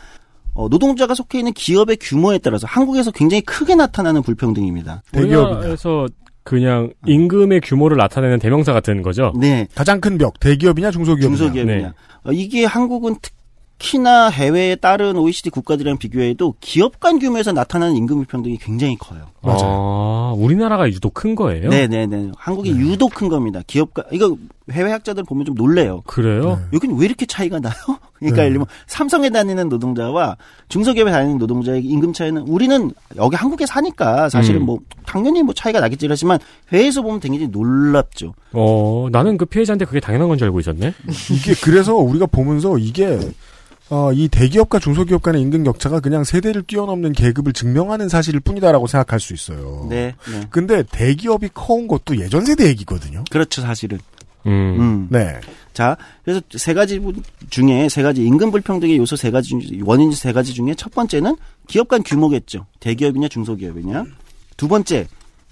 [0.55, 5.03] 어, 노동자가 속해 있는 기업의 규모에 따라서 한국에서 굉장히 크게 나타나는 불평등입니다.
[5.15, 6.09] 우리나라에서
[6.47, 9.33] 그냥 임금의 규모를 나타내는 대명사 같은 거죠.
[9.39, 11.37] 네, 가장 큰 벽, 대기업이냐 중소기업이냐.
[11.37, 11.89] 중소기업이냐.
[11.89, 11.93] 네.
[12.23, 13.36] 어, 이게 한국은 특
[13.79, 19.27] 히나 해외에 따른 OECD 국가들이랑 비교해도 기업 간 규모에서 나타나는 임금 불평등이 굉장히 커요.
[19.43, 19.61] 맞아요.
[19.65, 21.69] 아, 우리나라가 유독 큰 거예요?
[21.69, 22.33] 네네네.
[22.39, 23.61] 한국이 유독 큰 겁니다.
[23.67, 24.35] 기업가, 이거
[24.73, 26.03] 해외 학자들 보면 좀 놀래요.
[26.07, 26.59] 그래요?
[26.73, 27.75] 여기는 왜 이렇게 차이가 나요?
[28.19, 28.43] 그러니까 네.
[28.45, 30.37] 예를 들면 삼성에 다니는 노동자와
[30.71, 34.67] 중소기업에 다니는 노동자의 임금 차이는 우리는 여기 한국에 사니까 사실은 음.
[34.67, 36.39] 뭐 당연히 뭐 차이가 나겠지 하지만
[36.73, 38.33] 해외에서 보면 굉장히 놀랍죠.
[38.53, 40.95] 어, 나는 그 피해자인데 그게 당연한 건 줄 알고 있었네.
[41.31, 43.19] 이게 그래서 우리가 보면서 이게
[43.89, 49.21] 어, 이 대기업과 중소기업 간의 임금 격차가 그냥 세대를 뛰어넘는 계급을 증명하는 사실일 뿐이다라고 생각할
[49.21, 49.87] 수 있어요.
[49.89, 50.41] 네, 네.
[50.51, 53.23] 근데 대기업이 커온 것도 예전 세대 얘기거든요.
[53.31, 53.99] 그렇죠, 사실은.
[54.47, 54.51] 음.
[54.81, 55.09] 음.
[55.11, 55.39] 네.
[55.73, 57.13] 자, 그래서 세 가지 부-
[57.51, 61.37] 중에 세 가지 임금 불평등의 요소 세 가지 중 원인 세 가지 중에 첫 번째는
[61.69, 62.67] 기업 간 규모겠죠.
[62.81, 64.05] 대기업이냐 중소기업이냐.
[64.57, 65.07] 두 번째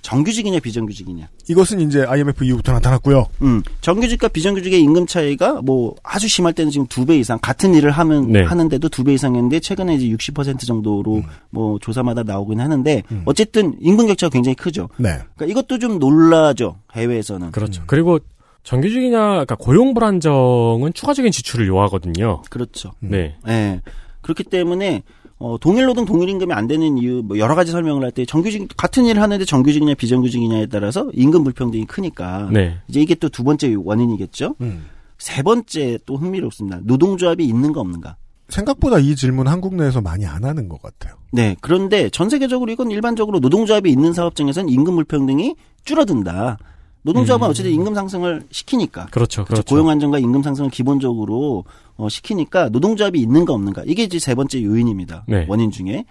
[0.05, 1.29] 정규직이냐 비정규직이냐.
[1.49, 3.27] 이것은 이제 IMF 이후부터 나타났고요.
[3.41, 7.91] 음, 정규직과 비정규직의 임금 차이가 뭐 아주 심할 때는 지금 두 배 이상 같은 일을
[7.91, 8.43] 하면 네.
[8.45, 14.31] 하는데도 두 배 이상인데 최근에 이제 60% 정도로 뭐 조사마다 나오긴 하는데 어쨌든 임금 격차가
[14.31, 14.89] 굉장히 크죠.
[14.99, 15.19] 네.
[15.37, 17.51] 그러니까 이것도 좀 놀라죠 해외에서는.
[17.53, 17.83] 그렇죠.
[17.87, 18.19] 그리고
[18.63, 22.43] 정규직이냐, 그러니까 고용 불안정은 추가적인 지출을 요하거든요.
[22.51, 22.93] 그렇죠.
[23.01, 23.37] 네.
[23.49, 23.81] 예.
[24.21, 25.03] 그렇기 때문에
[25.45, 28.67] 어, 동일 노동 동일 임금이 안 되는 이유 뭐 여러 가지 설명을 할 때 정규직
[28.79, 32.79] 같은 일을 하는데 정규직이냐 비정규직이냐에 따라서 임금 불평등이 크니까 네.
[32.89, 34.55] 이제 이게 또 두 번째 원인이겠죠.
[34.63, 34.87] 음.
[35.19, 36.81] 세 번째 또 흥미롭습니다.
[36.85, 38.17] 노동조합이 있는가 없는가.
[38.49, 41.15] 생각보다 이 질문 한국 내에서 많이 안 하는 것 같아요.
[41.33, 41.57] 네.
[41.61, 46.57] 그런데 전 세계적으로 이건 일반적으로 노동조합이 있는 사업장에서는 임금 불평등이 줄어든다.
[47.05, 49.07] 노동조합은 어쨌든 임금 상승을 시키니까.
[49.07, 49.45] 그렇죠.
[49.45, 49.63] 그렇죠.
[49.63, 49.75] 그렇죠.
[49.75, 51.65] 고용 안정과 임금 상승을 기본적으로
[51.97, 55.25] 어, 시키니까 노동조합이 있는가 없는가 이게 이제 세 번째 요인입니다.
[55.29, 55.45] 네.
[55.49, 56.05] 원인 중에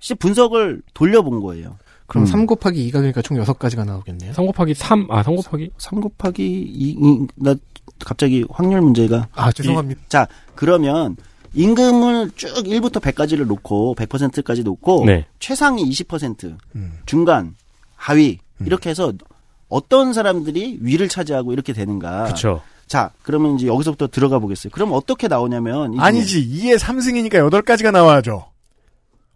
[0.00, 1.78] 이제 분석을 돌려본 거예요.
[2.06, 2.26] 그럼 음.
[2.26, 4.32] 3 곱하기 2가 그러니까 총 6가지가 나오겠네요.
[4.34, 5.70] 3 곱하기 3, 아, 3 곱하기?
[5.78, 7.54] 3 곱하기 2, 이, 나
[7.98, 10.02] 갑자기 확률 문제가 아, 죄송합니다.
[10.08, 11.16] 자 그러면
[11.54, 15.24] 임금을 쭉 1부터 100까지를 놓고 100%까지 놓고 네.
[15.40, 16.92] 최상위 20% 음.
[17.06, 17.56] 중간
[17.96, 19.12] 하위 이렇게 해서
[19.68, 22.24] 어떤 사람들이 위를 차지하고 이렇게 되는가.
[22.24, 22.62] 그렇죠.
[22.86, 24.70] 자, 그러면 이제 여기서부터 들어가 보겠어요.
[24.72, 26.48] 그럼 어떻게 나오냐면 아니지.
[26.48, 28.46] 2에 3승이니까 8가지가 나와야죠.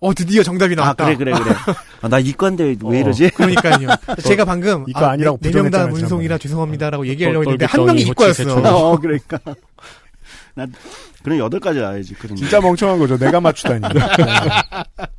[0.02, 1.04] 어, 드디어 정답이 아, 나왔다.
[1.04, 1.54] 그래 그래 그래.
[2.00, 3.30] 아, 나 이과인데 왜 이러지?
[3.36, 3.88] 그러니까요.
[4.24, 6.38] 제가 방금 이거 아니라고 네, 명다 부정했잖아요, 문송이라.
[6.38, 8.90] 죄송합니다라고 얘기하려고 똘- 했는데 한 명이 이과였어.
[8.92, 9.38] 어, 그러니까.
[10.54, 10.66] 나
[11.22, 12.14] 그럼 여덟 가지 나야지.
[12.14, 12.36] 그런 거.
[12.36, 13.18] 진짜 멍청한 거죠.
[13.18, 13.82] 내가 맞추다니.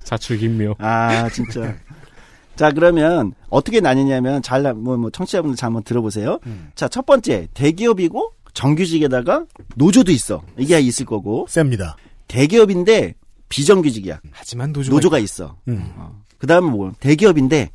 [0.04, 0.76] 자출김묘.
[0.80, 1.76] 아, 진짜.
[2.62, 6.38] 자, 그러면 어떻게 나뉘냐면 잘 뭐 뭐 청취자분들 잘 한번 들어보세요.
[6.76, 9.46] 자, 첫 번째 대기업이고 정규직에다가
[9.76, 10.44] 노조도 있어.
[10.60, 11.96] 이게 있을 거고 셉니다.
[12.28, 13.16] 대기업인데
[13.50, 14.20] 비정규직이야.
[14.32, 15.58] 하지만 노조가, 노조가 있어.
[15.70, 15.92] 음.
[16.38, 17.72] 그 다음에 뭐 대기업인데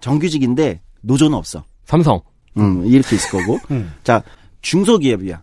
[0.00, 1.64] 정규직인데 노조는 없어.
[1.84, 2.20] 삼성.
[2.58, 3.58] 음, 이렇게 있을 거고.
[3.74, 3.92] 음.
[4.04, 4.22] 자,
[4.62, 5.42] 중소기업이야.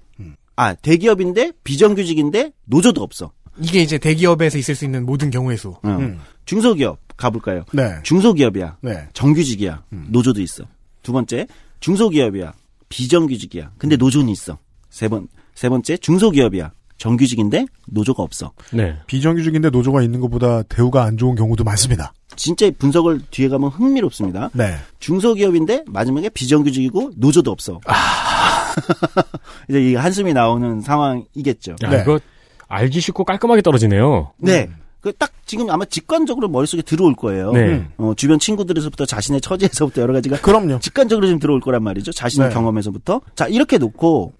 [0.55, 3.33] 아, 대기업인데 비정규직인데 노조도 없어.
[3.59, 5.69] 이게 이제 대기업에서 있을 수 있는 모든 경우의 수.
[5.71, 5.79] 어.
[5.83, 6.19] 음.
[6.45, 7.63] 중소기업 가볼까요?
[7.73, 7.95] 네.
[8.03, 8.77] 중소기업이야.
[8.81, 9.07] 네.
[9.13, 9.83] 정규직이야.
[10.09, 10.65] 노조도 있어.
[11.01, 11.47] 두 번째,
[11.79, 12.53] 중소기업이야.
[12.89, 13.71] 비정규직이야.
[13.77, 14.57] 근데 노조는 있어.
[14.89, 16.71] 세 번, 세 번째, 중소기업이야.
[16.97, 18.53] 정규직인데 노조가 없어.
[18.71, 18.95] 네.
[19.07, 22.13] 비정규직인데 노조가 있는 것보다 대우가 안 좋은 경우도 많습니다.
[22.37, 24.51] 진짜 분석을 뒤에 가면 흥미롭습니다.
[24.53, 24.75] 네.
[24.99, 27.81] 중소기업인데 마지막에 비정규직이고 노조도 없어.
[29.69, 31.75] 이제 이 한숨이 나오는 상황이겠죠.
[31.83, 32.01] 야, 네.
[32.01, 32.19] 이거
[32.67, 34.31] 알기 쉽고 깔끔하게 떨어지네요.
[34.37, 34.67] 네.
[34.67, 34.73] 그
[35.13, 37.51] 딱 지금 아마 직관적으로 머릿속에 들어올 거예요.
[37.51, 37.87] 네.
[37.97, 40.79] 어, 주변 친구들에서부터 자신의 처지에서부터 여러 가지가 그럼요.
[40.79, 42.11] 직관적으로 좀 들어올 거란 말이죠.
[42.11, 42.53] 자신의 네.
[42.53, 43.21] 경험에서부터.
[43.35, 44.33] 자, 이렇게 놓고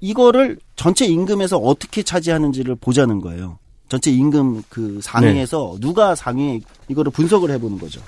[0.00, 3.58] 이거를 전체 임금에서 어떻게 차지하는지를 보자는 거예요.
[3.88, 8.00] 전체 임금 그 상위에서 누가 상위 이거를 분석을 해보는 거죠.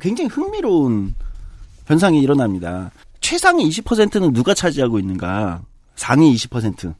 [0.00, 1.14] 굉장히 흥미로운
[1.86, 2.90] 현상이 일어납니다.
[3.20, 5.62] 최상위 20%는 누가 차지하고 있는가?
[5.96, 6.94] 상위 20%.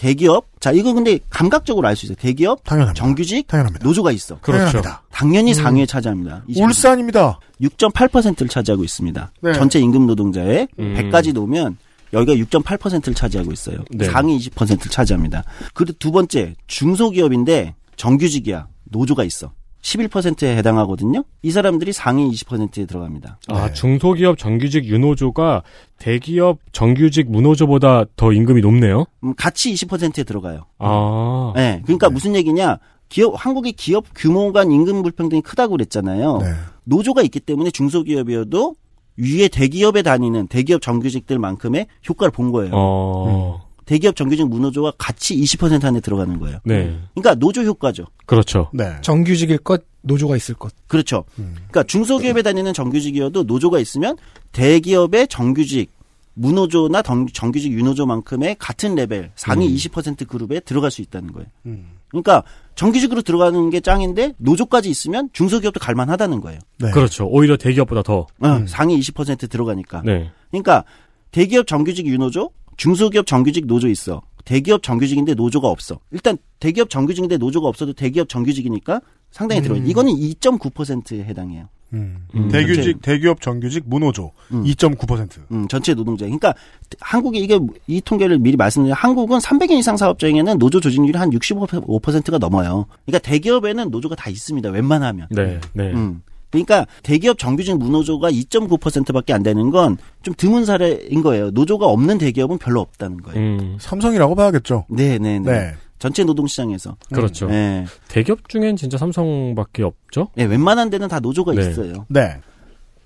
[0.00, 0.46] 대기업.
[0.60, 2.16] 자, 이거 근데 감각적으로 알 수 있어요.
[2.16, 2.98] 대기업, 당연합니다.
[2.98, 3.84] 정규직, 당연합니다.
[3.86, 4.38] 노조가 있어.
[4.40, 4.64] 그렇죠.
[4.80, 5.02] 당연합니다.
[5.12, 6.42] 당연히 상위에 차지합니다.
[6.48, 6.62] 20%.
[6.64, 7.38] 울산입니다.
[7.60, 9.32] 6.8%를 차지하고 있습니다.
[9.42, 9.52] 네.
[9.52, 10.94] 전체 임금 노동자의 음.
[10.96, 11.76] 100까지 놓으면
[12.14, 13.76] 여기가 6.8%를 차지하고 있어요.
[13.90, 14.06] 네.
[14.06, 15.44] 상위 20%를 차지합니다.
[15.74, 18.68] 그리고 두 번째 중소기업인데 정규직이야.
[18.84, 19.52] 노조가 있어.
[19.82, 21.24] 11%에 해당하거든요.
[21.42, 23.38] 이 사람들이 상위 20%에 들어갑니다.
[23.48, 23.72] 아, 네.
[23.72, 25.62] 중소기업 정규직 유노조가
[25.98, 29.06] 대기업 정규직 무노조보다 더 임금이 높네요.
[29.24, 30.66] 음, 같이 20%에 들어가요.
[30.78, 31.52] 아.
[31.56, 31.80] 네.
[31.84, 32.78] 그러니까 무슨 얘기냐?
[33.08, 36.38] 기업 한국의 기업 규모 간 임금 불평등이 크다고 그랬잖아요.
[36.38, 36.46] 네.
[36.84, 38.74] 노조가 있기 때문에 중소기업이어도
[39.16, 42.70] 위에 대기업에 다니는 대기업 정규직들만큼의 효과를 본 거예요.
[42.74, 43.69] 어.
[43.90, 46.60] 대기업 정규직 무노조가 같이 20% 안에 들어가는 거예요.
[46.64, 46.96] 네.
[47.12, 48.04] 그러니까 노조 효과죠.
[48.24, 48.70] 그렇죠.
[48.72, 48.84] 네.
[49.00, 50.72] 정규직일 것, 노조가 있을 것.
[50.86, 51.24] 그렇죠.
[51.40, 51.56] 음.
[51.56, 54.16] 그러니까 중소기업에 다니는 정규직이어도 노조가 있으면
[54.52, 55.90] 대기업의 정규직
[56.34, 59.74] 무노조나 정, 정규직 유노조만큼의 같은 레벨 상위 음.
[59.74, 61.48] 20% 그룹에 들어갈 수 있다는 거예요.
[61.66, 61.94] 음.
[62.10, 62.44] 그러니까
[62.76, 66.60] 정규직으로 들어가는 게 짱인데 노조까지 있으면 중소기업도 갈만하다는 거예요.
[66.78, 66.92] 네.
[66.92, 67.26] 그렇죠.
[67.26, 68.28] 오히려 대기업보다 더.
[68.38, 70.02] 어, 상위 20% 들어가니까.
[70.04, 70.30] 네.
[70.52, 70.84] 그러니까
[71.32, 72.50] 대기업 정규직 유노조,
[72.80, 74.22] 중소기업 정규직 노조 있어.
[74.46, 76.00] 대기업 정규직인데 노조가 없어.
[76.12, 79.82] 일단 대기업 정규직인데 노조가 없어도 대기업 정규직이니까 상단에 들어요.
[79.84, 81.68] 이거는 2.9%에 해당해요.
[81.92, 82.26] 음.
[82.34, 82.48] 음.
[82.48, 84.64] 대규직, 대기업, 정규직, 무노조 음.
[84.64, 85.40] 2.9%.
[85.52, 86.24] 음, 전체 노동자.
[86.24, 86.54] 그러니까
[87.00, 92.86] 한국이 이게 이 통계를 미리 말씀드리면 한국은 300인 이상 사업장에는 노조 조직률이 한 65%가 넘어요.
[93.04, 94.70] 그러니까 대기업에는 노조가 다 있습니다.
[94.70, 95.26] 웬만하면.
[95.32, 95.60] 네.
[95.74, 95.92] 네.
[95.92, 96.22] 음.
[96.50, 101.50] 그러니까 대기업 정규직 무노조가 2.9%밖에 안 되는 건 좀 드문 사례인 거예요.
[101.50, 103.40] 노조가 없는 대기업은 별로 없다는 거예요.
[103.40, 103.76] 음.
[103.80, 104.84] 삼성이라고 봐야겠죠.
[104.90, 105.50] 네, 네, 네.
[105.50, 105.74] 네.
[105.98, 106.96] 전체 노동 시장에서.
[107.12, 107.46] 그렇죠.
[107.46, 107.86] 네.
[108.08, 110.28] 대기업 중엔 진짜 삼성밖에 없죠?
[110.34, 111.62] 네, 웬만한 데는 다 노조가 네.
[111.70, 112.04] 있어요.
[112.08, 112.36] 네.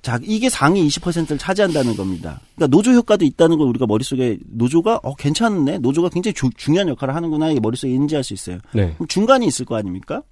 [0.02, 2.40] 자, 이게 상위 20%를 차지한다는 겁니다.
[2.56, 5.78] 그러니까 노조 효과도 있다는 걸 우리가 머릿속에 노조가 어 괜찮네.
[5.78, 7.50] 노조가 굉장히 주- 중요한 역할을 하는구나.
[7.52, 8.58] 이 머릿속에 인지할 수 있어요.
[8.72, 8.92] 네.
[8.94, 10.22] 그럼 중간이 있을 거 아닙니까?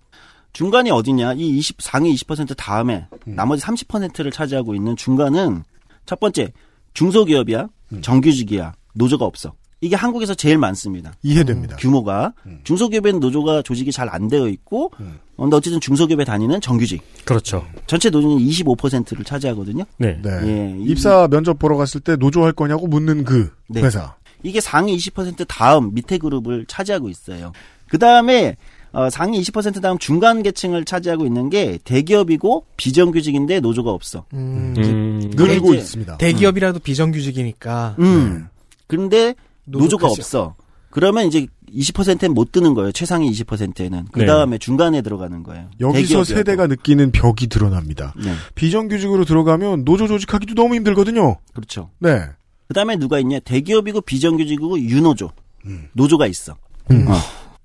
[0.53, 1.35] 중간이 어디냐?
[1.35, 5.65] 이 20, 상위 20% 다음에 나머지 30%를 차지하고 있는 중간은
[6.07, 6.53] 첫 번째
[6.95, 7.69] 중소기업이야,
[8.03, 9.55] 정규직이야, 노조가 없어.
[9.81, 11.13] 이게 한국에서 제일 많습니다.
[11.23, 11.77] 이해됩니다.
[11.77, 12.35] 규모가
[12.65, 15.19] 중소기업에는 노조가 조직이 잘 안 되어 있고, 음.
[15.37, 17.67] 어, 근데 어쨌든 중소기업에 다니는 정규직 그렇죠.
[17.87, 19.85] 전체 노조는 25%를 차지하거든요.
[19.99, 20.21] 네.
[20.23, 20.31] 네.
[20.45, 23.83] 예, 이- 입사 면접 보러 갔을 때 노조 할 거냐고 묻는 그 네.
[23.83, 24.15] 회사.
[24.45, 27.53] 이게 상위 20% 다음 밑에 그룹을 차지하고 있어요.
[27.89, 28.57] 그 다음에
[28.93, 34.25] 어, 상위 20% 다음 중간 계층을 차지하고 있는 게 대기업이고 비정규직인데 노조가 없어.
[34.35, 35.31] 음, 음.
[35.35, 36.19] 늘고 이제 있습니다.
[36.19, 38.49] 대기업이라도 비정규직이니까 음.
[38.87, 39.35] 그런데
[39.65, 40.21] 노조가 노조까지.
[40.21, 40.55] 없어.
[40.91, 42.93] 그러면 이제 20%는 못 드는 거예요.
[42.93, 44.07] 최상위 20%는.
[44.13, 44.27] 그 네.
[44.27, 45.71] 다음에 중간에 들어가는 거예요.
[45.81, 46.25] 여기서 대기업이어도.
[46.25, 48.13] 세대가 느끼는 벽이 드러납니다.
[48.23, 48.35] 네.
[48.55, 51.39] 비정규직으로 들어가면 노조 조직하기도 너무 힘들거든요.
[51.55, 51.89] 그렇죠.
[51.99, 52.21] 네.
[52.69, 53.39] 그 다음에 누가 있냐?
[53.39, 55.31] 대기업이고 비정규직이고 유노조.
[55.65, 55.89] 음.
[55.95, 56.57] 노조가 있어.
[56.91, 57.07] 음.
[57.09, 57.15] 어.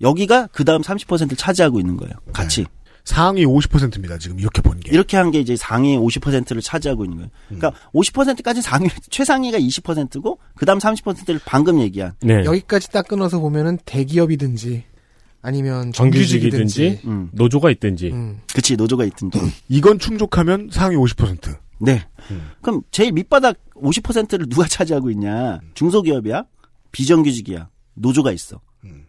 [0.02, 2.14] 여기가 그 다음 30%를 차지하고 있는 거예요.
[2.34, 2.66] 같이.
[3.04, 4.18] 상위 50%입니다.
[4.18, 4.92] 지금 이렇게 본 게.
[4.92, 7.30] 이렇게 한 게 이제 상위 50%를 차지하고 있는 거예요.
[7.52, 7.58] 음.
[7.60, 12.44] 그러니까 50%까지 상위 최상위가 20%고 그다음 30%를 방금 얘기한 네.
[12.44, 14.84] 여기까지 딱 끊어서 보면은 대기업이든지
[15.42, 17.30] 아니면 정규직이든지 정규직이든지 음.
[17.32, 18.10] 노조가 있든지.
[18.12, 18.42] 음.
[18.54, 19.40] 그치 노조가 있든지.
[19.70, 21.56] 이건 충족하면 상위 50%.
[21.80, 22.04] 네.
[22.32, 22.50] 음.
[22.62, 25.60] 그럼 제일 밑바닥 50%를 누가 차지하고 있냐?
[25.76, 26.44] 중소기업이야?
[26.92, 27.70] 비정규직이야?
[27.94, 28.60] 노조가 있어.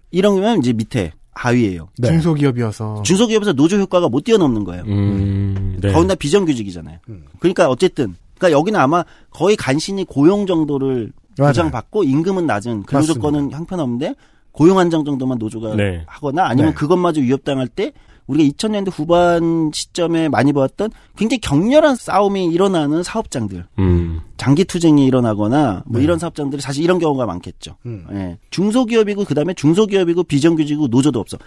[0.09, 0.13] 음.
[0.13, 1.89] 이런 거면 이제 밑에 하위예요.
[1.99, 2.09] 네.
[2.09, 4.83] 중소기업이어서 중소기업에서 노조 효과가 못 뛰어넘는 거예요.
[4.87, 5.79] 음.
[5.81, 5.93] 네.
[5.93, 6.99] 거기다 비정규직이잖아요.
[7.09, 7.25] 음.
[7.39, 11.13] 그러니까 어쨌든 그러니까 여기는 아마 거의 간신히 고용 정도를.
[11.39, 14.17] 보장받고 임금은 낮은 근로조건은 형편없는데
[14.51, 16.03] 고용 안정 정도만 노조가 네.
[16.09, 16.75] 하거나 아니면 네.
[16.75, 17.93] 그것마저 위협당할 때
[18.29, 24.20] 우리가 2000년대 후반 시점에 많이 봤던 굉장히 격렬한 싸움이 일어나는 사업장들 음.
[24.37, 26.05] 장기 투쟁이 일어나거나 뭐 네.
[26.05, 27.76] 이런 사업장들이 사실 이런 경우가 많겠죠.
[27.87, 28.07] 음.
[28.12, 28.39] 예.
[28.51, 31.39] 중소기업이고 그다음에 중소기업이고 비정규직이고 노조도 없어.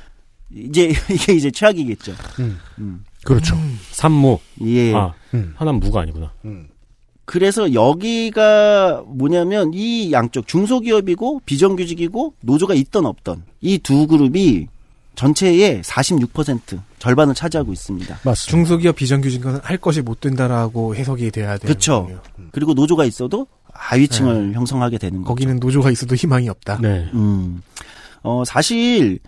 [0.53, 2.13] 이제 이게 이제 최악이겠죠.
[3.23, 3.55] 그렇죠.
[3.91, 4.39] 산무.
[4.65, 4.93] 예.
[4.93, 5.53] 아, 음.
[5.55, 6.33] 하나는 무가 아니구나.
[6.45, 6.67] 음.
[7.25, 14.67] 그래서 여기가 뭐냐면 이 양쪽 중소기업이고 비정규직이고 노조가 있던 없던 이 두 그룹이
[15.15, 18.19] 전체의 46% 절반을 차지하고 있습니다.
[18.23, 18.49] 맞습니다.
[18.49, 21.67] 중소기업 비정규직은 할 것이 못 된다라고 해석이 돼야 돼요.
[21.67, 22.09] 그렇죠.
[22.51, 25.27] 그리고 노조가 있어도 하위층을 형성하게 되는 거죠.
[25.27, 26.79] 거기는 노조가 있어도 희망이 없다.
[26.81, 27.09] 네.
[27.13, 27.61] 음.
[28.23, 29.19] 어, 사실,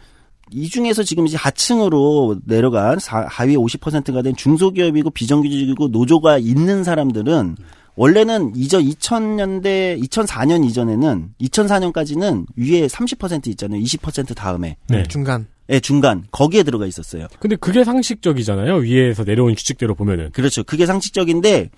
[0.52, 7.56] 이 중에서 지금 이제 하층으로 내려간 사- 하위 50%가 된 중소기업이고 비정규직이고 노조가 있는 사람들은
[7.96, 13.82] 원래는 이전 2000년대 2004년 이전에는 2004년까지는 위에 30% 있잖아요.
[13.82, 14.78] 20% 다음에.
[14.88, 15.04] 네.
[15.08, 15.48] 중간.
[15.70, 17.28] 예, 중간 거기에 들어가 있었어요.
[17.40, 18.76] 근데 그게 상식적이잖아요.
[18.78, 20.30] 위에서 내려온 규칙대로 보면은.
[20.32, 20.64] 그렇죠.
[20.64, 21.70] 그게 상식적인데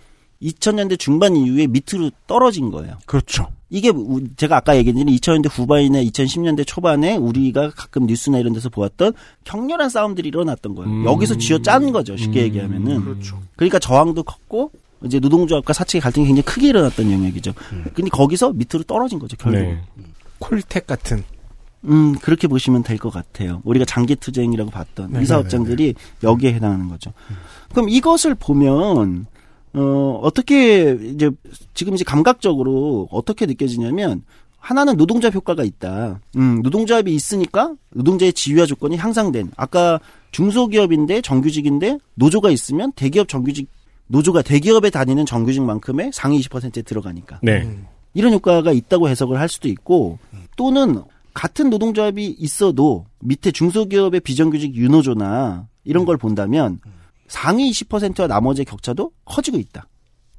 [0.41, 2.97] 2000년대 중반 이후에 밑으로 떨어진 거예요.
[3.05, 3.47] 그렇죠.
[3.69, 9.13] 이게 우- 제가 아까 얘기했던 2000년대 후반이나 2010년대 초반에 우리가 가끔 뉴스나 이런 데서 보았던
[9.43, 10.89] 격렬한 싸움들이 일어났던 거예요.
[10.91, 11.05] 음.
[11.05, 12.17] 여기서 쥐어 짠 거죠.
[12.17, 13.03] 쉽게 얘기하면은.
[13.03, 13.41] 그렇죠.
[13.55, 14.71] 그러니까 저항도 컸고
[15.05, 17.53] 이제 노동조합과 사측의 갈등이 굉장히 크게 일어났던 영역이죠.
[17.93, 19.37] 근데 거기서 밑으로 떨어진 거죠.
[19.37, 19.59] 결국.
[19.59, 19.81] 네.
[20.39, 21.23] 콜텍 같은
[21.87, 23.61] 음, 그렇게 보시면 될 것 같아요.
[23.65, 27.11] 우리가 장기 투쟁이라고 봤던 네, 이 사업장들이 여기에 해당하는 거죠.
[27.71, 29.25] 그럼 이것을 보면
[29.73, 31.29] 어, 어떻게 이제
[31.73, 34.23] 지금 이제 감각적으로 어떻게 느껴지냐면
[34.57, 36.19] 하나는 노동조합 효과가 있다.
[36.37, 39.51] 음, 노동조합이 있으니까 노동자의 지위와 조건이 향상된.
[39.57, 39.99] 아까
[40.31, 43.69] 중소기업인데 정규직인데 노조가 있으면 대기업 정규직
[44.07, 47.39] 노조가 대기업에 다니는 정규직만큼의 상위 20%에 들어가니까.
[47.43, 47.69] 네.
[48.13, 50.17] 이런 효과가 있다고 해석을 할 수도 있고
[50.55, 51.03] 또는
[51.35, 56.79] 같은 노동조합이 있어도 밑에 중소기업의 비정규직 유노조나 이런 걸 본다면
[57.27, 59.85] 상위 20%와 나머지의 격차도 커지고 있다.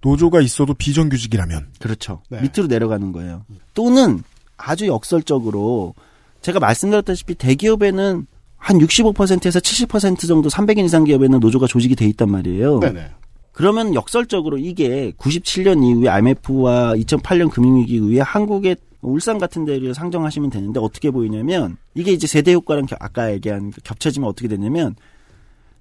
[0.00, 1.68] 노조가 있어도 비정규직이라면.
[1.78, 2.22] 그렇죠.
[2.30, 2.40] 네.
[2.40, 3.44] 밑으로 내려가는 거예요.
[3.74, 4.22] 또는
[4.56, 5.94] 아주 역설적으로
[6.40, 8.26] 제가 말씀드렸다시피 대기업에는
[8.56, 12.80] 한 65%에서 70% 정도 300인 이상 기업에는 노조가 조직이 돼 있단 말이에요.
[12.80, 13.10] 네네.
[13.56, 20.78] 그러면 역설적으로 이게 97년 이후에 IMF와 2008년 금융위기 이후에 한국의 울산 같은 데를 상정하시면 되는데
[20.78, 24.94] 어떻게 보이냐면 이게 이제 세대 효과랑 겨- 아까 얘기한 그 겹쳐지면 어떻게 되냐면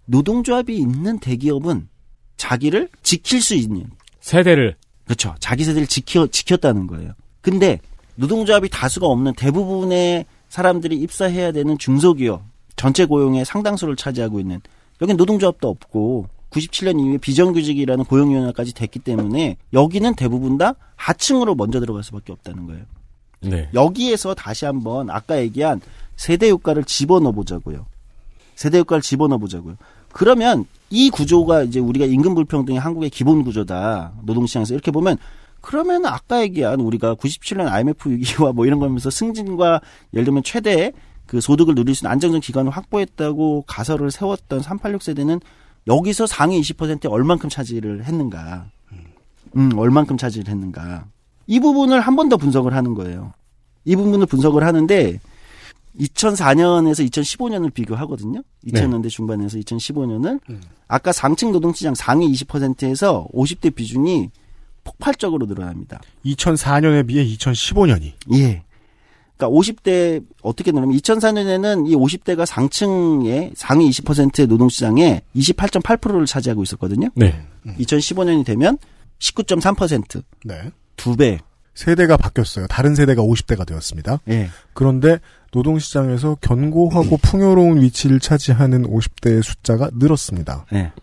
[0.05, 1.89] 노동조합이 있는 대기업은
[2.37, 3.87] 자기를 지킬 수 있는
[4.21, 5.35] 세대를 그렇죠.
[5.39, 7.11] 자기 세대를 지켜 지켰다는 거예요.
[7.41, 7.79] 근데
[8.15, 12.41] 노동조합이 다수가 없는 대부분의 사람들이 입사해야 되는 중소기업
[12.77, 14.61] 전체 고용의 상당수를 차지하고 있는
[15.01, 22.03] 여긴 노동조합도 없고 97년 이후에 비정규직이라는 고용위원회까지 됐기 때문에 여기는 대부분 다 하층으로 먼저 들어갈
[22.03, 22.83] 수밖에 없다는 거예요.
[23.41, 23.69] 네.
[23.73, 25.81] 여기에서 다시 한번 아까 얘기한
[26.15, 27.85] 세대 효과를 집어넣어 보자고요.
[28.55, 29.75] 세대 효과를 집어넣어 보자고요.
[30.13, 34.13] 그러면 이 구조가 이제 우리가 임금 불평등이 한국의 기본 구조다.
[34.23, 35.17] 노동시장에서 이렇게 보면
[35.59, 39.81] 그러면 아까 얘기한 우리가 97년 IMF 위기와 뭐 이런 거면서 승진과
[40.13, 40.93] 예를 들면 최대
[41.25, 45.41] 그 소득을 누릴 수 있는 안정적 기간을 확보했다고 가설을 세웠던 386 세대는
[45.87, 48.69] 여기서 상위 20%에 얼만큼 차지를 했는가.
[49.55, 51.05] 음, 얼만큼 차지를 했는가.
[51.47, 53.33] 이 부분을 한 번 더 분석을 하는 거예요.
[53.85, 55.19] 이 부분을 분석을 하는데
[55.99, 58.41] 2004년에서 2015년을 비교하거든요.
[58.67, 60.39] 2000년대 중반에서 2015년을
[60.87, 64.29] 아까 상층 노동시장 상위 20%에서 50대 비중이
[64.83, 66.01] 폭발적으로 늘어납니다.
[66.25, 68.13] 2004년에 비해 2015년이.
[68.33, 68.63] 예.
[69.37, 77.09] 그러니까 50대 어떻게 늘으면 2004년에는 이 50대가 상층의 상위 20%의 노동 시장에 28.8%를 차지하고 있었거든요.
[77.15, 77.45] 네.
[77.65, 78.77] 2015년이 되면
[79.19, 80.23] 19.3%.
[80.45, 80.71] 네.
[80.95, 81.39] 두 배.
[81.73, 82.67] 세대가 바뀌었어요.
[82.67, 84.21] 다른 세대가 50대가 되었습니다.
[84.29, 84.49] 예.
[84.73, 85.19] 그런데
[85.51, 90.65] 노동시장에서 견고하고 풍요로운 위치를 차지하는 50대의 숫자가 늘었습니다.
[90.73, 90.93] 예.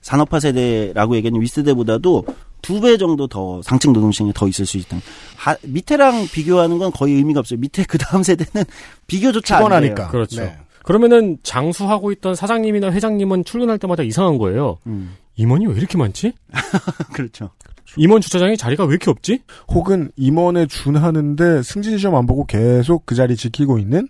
[0.00, 2.24] 산업화 세대라고 얘기하는 윗세대보다도
[2.66, 4.96] 두 배 정도 더 상층 노동 시장에 더 있을 수 있다.
[5.36, 7.58] 하, 밑에랑 비교하는 건 거의 의미가 없어요.
[7.60, 8.64] 밑에 그 다음 세대는
[9.06, 9.62] 비교조차 안
[10.04, 10.08] 돼요.
[10.10, 10.40] 그렇죠.
[10.42, 10.56] 네.
[10.82, 14.78] 그러면은 장수하고 있던 사장님이나 회장님은 출근할 때마다 이상한 거예요.
[14.86, 16.32] 음, 임원이 왜 이렇게 많지?
[17.12, 17.50] 그렇죠.
[17.96, 19.40] 임원 주차장에 자리가 왜 이렇게 없지?
[19.68, 24.08] 혹은 임원에 준하는데 승진 시험 안 보고 계속 그 자리 지키고 있는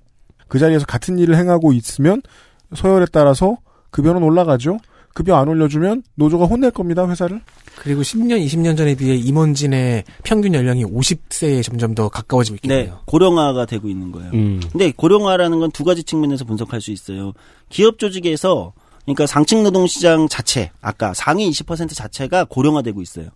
[0.49, 2.21] 그 자리에서 같은 일을 행하고 있으면
[2.75, 3.59] 서열에 따라서
[3.91, 4.79] 급여는 올라가죠.
[5.17, 7.41] 급여 안 올려주면 노조가 혼낼 겁니다 회사를.
[7.77, 12.99] 그리고 10년, 20년 전에 비해 임원진의 평균 연령이 50세에 점점 더 가까워지고 네, 있겠네요.
[13.07, 14.31] 고령화가 되고 있는 거예요.
[14.35, 14.61] 음.
[14.71, 17.33] 근데 고령화라는 건 두 가지 측면에서 분석할 수 있어요.
[17.71, 23.29] 기업 조직에서 그러니까 상층 노동 시장 자체, 아까 상위 20% 자체가 고령화되고 있어요.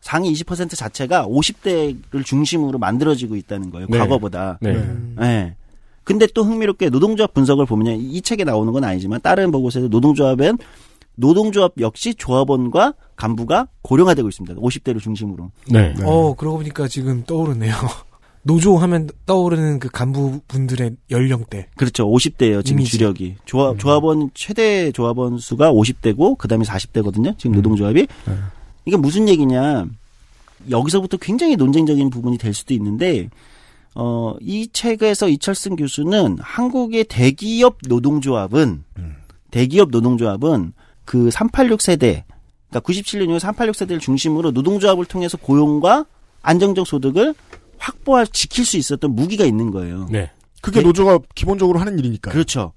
[0.00, 3.86] 상위 20% 자체가 50대를 중심으로 만들어지고 있다는 거예요.
[3.88, 3.98] 네.
[3.98, 4.58] 과거보다.
[4.60, 4.74] 네.
[5.16, 5.54] 네.
[6.02, 10.58] 근데 또 흥미롭게 노동조합 분석을 보면 이 책에 나오는 건 아니지만 다른 보고서에서 노동조합은
[11.18, 14.54] 노동조합 역시 조합원과 간부가 고령화되고 있습니다.
[14.56, 15.50] 50대를 중심으로.
[15.70, 15.94] 네.
[16.04, 17.74] 어, 그러고 보니까 지금 떠오르네요.
[18.42, 21.68] 노조 하면 떠오르는 그 간부분들의 연령대.
[21.76, 22.08] 그렇죠.
[22.08, 22.64] 50대예요.
[22.64, 22.92] 지금 이미지.
[22.92, 23.34] 주력이.
[23.44, 27.36] 조합 조합원 최대 조합원 수가 50대고 그다음에 40대거든요.
[27.36, 28.06] 지금 노동조합이.
[28.86, 29.86] 이게 무슨 얘기냐?
[30.70, 33.28] 여기서부터 굉장히 논쟁적인 부분이 될 수도 있는데
[33.94, 38.84] 어, 이 책에서 이철승 교수는 한국의 대기업 노동조합은
[39.50, 40.72] 대기업 노동조합은
[41.08, 42.26] 그 386 세대
[42.68, 46.04] 그러니까 97년 이후 386 세대를 중심으로 노동조합을 통해서 고용과
[46.42, 47.34] 안정적 소득을
[47.78, 50.06] 확보할 지킬 수 있었던 무기가 있는 거예요.
[50.10, 50.30] 네.
[50.60, 50.86] 그게 네.
[50.86, 52.30] 노조가 기본적으로 하는 일이니까요.
[52.30, 52.72] 그렇죠.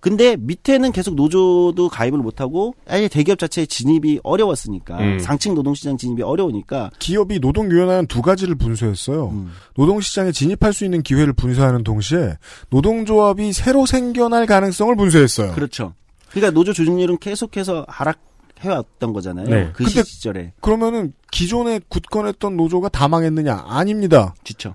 [0.00, 5.18] 근데 밑에는 계속 노조도 가입을 못하고 아예 대기업 자체의 진입이 어려웠으니까 음.
[5.18, 9.28] 상층 노동시장 진입이 어려우니까 기업이 노동유연화는 두 가지를 분수했어요.
[9.28, 9.50] 음.
[9.76, 12.38] 노동시장에 진입할 수 있는 기회를 분수하는 동시에
[12.70, 15.52] 노동조합이 새로 생겨날 가능성을 분수했어요.
[15.52, 15.92] 그렇죠.
[16.30, 19.46] 그러니까 노조 조직률은 계속해서 하락해왔던 거잖아요.
[19.48, 19.70] 네.
[19.72, 20.52] 그 시절에.
[20.60, 23.64] 그러면은 기존에 굳건했던 노조가 다 망했느냐?
[23.66, 24.34] 아닙니다.
[24.44, 24.74] 그렇죠.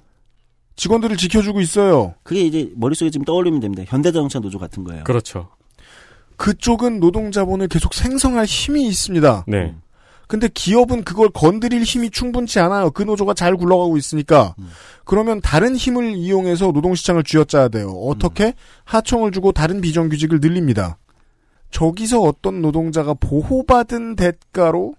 [0.75, 2.15] 직원들을 지켜주고 있어요.
[2.23, 3.83] 그게 이제 머릿속에 지금 떠올리면 됩니다.
[3.85, 5.03] 현대자동차 노조 같은 거예요.
[5.03, 5.49] 그렇죠.
[6.37, 9.45] 그쪽은 노동자본을 계속 생성할 힘이 있습니다.
[9.47, 9.75] 네.
[10.27, 12.89] 근데 기업은 그걸 건드릴 힘이 충분치 않아요.
[12.89, 14.55] 그 노조가 잘 굴러가고 있으니까.
[15.05, 17.89] 그러면 다른 힘을 이용해서 노동시장을 쥐어짜야 돼요.
[17.91, 18.55] 어떻게?
[18.85, 20.97] 하청을 주고 다른 비정규직을 늘립니다.
[21.73, 24.93] 저기서 어떤 노동자가 보호받은 대가로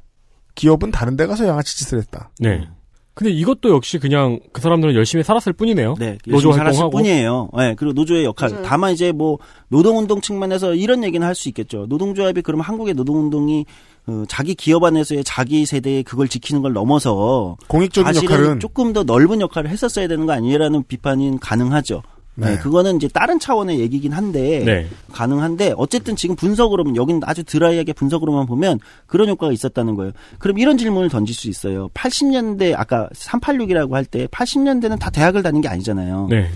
[0.54, 2.30] 기업은 다른 데 가서 양아치 짓을 했다.
[2.38, 2.68] 네.
[3.14, 5.94] 근데 이것도 역시 그냥 그 사람들은 열심히 살았을 뿐이네요.
[6.00, 6.90] 네, 노조 활동하고.
[6.90, 7.48] 뿐이에요.
[7.56, 8.62] 네, 그리고 노조의 역할.
[8.64, 11.86] 다만 이제 뭐 노동운동 측면에서 이런 얘기는 할 수 있겠죠.
[11.88, 13.66] 노동조합이 그러면 한국의 노동운동이
[14.08, 19.40] 어, 자기 기업 안에서의 자기 세대의 그걸 지키는 걸 넘어서 공익적인 역할은 조금 더 넓은
[19.40, 22.02] 역할을 했었어야 되는 거 아니냐라는 비판이 가능하죠.
[22.36, 22.50] 네.
[22.50, 22.58] 네.
[22.58, 24.88] 그거는 이제 다른 차원의 얘기긴 한데 네.
[25.12, 30.12] 가능한데 어쨌든 지금 분석으로는 여기는 아주 드라이하게 분석으로만 보면 그런 효과가 있었다는 거예요.
[30.38, 31.88] 그럼 이런 질문을 던질 수 있어요.
[31.94, 36.26] 80년대 아까 386이라고 할 때 80년대는 다 대학을 다닌 게 아니잖아요.
[36.28, 36.50] 네.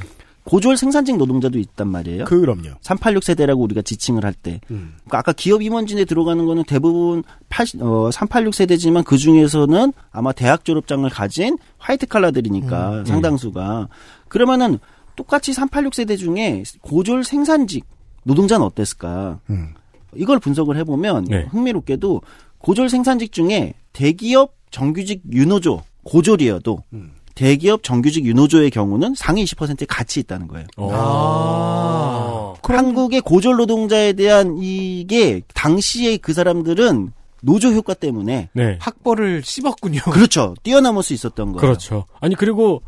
[0.44, 2.24] 고졸 생산직 노동자도 있단 말이에요.
[2.24, 2.70] 그럼요.
[2.80, 4.60] 386 세대라고 우리가 지칭을 할 때.
[4.70, 4.94] 음.
[5.00, 10.64] 그러니까 아까 기업 임원진에 들어가는 거는 대부분 80, 어, 386 세대지만 그 중에서는 아마 대학
[10.64, 13.04] 졸업장을 가진 화이트 칼라들이니까 음, 음.
[13.04, 13.88] 상당수가.
[14.28, 14.78] 그러면은
[15.18, 17.84] 똑같이 386 세대 중에 고졸 생산직
[18.22, 19.40] 노동자는 어땠을까?
[19.50, 19.74] 음.
[20.14, 21.46] 이걸 분석을 해보면 네.
[21.50, 22.22] 흥미롭게도
[22.58, 27.10] 고졸 생산직 중에 대기업 정규직 유노조 고졸이어도 음.
[27.34, 30.66] 대기업 정규직 유노조의 경우는 상위 20%에 같이 있다는 거예요.
[30.76, 32.54] 아.
[32.62, 37.12] 한국의 고졸 노동자에 대한 이게 당시에 그 사람들은
[37.42, 38.76] 노조 효과 때문에 네.
[38.80, 40.02] 학벌을 씹었군요.
[40.12, 41.60] 그렇죠 뛰어넘을 수 있었던 거예요.
[41.60, 42.04] 그렇죠.
[42.20, 42.82] 아니 그리고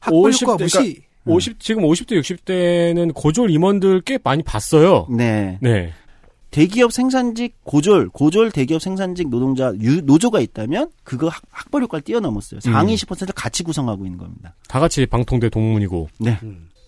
[0.00, 1.50] 학벌 50 효과 그러니까 무시.
[1.50, 5.06] 50 지금 50대 60대는 고졸 임원들 꽤 많이 봤어요.
[5.10, 5.58] 네.
[5.60, 5.92] 네.
[6.50, 12.60] 대기업 생산직 고졸 고졸 대기업 생산직 노동자 유, 노조가 있다면 그거 학, 학벌 효과를 뛰어넘었어요.
[12.60, 12.96] 상위 음.
[12.96, 14.54] 10%를 같이 구성하고 있는 겁니다.
[14.68, 16.08] 다 같이 방통대 동문이고.
[16.18, 16.38] 네.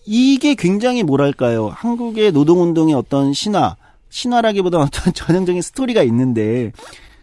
[0.05, 1.69] 이게 굉장히 뭐랄까요.
[1.69, 3.75] 한국의 노동운동의 어떤 신화,
[4.09, 6.71] 신화라기보다는 어떤 전형적인 스토리가 있는데,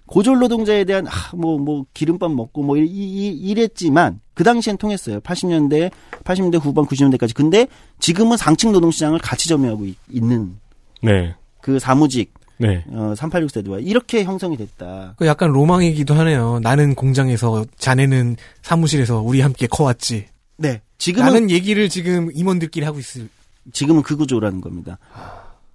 [0.07, 5.21] 고졸 노동자에 대한, 아, 뭐, 뭐, 기름밥 먹고 뭐, 이, 이, 이랬지만, 그 당시엔 통했어요.
[5.21, 5.91] 80년대,
[6.25, 7.35] 80년대 후반, 90년대까지.
[7.35, 7.67] 근데
[7.99, 10.57] 지금은 상층 노동시장을 같이 점유하고 있, 는
[11.03, 11.35] 네.
[11.61, 12.83] 그 사무직, 네.
[12.89, 15.13] 어, 386 세대와 이렇게 형성이 됐다.
[15.19, 16.59] 그 약간 로망이기도 하네요.
[16.61, 20.29] 나는 공장에서 자네는 사무실에서 우리 함께 커왔지.
[20.57, 20.81] 네.
[20.97, 23.29] 지금은, 라는 얘기를 지금 임원들끼리 하고 있을.
[23.75, 24.97] 지금은 그 구조라는 겁니다.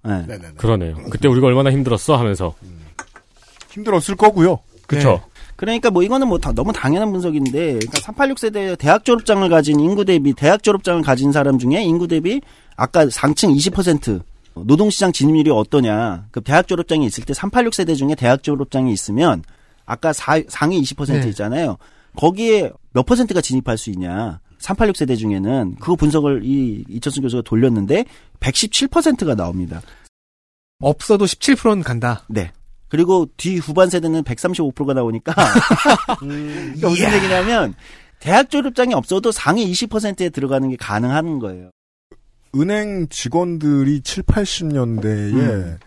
[0.02, 0.26] 네.
[0.26, 0.54] 네네네.
[0.56, 0.96] 그러네요.
[1.12, 2.56] 그때 우리가 얼마나 힘들었어 하면서.
[3.70, 4.58] 힘들었을 거고요.
[4.88, 5.22] 그쵸.
[5.56, 10.04] 그러니까 뭐 이거는 뭐 다- 너무 당연한 분석인데 그러니까 386 세대 대학 졸업장을 가진 인구
[10.04, 12.40] 대비 대학 졸업장을 가진 사람 중에 인구 대비
[12.76, 14.20] 아까 상층 20%
[14.54, 19.42] 노동시장 진입률이 어떠냐 그 대학 졸업장이 있을 때 386 세대 중에 대학 졸업장이 있으면
[19.86, 21.28] 아까 사- 상위 20% 네.
[21.28, 21.76] 있잖아요
[22.16, 28.04] 거기에 몇 퍼센트가 진입할 수 있냐 386 세대 중에는 그거 분석을 이 이천수 교수가 돌렸는데
[28.40, 29.82] 117%가 나옵니다
[30.80, 32.22] 없어도 17%는 간다.
[32.28, 32.50] 네.
[32.88, 35.34] 그리고 뒤 후반 세대는 135%가 나오니까
[36.20, 37.74] 그러니까 무슨 얘기냐면
[38.20, 41.70] 대학 졸업장이 없어도 상위 20%에 들어가는 게 가능한 거예요.
[42.54, 45.78] 은행 직원들이 7, 80년대에 음.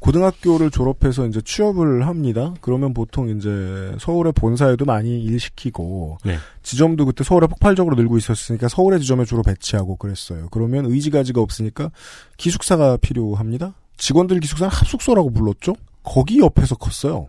[0.00, 2.54] 고등학교를 졸업해서 이제 취업을 합니다.
[2.60, 6.36] 그러면 보통 이제 서울의 본사에도 많이 일 시키고 네.
[6.62, 10.48] 지점도 그때 서울에 폭발적으로 늘고 있었으니까 서울의 지점에 주로 배치하고 그랬어요.
[10.50, 11.90] 그러면 의지가지가 없으니까
[12.38, 13.74] 기숙사가 필요합니다.
[13.98, 15.74] 직원들 기숙사는 합숙소라고 불렀죠.
[16.02, 17.28] 거기 옆에서 컸어요.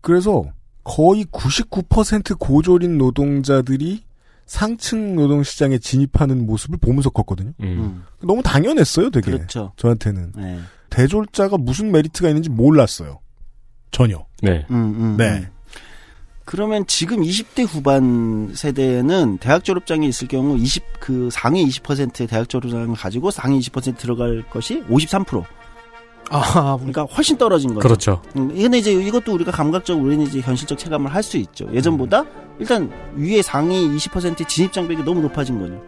[0.00, 0.44] 그래서
[0.84, 4.02] 거의 99% 고졸인 노동자들이
[4.46, 7.52] 상층 노동 시장에 진입하는 모습을 보면서 컸거든요.
[7.60, 8.04] 음.
[8.22, 9.30] 너무 당연했어요, 되게.
[9.30, 9.72] 그렇죠.
[9.76, 10.32] 저한테는.
[10.36, 10.58] 네.
[10.90, 13.20] 대졸자가 무슨 메리트가 있는지 몰랐어요.
[13.92, 14.24] 전혀.
[14.42, 14.66] 네.
[14.70, 15.38] 음, 음, 네.
[15.38, 15.48] 음.
[16.44, 22.94] 그러면 지금 20대 후반 세대는 대학 졸업장이 있을 경우 20 그 상위 20%의 대학 졸업장을
[22.94, 25.44] 가지고 상위 20% 들어갈 것이 53%.
[26.32, 27.80] 아, 그러니까 훨씬 떨어진 거죠.
[27.80, 28.22] 그렇죠.
[28.36, 31.68] 음, 근데 이제 이것도 우리가 감각적으로 우리는 이제 현실적 체감을 할 수 있죠.
[31.72, 32.24] 예전보다
[32.58, 35.80] 일단 위에 상위 20% 진입 장벽이 너무 높아진 거죠.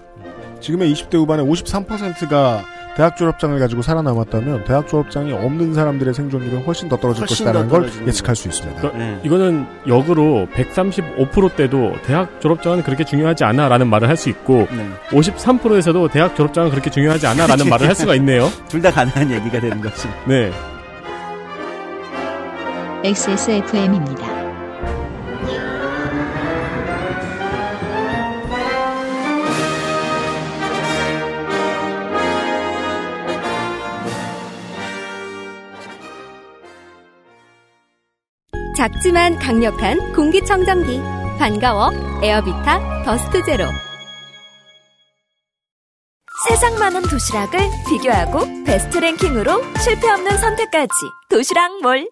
[0.60, 2.64] 지금의 20대 후반에 53%가
[2.96, 7.80] 대학 졸업장을 가지고 살아남았다면 대학 졸업장이 없는 사람들의 생존율은 훨씬 더 떨어질 훨씬 것이라는 더
[7.80, 8.80] 걸 예측할 수 있습니다.
[8.80, 9.20] 그러니까 네.
[9.24, 14.88] 이거는 역으로 135%대도 대학 졸업장은 그렇게 중요하지 않아라는 말을 할 수 있고 네.
[15.10, 18.48] 53%에서도 대학 졸업장은 그렇게 중요하지 않아라는 말을 할 수가 있네요.
[18.68, 20.06] 둘 다 가능한 얘기가 되는 거지.
[20.28, 20.52] 네.
[23.02, 24.33] XSFM입니다.
[38.76, 41.00] 작지만 강력한 공기청정기
[41.38, 41.90] 반가워
[42.22, 43.64] 에어비타 더스트 제로
[46.48, 50.90] 세상 많은 도시락을 비교하고 베스트 랭킹으로 실패 없는 선택까지
[51.30, 52.08] 도시락 몰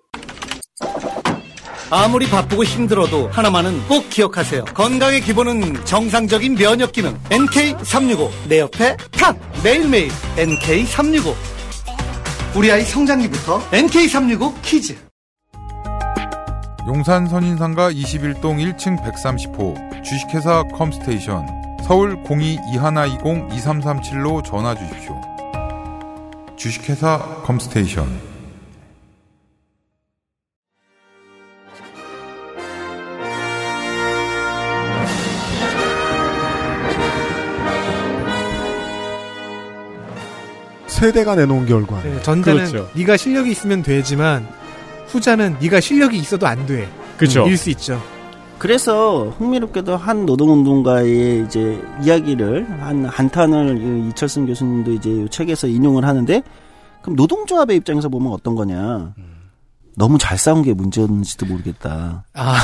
[1.90, 4.64] 아무리 바쁘고 힘들어도 하나만은 꼭 기억하세요.
[4.64, 7.18] 건강의 기본은 정상적인 면역 기능.
[7.24, 8.30] NK365.
[8.48, 9.38] 내 옆에 탁!
[9.62, 11.34] 매일매일 NK365.
[12.56, 15.11] 우리 아이 성장기부터 NK365 키즈.
[16.84, 21.46] 용산 선인상가 21동 1층 130호 주식회사 컴스테이션
[21.84, 25.14] 서울 02-2120-2337로 전화 주십시오.
[26.56, 28.32] 주식회사 컴스테이션
[40.88, 42.02] 세대가 내놓은 결과.
[42.02, 42.90] 네, 전자는 그렇죠.
[42.94, 44.48] 네가 실력이 있으면 되지만
[45.12, 46.88] 후자는 네가 실력이 있어도 안 돼.
[47.16, 47.46] 그렇죠.
[47.46, 48.00] 일수 있죠.
[48.58, 56.04] 그래서 흥미롭게도 한 노동운동가의 이제 이야기를 한 한탄을 이 이철승 교수님도 이제 이 책에서 인용을
[56.04, 56.42] 하는데
[57.02, 59.14] 그럼 노동조합의 입장에서 보면 어떤 거냐?
[59.96, 62.24] 너무 잘 싸운 게 문제였는지도 모르겠다.
[62.32, 62.56] 아,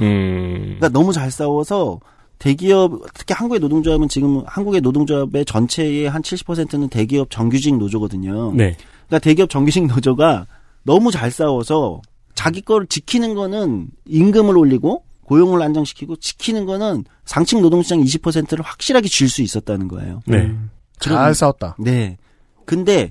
[0.00, 0.76] 음.
[0.78, 2.00] 그러니까 너무 잘 싸워서
[2.38, 8.52] 대기업 특히 한국의 노동조합은 지금 한국의 노동조합의 전체의 한 70%는 대기업 정규직 노조거든요.
[8.52, 8.76] 네.
[9.06, 10.46] 그러니까 대기업 정규직 노조가
[10.86, 12.00] 너무 잘 싸워서
[12.34, 19.28] 자기 거를 지키는 거는 임금을 올리고 고용을 안정시키고 지키는 거는 상층 노동시장 20%를 확실하게 줄
[19.28, 20.22] 수 있었다는 거예요.
[20.26, 20.54] 네.
[21.00, 21.76] 잘 싸웠다.
[21.80, 22.16] 네.
[22.64, 23.10] 근데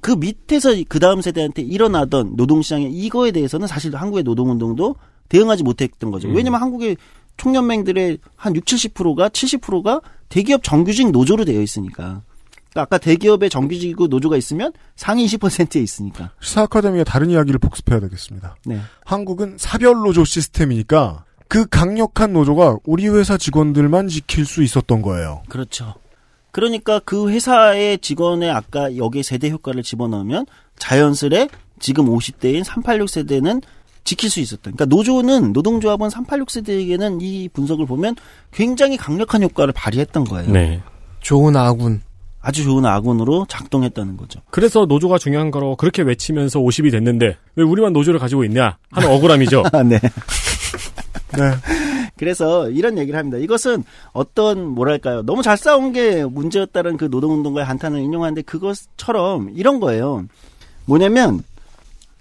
[0.00, 4.94] 그 밑에서 그 다음 세대한테 일어나던 노동시장의 이거에 대해서는 사실 한국의 노동운동도
[5.28, 6.28] 대응하지 못했던 거죠.
[6.28, 6.36] 음.
[6.36, 6.96] 왜냐면 한국의
[7.36, 12.22] 총연맹들의 한 6, 70%가 70%가 대기업 정규직 노조로 되어 있으니까.
[12.76, 16.30] 그러니까 아까 대기업의 정규직이고 노조가 있으면 상위 20%에 있으니까.
[16.40, 18.56] 시사 아카데미의 다른 이야기를 복습해야 되겠습니다.
[18.66, 18.80] 네.
[19.04, 25.42] 한국은 사별 노조 시스템이니까 그 강력한 노조가 우리 회사 직원들만 지킬 수 있었던 거예요.
[25.48, 25.94] 그렇죠.
[26.50, 30.46] 그러니까 그 회사의 직원의 아까 여기에 세대 효과를 집어넣으면
[30.78, 31.48] 자연스레
[31.78, 33.62] 지금 50대인 386 세대는
[34.04, 34.74] 지킬 수 있었던.
[34.74, 38.16] 그러니까 노조는 노동조합은 386 세대에게는 이 분석을 보면
[38.52, 40.50] 굉장히 강력한 효과를 발휘했던 거예요.
[40.50, 40.82] 네.
[41.20, 42.02] 좋은 아군.
[42.46, 44.40] 아주 좋은 아군으로 작동했다는 거죠.
[44.50, 49.64] 그래서 노조가 중요한 거로 그렇게 외치면서 50이 됐는데 왜 우리만 노조를 가지고 있냐 하는 억울함이죠.
[49.72, 49.98] 아, 네.
[49.98, 51.40] 네.
[52.16, 53.38] 그래서 이런 얘기를 합니다.
[53.38, 53.82] 이것은
[54.12, 55.22] 어떤 뭐랄까요?
[55.22, 60.24] 너무 잘 싸운 게 문제였다는 그 노동운동가의 한탄을 인용하는데 그것처럼 이런 거예요.
[60.84, 61.42] 뭐냐면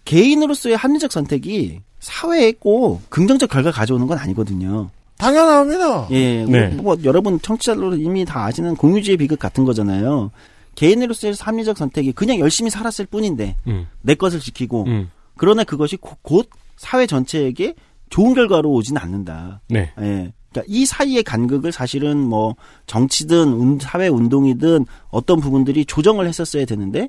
[0.05, 4.89] 개인으로서의 합리적 선택이 사회에 꼭 긍정적 결과 가져오는 건 아니거든요.
[5.18, 6.07] 당연합니다.
[6.11, 6.68] 예, 네.
[6.70, 10.32] 뭐, 뭐 여러분 청취자로 이미 다 아시는 공유주의 비극 같은 거잖아요.
[10.76, 13.88] 개인으로서의 합리적 선택이 그냥 열심히 살았을 뿐인데 음.
[14.01, 15.09] 내 것을 지키고 음.
[15.38, 17.76] 그러나 그것이 고- 곧 사회 전체에게
[18.09, 19.61] 좋은 결과로 오진 않는다.
[19.70, 19.91] 네.
[20.01, 20.34] 예.
[20.51, 22.55] 그러니까 이 사이의 간극을 사실은 뭐
[22.88, 27.07] 정치든 운- 사회 운동이든 어떤 부분들이 조정을 했었어야 되는데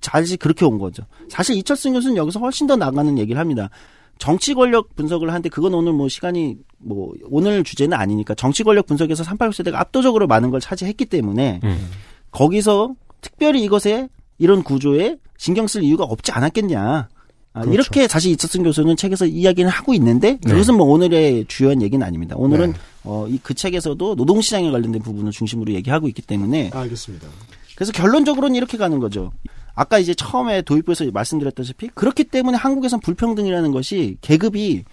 [0.00, 1.04] 사실 그렇게 온 거죠.
[1.28, 3.70] 사실 이철승 교수는 여기서 훨씬 더 나가는 얘기를 합니다.
[4.18, 9.22] 정치 권력 분석을 하는데 그건 오늘 뭐 시간이 뭐 오늘 주제는 아니니까 정치 권력 분석에서
[9.24, 11.88] 386세대가 압도적으로 많은 걸 차지했기 때문에 음.
[12.30, 14.08] 거기서 특별히 이것에
[14.38, 17.08] 이런 구조에 신경 쓸 이유가 없지 않았겠냐.
[17.52, 17.72] 아, 그렇죠.
[17.72, 20.50] 이렇게 사실 이철승 교수는 책에서 이야기는 하고 있는데 네.
[20.50, 22.36] 그것은 뭐 오늘의 주요한 얘기는 아닙니다.
[22.36, 22.78] 오늘은 네.
[23.04, 27.28] 어, 이 그 책에서도 노동시장에 관련된 부분을 중심으로 얘기하고 있기 때문에 알겠습니다.
[27.74, 29.32] 그래서 결론적으로는 이렇게 가는 거죠.
[29.76, 34.84] 아까 이제 처음에 도입부에서 말씀드렸다시피 그렇기 때문에 한국에선 불평등이라는 것이 계급이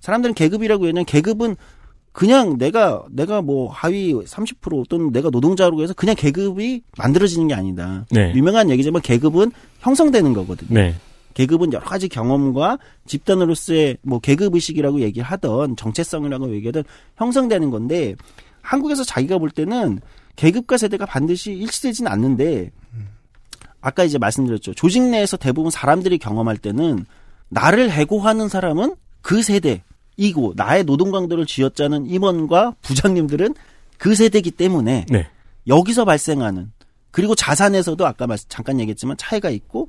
[0.00, 1.56] 사람들은 계급이라고 하면 계급은
[2.10, 8.04] 그냥 내가 내가 뭐 하위 30% 또는 내가 노동자로 해서 그냥 계급이 만들어지는 게 아니다.
[8.10, 8.34] 네.
[8.34, 10.74] 유명한 얘기지만 계급은 형성되는 거거든요.
[10.74, 10.96] 네.
[11.34, 16.82] 계급은 여러 가지 경험과 집단으로서의 뭐 계급 의식이라고 얘기를 하던 정체성이라고 얘기하던
[17.16, 18.16] 형성되는 건데
[18.60, 20.00] 한국에서 자기가 볼 때는
[20.36, 22.72] 계급과 세대가 반드시 일치되지는 않는데
[23.82, 24.72] 아까 이제 말씀드렸죠.
[24.74, 27.04] 조직 내에서 대부분 사람들이 경험할 때는
[27.48, 33.54] 나를 해고하는 사람은 그 세대이고 나의 노동 강도를 쥐어짜는 임원과 부장님들은
[33.98, 35.28] 그 세대이기 때문에 네.
[35.66, 36.72] 여기서 발생하는
[37.10, 39.88] 그리고 자산에서도 아까 말- 잠깐 얘기했지만 차이가 있고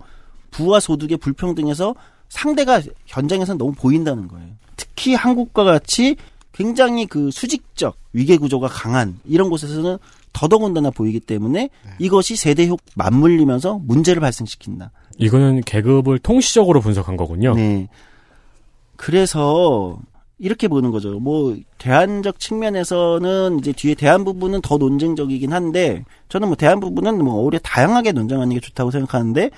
[0.51, 1.95] 부와 소득의 불평등에서
[2.29, 4.49] 상대가 현장에서 너무 보인다는 거예요.
[4.75, 6.15] 특히 한국과 같이
[6.51, 9.97] 굉장히 그 수직적 위계 구조가 강한 이런 곳에서는
[10.33, 11.69] 더더군다나 보이기 때문에
[11.99, 14.91] 이것이 세대 효 맞물리면서 문제를 발생시킨다.
[15.17, 17.53] 이거는 계급을 통시적으로 분석한 거군요.
[17.55, 17.87] 네.
[18.95, 19.99] 그래서
[20.39, 21.19] 이렇게 보는 거죠.
[21.19, 27.35] 뭐 대안적 측면에서는 이제 뒤에 대안 부분은 더 논쟁적이긴 한데 저는 뭐 대안 부분은 뭐
[27.35, 29.51] 오히려 다양하게 논쟁하는 게 좋다고 생각하는데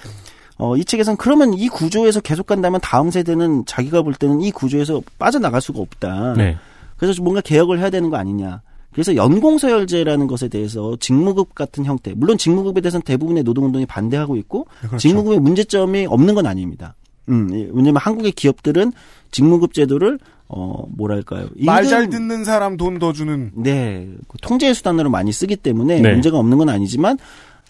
[0.57, 5.01] 어, 이 책에서는 그러면 이 구조에서 계속 간다면 다음 세대는 자기가 볼 때는 이 구조에서
[5.17, 6.33] 빠져나갈 수가 없다.
[6.33, 6.57] 네.
[6.97, 8.61] 그래서 뭔가 개혁을 해야 되는 거 아니냐.
[8.95, 14.97] 그래서 연공서열제라는 것에 대해서 직무급 같은 형태, 물론 직무급에 대해서는 대부분의 노동운동이 반대하고 있고 그렇죠.
[14.97, 16.95] 직무급의 문제점이 없는 건 아닙니다.
[17.29, 18.93] 음, 예, 왜냐면 한국의 기업들은
[19.31, 20.17] 직무급 제도를
[20.47, 21.47] 어 뭐랄까요?
[21.57, 26.11] 말 잘 듣는 사람 돈 더 주는 네, 그 통제의 수단으로 많이 쓰기 때문에 네.
[26.13, 27.17] 문제가 없는 건 아니지만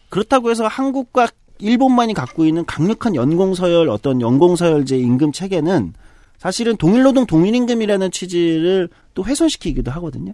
[0.09, 5.93] 그렇다고 해서 한국과 일본만이 갖고 있는 강력한 연공서열 어떤 연공서열제 임금 체계는
[6.37, 10.33] 사실은 동일노동 동일임금이라는 취지를 또 훼손시키기도 하거든요.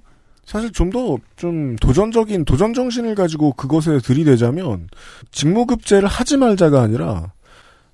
[0.52, 4.90] 사실 좀더좀 도전적인 도전 정신을 가지고 그것에 들이대자면
[5.32, 7.32] 직무급제를 하지 말자가 아니라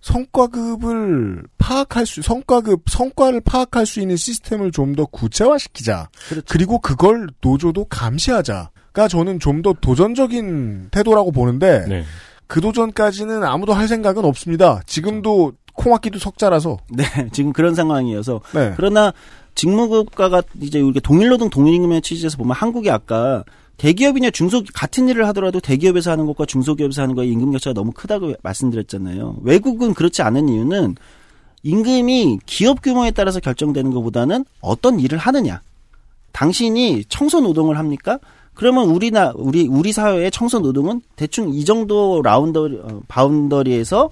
[0.01, 6.09] 성과급을 파악할 수 성과급 성과를 파악할 수 있는 시스템을 좀 더 구체화시키자.
[6.29, 6.45] 그렇죠.
[6.49, 12.03] 그리고 그걸 노조도 감시하자가 저는 좀 더 도전적인 태도라고 보는데 네.
[12.47, 14.81] 그 도전까지는 아무도 할 생각은 없습니다.
[14.87, 16.77] 지금도 코막기도 석자라서.
[16.89, 18.73] 네, 지금 그런 상황이어서 네.
[18.75, 19.13] 그러나
[19.57, 23.43] 직무급과가 이제 우리가 동일노동 동일임금의 취지에서 보면 한국이 아까
[23.77, 28.35] 대기업이냐 중소 같은 일을 하더라도 대기업에서 하는 것과 중소기업에서 하는 거의 임금 격차가 너무 크다고
[28.41, 29.37] 말씀드렸잖아요.
[29.41, 30.95] 외국은 그렇지 않은 이유는
[31.63, 35.61] 임금이 기업 규모에 따라서 결정되는 것보다는 어떤 일을 하느냐.
[36.31, 38.19] 당신이 청소 노동을 합니까?
[38.53, 44.09] 그러면 우리나 우리 우리 사회의 청소 노동은 대충 이 정도 라운더 어, boundary에서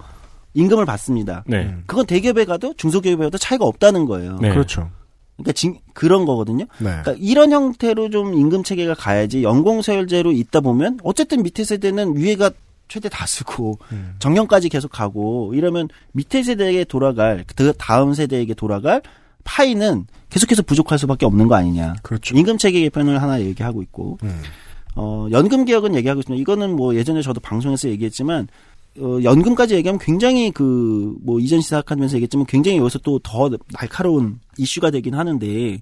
[0.54, 1.44] 임금을 받습니다.
[1.46, 1.74] 네.
[1.86, 4.38] 그건 대기업에 가도 중소기업에 가도 차이가 없다는 거예요.
[4.40, 4.50] 네.
[4.50, 4.90] 그렇죠.
[5.36, 6.64] 그러니까 진- 그런 거거든요.
[6.78, 6.84] 네.
[7.02, 12.50] 그러니까 이런 형태로 좀 임금 체계가 가야지 연공서열제로 있다 보면 어쨌든 밑에 세대는 위에가
[12.88, 14.14] 최대 다수고 음.
[14.20, 19.02] 정년까지 계속 가고 이러면 밑에 세대에게 돌아갈 그 다음 세대에게 돌아갈
[19.44, 21.94] 파이는 계속해서 부족할 수밖에 없는 거 아니냐.
[22.02, 22.36] 그렇죠.
[22.36, 24.40] 임금 체계 개편을 하나 얘기하고 있고 음.
[24.94, 26.40] 어, 연금 개혁은 얘기하고 있습니다.
[26.40, 28.48] 이거는 뭐 예전에 저도 방송에서 얘기했지만
[28.98, 34.90] 어, 연금까지 얘기하면 굉장히 그 뭐 이전 시사하면서 얘기했지만 굉장히 여기서 또 더 날카로운 이슈가
[34.90, 35.78] 되긴 하는데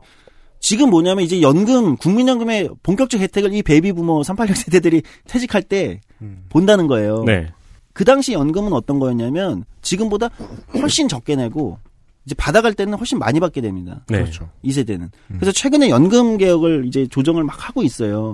[0.60, 6.00] 지금 뭐냐면 이제 연금 국민연금의 본격적 혜택을 이 베이비 부머 386 세대들이 퇴직할 때
[6.48, 7.24] 본다는 거예요.
[7.24, 7.48] 네.
[7.92, 10.30] 그 당시 연금은 어떤 거였냐면 지금보다
[10.74, 11.78] 훨씬 적게 내고
[12.24, 14.04] 이제 받아갈 때는 훨씬 많이 받게 됩니다.
[14.08, 14.20] 네.
[14.20, 14.48] 그렇죠.
[14.62, 15.10] 이 세대는.
[15.34, 18.32] 그래서 최근에 연금 개혁을 이제 조정을 막 하고 있어요.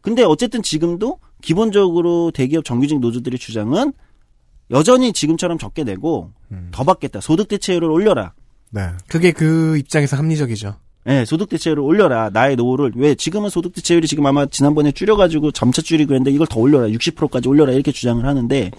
[0.00, 3.92] 근데 어쨌든 지금도 기본적으로 대기업 정규직 노조들의 주장은
[4.70, 6.32] 여전히 지금처럼 적게 내고
[6.72, 7.20] 더 받겠다.
[7.20, 8.32] 소득 대체율을 올려라.
[8.70, 8.90] 네.
[9.08, 10.76] 그게 그 입장에서 합리적이죠.
[11.04, 12.30] 네, 소득 대체율을 올려라.
[12.30, 16.58] 나의 노후를 왜 지금은 소득 대체율이 지금 아마 지난번에 줄여가지고 점차 줄이고 했는데 이걸 더
[16.58, 16.88] 올려라.
[16.88, 18.72] 60%까지 올려라 이렇게 주장을 하는데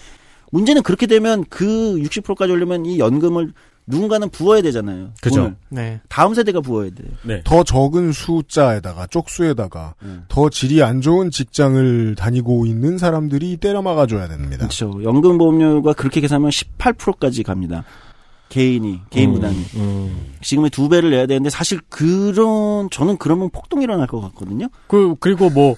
[0.52, 3.54] 문제는 그렇게 되면 그 60%까지 올리면 이 연금을
[3.88, 5.12] 누군가는 부어야 되잖아요.
[5.22, 5.54] 그죠.
[5.70, 6.02] 네.
[6.10, 7.10] 다음 세대가 부어야 돼요.
[7.24, 7.42] 네.
[7.46, 10.26] 더 적은 숫자에다가 쪽수에다가 음.
[10.28, 14.58] 더 질이 안 좋은 직장을 다니고 있는 사람들이 때려 막아줘야 됩니다.
[14.58, 15.02] 그렇죠.
[15.04, 17.86] 연금 보험료가 그렇게 계산하면 18%까지 갑니다.
[18.50, 20.34] 개인이 개인 음, 부담이 음.
[20.42, 24.68] 지금의 두 배를 내야 되는데 사실 그런 저는 그러면 폭동이 일어날 것 같거든요.
[24.88, 25.76] 그 그리고 뭐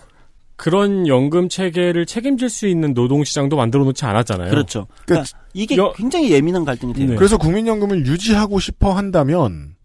[0.59, 4.49] 그런 연금 체계를 책임질 수 있는 노동 시장도 만들어 놓지 않았잖아요.
[4.49, 4.87] 그렇죠.
[5.05, 7.07] 그러니까 이게 여- 굉장히 예민한 갈등이 돼요.
[7.11, 7.15] 네.
[7.15, 9.75] 그래서 국민연금을 유지하고 싶어 한다면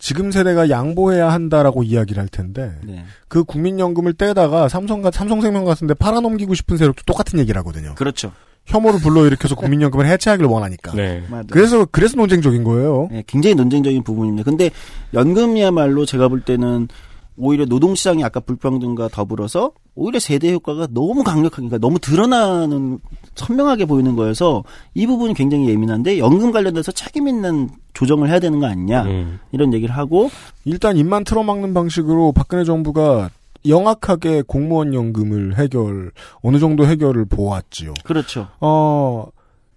[0.00, 3.04] 지금 세대가 양보해야 한다라고 이야기를 할 텐데 네.
[3.28, 7.94] 그 국민연금을 떼다가 삼성과 삼성생명 같은데 팔아넘기고 싶은 세력도 똑같은 얘기를 하거든요.
[7.94, 8.32] 그렇죠.
[8.66, 10.94] 혐오를 불러일으켜서 국민연금을 해체하기를 원하니까.
[10.94, 11.22] 네.
[11.30, 11.44] 맞아요.
[11.48, 13.08] 그래서 그래서 논쟁적인 거예요.
[13.12, 14.42] 네, 굉장히 논쟁적인 부분입니다.
[14.50, 14.70] 근데
[15.14, 16.88] 연금이야말로 제가 볼 때는
[17.36, 22.98] 오히려 노동시장이 아까 불평등과 더불어서 오히려 세대 효과가 너무 강력하게, 그러니까 너무 드러나는,
[23.34, 28.66] 선명하게 보이는 거여서 이 부분이 굉장히 예민한데 연금 관련돼서 책임 있는 조정을 해야 되는 거
[28.66, 29.02] 아니냐.
[29.04, 29.40] 음.
[29.52, 30.30] 이런 얘기를 하고
[30.64, 33.30] 일단 입만 틀어막는 방식으로 박근혜 정부가
[33.66, 36.12] 영악하게 공무원 연금을 해결
[36.42, 37.94] 어느 정도 해결을 보았지요.
[38.04, 38.48] 그렇죠.
[38.60, 39.26] 어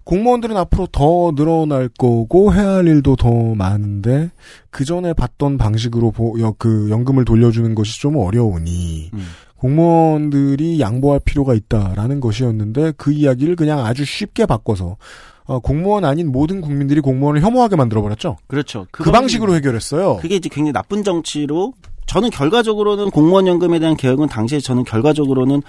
[0.08, 4.32] 공무원들은 앞으로 더 늘어날 거고 해야 할 일도 더 많은데
[4.70, 9.28] 그 전에 봤던 방식으로 보, 여, 그 연금을 돌려주는 것이 좀 어려우니 음.
[9.58, 14.96] 공무원들이 양보할 필요가 있다라는 것이었는데 그 이야기를 그냥 아주 쉽게 바꿔서
[15.44, 18.38] 어, 공무원 아닌 모든 국민들이 공무원을 혐오하게 만들어 버렸죠.
[18.48, 18.88] 그렇죠.
[18.92, 20.18] 그, 방식으로 해결했어요.
[20.22, 21.74] 그게 이제 굉장히 나쁜 정치로
[22.06, 25.62] 저는 결과적으로는 공무원 연금에 대한 개혁은 당시에 저는 결과적으로는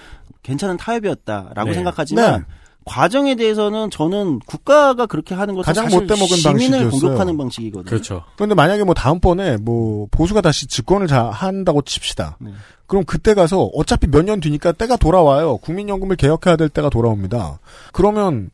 [0.43, 1.73] 괜찮은 타협이었다라고 네.
[1.73, 2.58] 생각하지만 네.
[2.89, 6.89] 과정에 대해서는 저는 국가가 그렇게 하는 것은 가장 못돼 먹은 시민을 방식이었어요.
[6.89, 7.85] 공격하는 방식이거든요.
[7.89, 8.23] 그렇죠.
[8.35, 12.37] 그런데 만약에 뭐 다음번에 뭐 보수가 다시 집권을 자, 한다고 칩시다.
[12.39, 12.51] 네.
[12.87, 15.57] 그럼 그때 가서 어차피 몇 년 뒤니까 때가 돌아와요.
[15.57, 17.59] 국민연금을 개혁해야 될 때가 돌아옵니다.
[17.93, 18.49] 그러면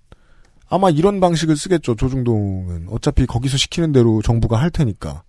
[0.68, 1.96] 아마 이런 방식을 쓰겠죠.
[1.96, 5.24] 조중동은 어차피 거기서 시키는 대로 정부가 할 테니까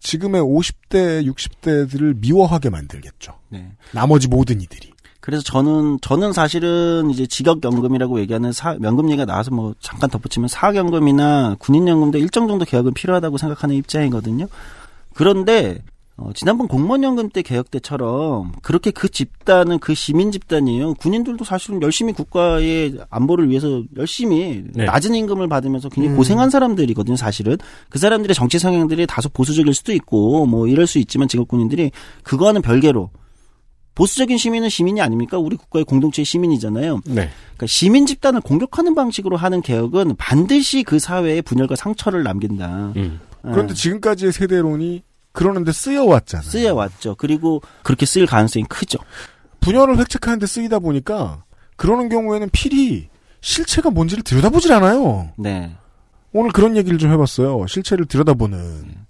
[0.00, 3.32] 지금의 50대, 60대들을 미워하게 만들겠죠.
[3.48, 3.72] 네.
[3.92, 4.92] 나머지 모든 이들이.
[5.26, 11.56] 그래서 저는 저는 사실은 이제 직업연금이라고 얘기하는 사, 연금 얘기가 나와서 뭐 잠깐 덧붙이면 사학연금이나
[11.58, 14.46] 군인연금도 일정 정도 개혁은 필요하다고 생각하는 입장이거든요.
[15.14, 15.82] 그런데
[16.16, 20.94] 어, 지난번 공무원연금 때 개혁 때처럼 그렇게 그 집단은 그 시민 집단이에요.
[20.94, 24.84] 군인들도 사실은 열심히 국가의 안보를 위해서 열심히 네.
[24.84, 26.18] 낮은 임금을 받으면서 굉장히 음.
[26.18, 27.16] 고생한 사람들이거든요.
[27.16, 27.58] 사실은
[27.88, 31.90] 그 사람들의 정치 성향들이 다소 보수적일 수도 있고 뭐 이럴 수 있지만 직업 군인들이
[32.22, 33.10] 그거와는 별개로
[33.96, 35.38] 보수적인 시민은 시민이 아닙니까?
[35.38, 37.00] 우리 국가의 공동체의 시민이잖아요.
[37.06, 37.30] 네.
[37.54, 42.92] 그러니까 시민 집단을 공격하는 방식으로 하는 개혁은 반드시 그 사회에 분열과 상처를 남긴다.
[42.96, 43.20] 음.
[43.42, 45.02] 그런데 지금까지의 세대론이
[45.32, 46.48] 그러는데 쓰여왔잖아요.
[46.48, 47.14] 쓰여왔죠.
[47.16, 48.98] 그리고 그렇게 쓰일 가능성이 크죠.
[49.60, 51.44] 분열을 획책하는데 쓰이다 보니까
[51.76, 53.08] 그러는 경우에는 필히
[53.40, 55.30] 실체가 뭔지를 들여다보질 않아요.
[55.38, 55.74] 네.
[56.32, 57.66] 오늘 그런 얘기를 좀 해봤어요.
[57.66, 59.05] 실체를 들여다보는.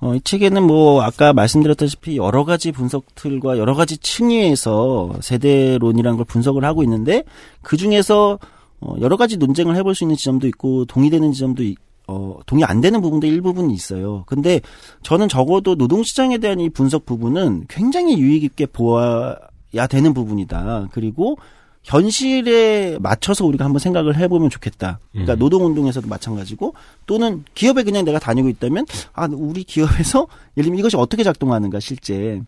[0.00, 6.24] 어, 이 책에는 뭐 아까 말씀드렸다시피 여러 가지 분석 틀과 여러 가지 층위에서 세대론이라는 걸
[6.24, 7.24] 분석을 하고 있는데
[7.62, 8.38] 그 중에서
[8.80, 11.76] 어, 여러 가지 논쟁을 해볼 수 있는 지점도 있고 동의되는 지점도 있-
[12.08, 14.24] 어, 동의 안 되는 부분도 일부분이 있어요.
[14.26, 14.60] 근데
[15.02, 20.88] 저는 적어도 노동시장에 대한 이 분석 부분은 굉장히 유의 깊게 보아야 되는 부분이다.
[20.92, 21.36] 그리고
[21.82, 25.00] 현실에 맞춰서 우리가 한번 생각을 해보면 좋겠다.
[25.12, 25.38] 그러니까 음.
[25.38, 26.74] 노동운동에서도 마찬가지고
[27.06, 30.26] 또는 기업에 그냥 내가 다니고 있다면 아 우리 기업에서
[30.56, 32.40] 예를 들면 이것이 어떻게 작동하는가 실제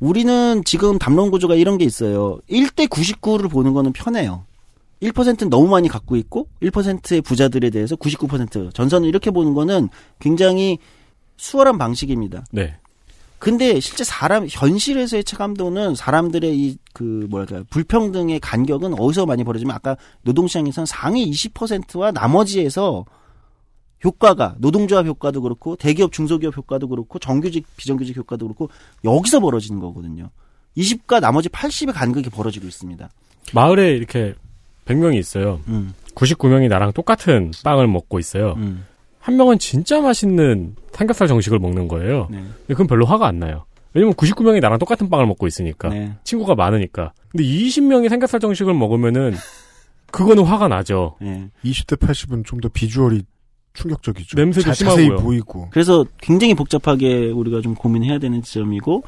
[0.00, 2.38] 우리는 지금 담론 구조가 이런 게 있어요.
[2.50, 4.44] 1대 99를 보는 거는 편해요.
[5.02, 10.78] 1%는 너무 많이 갖고 있고 1%의 부자들에 대해서 99% 전선을 이렇게 보는 거는 굉장히
[11.36, 12.44] 수월한 방식입니다.
[12.50, 12.76] 네.
[13.38, 19.98] 근데 실제 사람 현실에서의 체감도는 사람들의 이 그 뭐랄까 불평등의 간격은 어디서 많이 벌어지면 아까
[20.22, 23.04] 노동시장에서는 상위 20%와 나머지에서
[24.02, 28.70] 효과가 노동조합 효과도 그렇고 대기업 중소기업 효과도 그렇고 정규직 비정규직 효과도 그렇고
[29.04, 30.30] 여기서 벌어지는 거거든요.
[30.78, 33.10] 20과 나머지 80의 간격이 벌어지고 있습니다.
[33.52, 34.34] 마을에 이렇게
[34.86, 35.60] 100명이 있어요.
[35.68, 35.92] 음.
[36.14, 38.54] 99명이 나랑 똑같은 빵을 먹고 있어요.
[38.56, 38.86] 음.
[39.26, 42.28] 한 명은 진짜 맛있는 삼겹살 정식을 먹는 거예요.
[42.30, 42.36] 네.
[42.38, 43.66] 근데 그건 별로 화가 안 나요.
[43.92, 45.88] 왜냐면 99명이 나랑 똑같은 빵을 먹고 있으니까.
[45.88, 46.12] 네.
[46.22, 47.12] 친구가 많으니까.
[47.32, 49.34] 근데 20명이 삼겹살 정식을 먹으면은
[50.12, 51.16] 그거는 화가 나죠.
[51.20, 51.50] 네.
[51.64, 53.22] 20대 80은 좀 더 비주얼이
[53.74, 54.36] 충격적이죠.
[54.36, 55.16] 냄새도 자, 심하고요.
[55.16, 55.70] 보이고.
[55.72, 59.02] 그래서 굉장히 복잡하게 우리가 좀 고민해야 되는 지점이고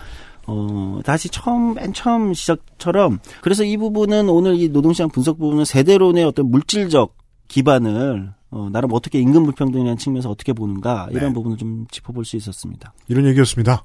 [0.48, 6.24] 어 다시 처음 맨 처음 시작처럼 그래서 이 부분은 오늘 이 노동시장 분석 부분은 세대론의
[6.24, 7.14] 어떤 물질적
[7.46, 11.32] 기반을 어 나름 어떻게 임금 불평등이라는 측면에서 어떻게 보는가 이런 네.
[11.34, 12.92] 부분을 좀 짚어볼 수 있었습니다.
[13.08, 13.82] 이런 얘기였습니다.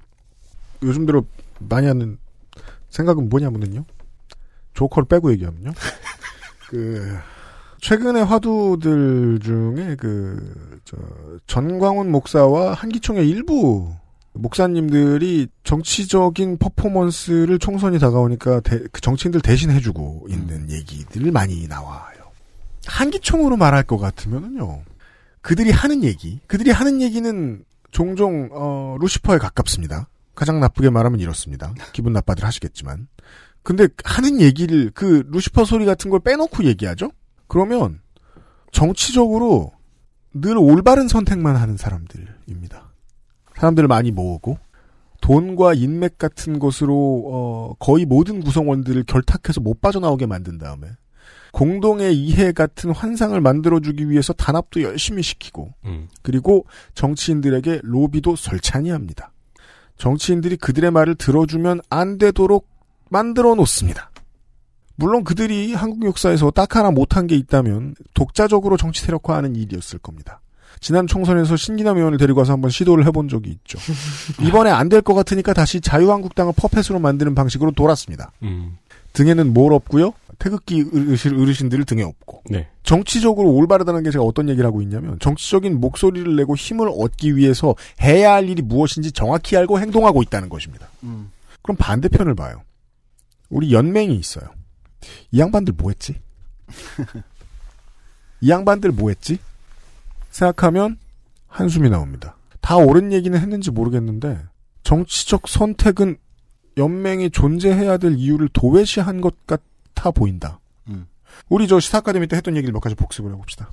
[0.83, 1.23] 요즘 들어
[1.59, 2.17] 많이 하는
[2.89, 3.83] 생각은 뭐냐면요.
[4.73, 5.71] 조커를 빼고 얘기하면요.
[6.69, 7.17] 그
[7.81, 10.97] 최근의 화두들 중에 그 저,
[11.47, 13.91] 전광훈 목사와 한기총의 일부
[14.33, 22.22] 목사님들이 정치적인 퍼포먼스를 총선이 다가오니까 대- 그 정치인들 대신 해주고 있는 얘기들 많이 나와요.
[22.85, 24.83] 한기총으로 말할 것 같으면은요.
[25.41, 30.07] 그들이 하는 얘기, 그들이 하는 얘기는 종종 어, 루시퍼에 가깝습니다.
[30.35, 31.73] 가장 나쁘게 말하면 이렇습니다.
[31.91, 33.07] 기분 나빠들 하시겠지만.
[33.61, 37.11] 근데 하는 얘기를 그 루시퍼 소리 같은 걸 빼놓고 얘기하죠?
[37.47, 38.01] 그러면
[38.71, 39.71] 정치적으로
[40.33, 42.91] 늘 올바른 선택만 하는 사람들입니다.
[43.55, 44.57] 사람들을 많이 모으고
[45.21, 50.87] 돈과 인맥 같은 것으로 어, 거의 모든 구성원들을 결탁해서 못 빠져나오게 만든 다음에
[51.53, 56.07] 공동의 이해 같은 환상을 만들어주기 위해서 단합도 열심히 시키고 음.
[56.23, 56.65] 그리고
[56.95, 59.31] 정치인들에게 로비도 설찬히 합니다.
[59.97, 62.67] 정치인들이 그들의 말을 들어주면 안 되도록
[63.09, 64.09] 만들어 놓습니다.
[64.95, 70.41] 물론 그들이 한국 역사에서 딱 하나 못한 게 있다면 독자적으로 정치 세력화하는 일이었을 겁니다.
[70.79, 73.77] 지난 총선에서 신기남 의원을 데리고 와서 한번 시도를 해본 적이 있죠.
[74.41, 78.31] 이번에 안 될 것 같으니까 다시 자유한국당을 퍼펫으로 만드는 방식으로 돌았습니다.
[78.41, 78.79] 음.
[79.13, 80.13] 등에는 뭘 없고요.
[80.39, 82.41] 태극기 어르신, 어르신 들을 등에 업고.
[82.49, 82.67] 네.
[82.83, 88.33] 정치적으로 올바르다는 게 제가 어떤 얘기를 하고 있냐면 정치적인 목소리를 내고 힘을 얻기 위해서 해야
[88.33, 90.87] 할 일이 무엇인지 정확히 알고 행동하고 있다는 것입니다.
[91.03, 91.31] 음.
[91.61, 92.61] 그럼 반대편을 봐요.
[93.49, 94.45] 우리 연맹이 있어요.
[95.31, 96.19] 이 양반들 뭐 했지?
[98.41, 99.39] 이 양반들 뭐 했지?
[100.31, 100.97] 생각하면
[101.47, 102.35] 한숨이 나옵니다.
[102.61, 104.39] 다 옳은 얘기는 했는지 모르겠는데
[104.83, 106.17] 정치적 선택은
[106.77, 109.61] 연맹이 존재해야 될 이유를 도외시한 것 같
[110.03, 110.59] 아 보인다.
[110.87, 111.07] 음.
[111.49, 113.71] 우리 저 시사 아카데미 때 했던 얘기를 몇 가지 복습을 해봅시다.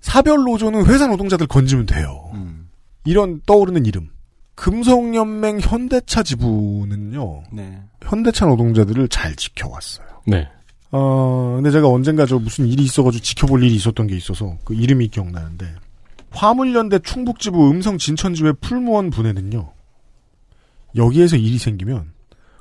[0.00, 2.30] 사별 노조는 회사 노동자들 건지면 돼요.
[2.34, 2.68] 음.
[3.04, 4.10] 이런 떠오르는 이름.
[4.54, 7.42] 금속연맹 현대차 지부는요.
[7.52, 7.82] 네.
[8.02, 10.06] 현대차 노동자들을 잘 지켜왔어요.
[10.26, 10.48] 네.
[10.92, 15.08] 어, 근데 제가 언젠가 저 무슨 일이 있어가지고 지켜볼 일이 있었던 게 있어서 그 이름이
[15.08, 15.74] 기억나는데
[16.30, 19.72] 화물연대 충북지부 음성 진천지회 풀무원 분에는요.
[20.94, 22.12] 여기에서 일이 생기면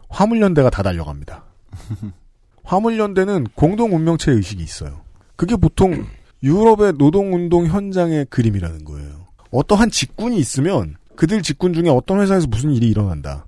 [0.10, 1.44] 화물연대가 다 달려갑니다.
[2.64, 5.02] 화물연대는 공동 운명체 의식이 있어요.
[5.36, 6.06] 그게 보통
[6.42, 9.28] 유럽의 노동운동 현장의 그림이라는 거예요.
[9.52, 13.46] 어떠한 직군이 있으면 그들 직군 중에 어떤 회사에서 무슨 일이 일어난다.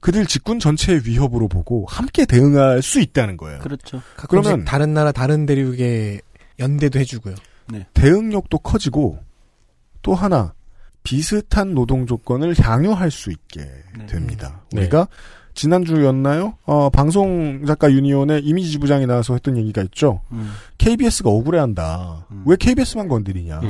[0.00, 3.60] 그들 직군 전체의 위협으로 보고 함께 대응할 수 있다는 거예요.
[3.60, 4.00] 그렇죠.
[4.28, 6.20] 그러면 다른 나라 다른 대륙에
[6.58, 7.34] 연대도 해주고요.
[7.94, 9.18] 대응력도 커지고
[10.02, 10.54] 또 하나
[11.02, 13.68] 비슷한 노동 조건을 향유할 수 있게
[14.08, 14.62] 됩니다.
[14.72, 14.82] 네.
[14.82, 15.08] 우리가
[15.56, 16.54] 지난주였나요?
[16.64, 20.20] 어, 방송 작가 유니온의 이미지 지부장이 나와서 했던 얘기가 있죠.
[20.30, 20.52] 음.
[20.78, 22.26] KBS가 억울해한다.
[22.44, 23.60] 왜 KBS만 건드리냐?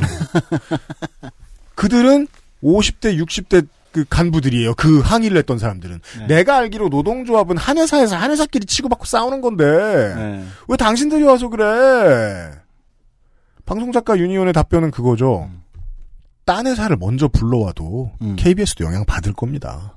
[1.74, 2.26] 그들은
[2.62, 4.74] 50대, 60대 그 간부들이에요.
[4.74, 6.00] 그 항의를 했던 사람들은.
[6.18, 6.26] 네.
[6.26, 9.64] 내가 알기로 노동조합은 한 회사에서 한 회사끼리 치고받고 싸우는 건데
[10.14, 10.44] 네.
[10.68, 12.52] 왜 당신들이 와서 그래?
[13.64, 15.48] 방송 작가 유니온의 답변은 그거죠.
[16.44, 18.36] 딴 회사를 먼저 불러와도 음.
[18.38, 19.94] KBS도 영향 받을 겁니다.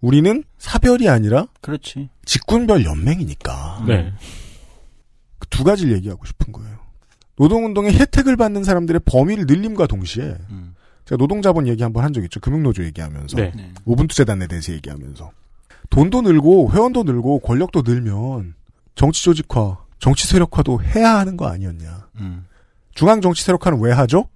[0.00, 0.06] 음.
[0.06, 2.08] 우리는 사별이 아니라 그렇지.
[2.24, 3.84] 직군별 연맹이니까.
[3.86, 4.12] 네.
[5.38, 6.78] 그 두 가지를 얘기하고 싶은 거예요.
[7.36, 10.74] 노동운동의 혜택을 받는 사람들의 범위를 늘림과 동시에 음.
[11.04, 12.38] 제가 노동자본 얘기 한번 한 적 있죠.
[12.40, 13.52] 금융노조 얘기하면서 네.
[13.84, 15.30] 오분투 재단에 대해서 얘기하면서
[15.90, 18.54] 돈도 늘고 회원도 늘고 권력도 늘면
[18.94, 22.08] 정치 조직화, 정치 세력화도 해야 하는 거 아니었냐.
[22.16, 22.44] 음.
[22.94, 24.28] 중앙 정치 세력화는 왜 하죠?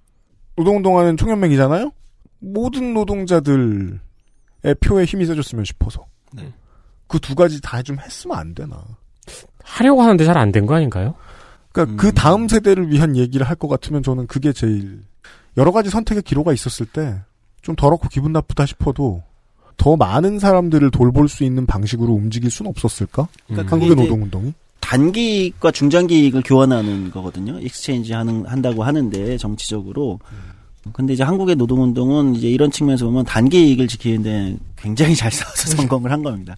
[0.55, 1.91] 노동운동하는 총연맹이잖아요.
[2.39, 3.99] 모든 노동자들의
[4.81, 6.51] 표에 힘이 세졌으면 싶어서 네.
[7.07, 8.81] 그두 가지 다 좀 했으면 안 되나.
[9.63, 11.15] 하려고 하는데 잘 안 된 거 아닌가요?
[11.71, 15.01] 그러니까 그 다음 세대를 위한 얘기를 할 것 같으면 저는 그게 제일
[15.57, 17.19] 여러 가지 선택의 기로가 있었을 때
[17.61, 19.23] 좀 더럽고 기분 나쁘다 싶어도
[19.77, 23.27] 더 많은 사람들을 돌볼 수 있는 방식으로 움직일 수는 없었을까?
[23.47, 24.53] 그러니까 한국의 그게 이제 노동운동이?
[24.81, 27.57] 단기익과 중장기익을 교환하는 거거든요.
[27.59, 30.19] exchange 하는 한다고 하는데 정치적으로.
[30.91, 36.11] 근데 이제 한국의 노동운동은 이제 이런 측면에서 보면 단기 이익을 지키는데 굉장히 잘 싸워서 성공을
[36.11, 36.57] 한 겁니다.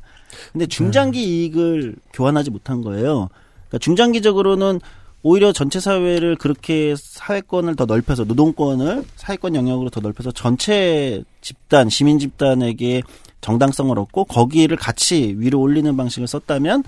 [0.52, 3.30] 근데 중장기 이익을 교환하지 못한 거예요.
[3.68, 4.80] 그러니까 중장기적으로는
[5.22, 12.20] 오히려 전체 사회를 그렇게 사회권을 더 넓혀서 노동권을 사회권 영역으로 더 넓혀서 전체 집단 시민
[12.20, 13.02] 집단에게
[13.42, 16.84] 정당성을 얻고 거기를 같이 위로 올리는 방식을 썼다면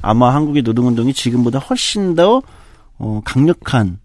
[0.00, 2.42] 아마 한국의 노동운동이 지금보다 훨씬 더
[2.98, 3.98] 어, 강력한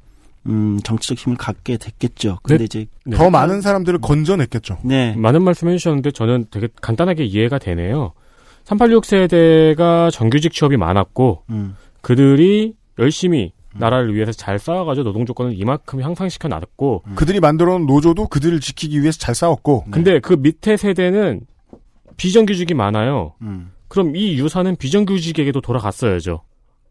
[0.47, 2.39] 음, 정치적 힘을 갖게 됐겠죠.
[2.43, 2.63] 근데 네.
[2.65, 4.79] 이제 더 많은 사람들을 건져냈겠죠.
[4.83, 5.15] 네.
[5.15, 8.13] 많은 말씀 해주셨는데 저는 되게 간단하게 이해가 되네요.
[8.65, 11.75] 386 세대가 정규직 취업이 많았고 음.
[12.01, 18.59] 그들이 열심히 나라를 위해서 잘 싸워가지고 노동 조건을 이만큼 향상시켜 놨고 그들이 만들어놓은 노조도 그들을
[18.59, 21.41] 지키기 위해서 잘 싸웠고 근데 그 밑에 세대는
[22.17, 23.33] 비정규직이 많아요.
[23.41, 23.71] 음.
[23.87, 26.41] 그럼 이 유사는 비정규직에게도 돌아갔어야죠.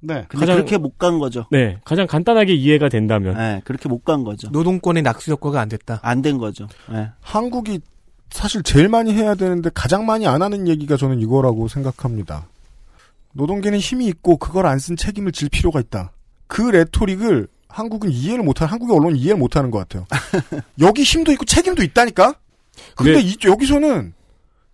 [0.01, 0.25] 네.
[0.29, 1.47] 근데 가장- 그렇게 못 간 거죠.
[1.51, 3.37] 네, 가장 간단하게 이해가 된다면.
[3.37, 4.49] 네, 그렇게 못 간 거죠.
[4.51, 6.01] 노동권의 낙수 효과가 안 됐다.
[6.03, 6.69] 안 된 거죠.
[6.91, 7.09] 네.
[7.21, 7.81] 한국이
[8.31, 12.47] 사실 제일 많이 해야 되는데 가장 많이 안 하는 얘기가 저는 이거라고 생각합니다.
[13.33, 16.13] 노동계는 힘이 있고 그걸 안 쓴 책임을 질 필요가 있다.
[16.47, 20.07] 그 레토릭을 한국은 이해를 못하는 한국의 언론은 이해를 못하는 것 같아요.
[20.81, 22.35] 여기 힘도 있고 책임도 있다니까.
[22.95, 23.21] 근데 네.
[23.21, 24.15] 이- 여기서는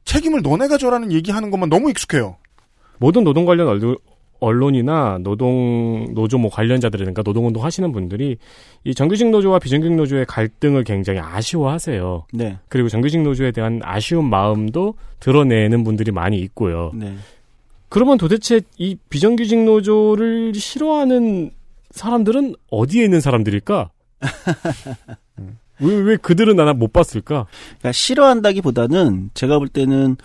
[0.04, 2.36] 책임을 너네가 져라는 얘기하는 것만 너무 익숙해요.
[2.98, 3.68] 모든 노동 관련
[4.42, 8.36] 언론- 언론이나 노동 노조 뭐 관련자들이니까 노동운동 하시는 분들이
[8.84, 12.26] 이 정규직 노조와 비정규직 노조의 갈등을 굉장히 아쉬워하세요.
[12.32, 12.58] 네.
[12.68, 16.90] 그리고 정규직 노조에 대한 아쉬운 마음도 드러내는 분들이 많이 있고요.
[16.94, 17.14] 네.
[17.88, 21.50] 그러면 도대체 이 비정규직 노조를 싫어하는
[21.90, 23.90] 사람들은 어디에 있는 사람들일까?
[25.80, 27.46] 왜, 왜 그들은 나나 못 봤을까?
[27.78, 30.16] 그러니까 싫어한다기보다는 제가 볼 때는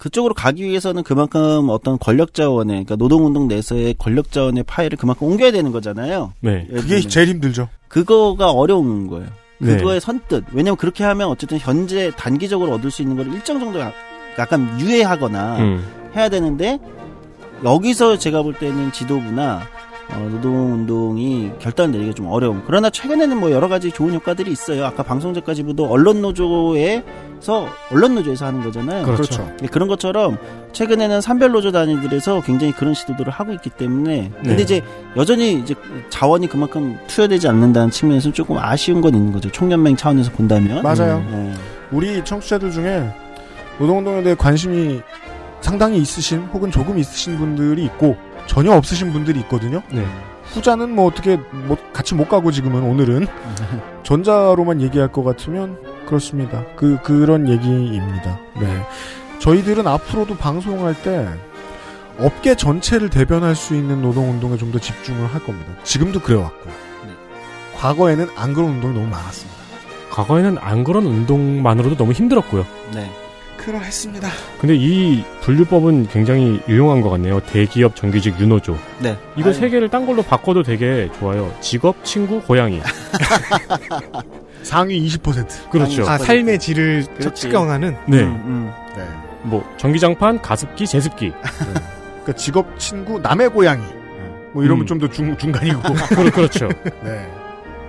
[0.00, 5.52] 그쪽으로 가기 위해서는 그만큼 어떤 권력 자원의 그러니까 노동운동 내에서의 권력 자원의 파일을 그만큼 옮겨야
[5.52, 6.32] 되는 거잖아요.
[6.40, 6.66] 네.
[6.70, 7.00] 그게.
[7.02, 7.68] 제일 힘들죠.
[7.88, 9.26] 그거가 어려운 거예요.
[9.58, 9.76] 네.
[9.76, 10.44] 그거의 선뜻.
[10.52, 13.92] 왜냐면 그렇게 하면 어쨌든 현재 단기적으로 얻을 수 있는 걸 일정 정도 약-
[14.38, 15.84] 약간 유예하거나 음.
[16.16, 16.78] 해야 되는데
[17.62, 19.60] 여기서 제가 볼 때는 지도부나
[20.12, 22.62] 어, 노동운동이 결단을 내리기가 좀 어려움.
[22.66, 24.84] 그러나 최근에는 뭐 여러 가지 좋은 효과들이 있어요.
[24.84, 29.04] 아까 방송작가 지부도 언론노조에서 언론노조에서 하는 거잖아요.
[29.04, 29.48] 그렇죠.
[29.60, 30.38] 네, 그런 것처럼
[30.72, 34.62] 최근에는 산별노조 단위들에서 굉장히 그런 시도들을 하고 있기 때문에 근데 네.
[34.62, 34.82] 이제
[35.16, 35.74] 여전히 이제
[36.10, 39.50] 자원이 그만큼 투여되지 않는다는 측면에서 조금 아쉬운 건 있는 거죠.
[39.50, 40.82] 총연맹 차원에서 본다면.
[40.82, 41.24] 맞아요.
[41.30, 41.52] 네.
[41.92, 43.10] 우리 청취자들 중에
[43.78, 45.00] 노동운동에 대해 관심이
[45.60, 48.16] 상당히 있으신 혹은 조금 있으신 분들이 있고
[48.50, 49.80] 전혀 없으신 분들이 있거든요.
[49.92, 50.04] 네.
[50.46, 53.28] 후자는 뭐 어떻게 뭐 같이 못 가고 지금은 오늘은
[54.02, 56.64] 전자로만 얘기할 것 같으면 그렇습니다.
[56.74, 58.40] 그 그런 얘기입니다.
[58.60, 58.66] 네.
[59.38, 61.28] 저희들은 앞으로도 방송할 때
[62.18, 65.70] 업계 전체를 대변할 수 있는 노동운동에 좀 더 집중을 할 겁니다.
[65.84, 66.70] 지금도 그래왔고
[67.76, 69.60] 과거에는 안 그런 운동이 너무 많았습니다.
[70.10, 72.66] 과거에는 안 그런 운동만으로도 너무 힘들었고요.
[72.94, 73.08] 네.
[73.64, 74.28] 그러했습니다.
[74.60, 77.40] 근데 이 분류법은 굉장히 유용한 것 같네요.
[77.40, 78.76] 대기업 정규직 윤호조.
[79.00, 79.16] 네.
[79.36, 79.54] 이거 아유.
[79.54, 81.52] 세 개를 딴 걸로 바꿔도 되게 좋아요.
[81.60, 82.80] 직업, 친구, 고양이.
[84.62, 85.70] 상위 20%.
[85.70, 86.08] 그렇죠.
[86.08, 87.04] 아, 삶의 질을.
[87.34, 88.22] 측정하는 네.
[88.22, 89.04] 음, 네.
[89.42, 91.32] 뭐 전기장판, 가습기, 제습기.
[91.42, 93.82] 그러니까 직업 친구 남의 고양이
[94.52, 94.86] 뭐 이러면 음.
[94.86, 95.80] 좀더 중간이고
[96.10, 96.68] 그렇- 그렇죠.
[97.02, 97.26] 네.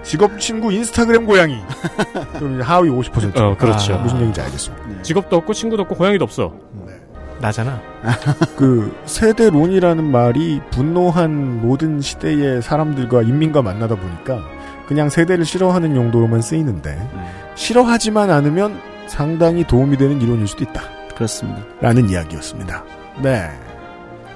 [0.03, 1.57] 직업 친구 인스타그램 고양이
[2.37, 3.95] 그럼 이제 하위 50% 어, 그렇죠.
[3.95, 4.87] 아, 무슨 얘기인지 알겠습니다.
[4.87, 5.01] 네.
[5.03, 6.53] 직업도 없고 친구도 없고 고양이도 없어.
[7.39, 7.81] 나잖아.
[8.55, 14.41] 그 세대론이라는 말이 분노한 모든 시대의 사람들과 인민과 만나다 보니까
[14.87, 17.09] 그냥 세대를 싫어하는 용도로만 쓰이는데 네.
[17.55, 20.81] 싫어하지만 않으면 상당히 도움이 되는 이론일 수도 있다.
[21.15, 21.61] 그렇습니다.
[21.79, 22.83] 라는 이야기였습니다.
[23.21, 23.49] 네.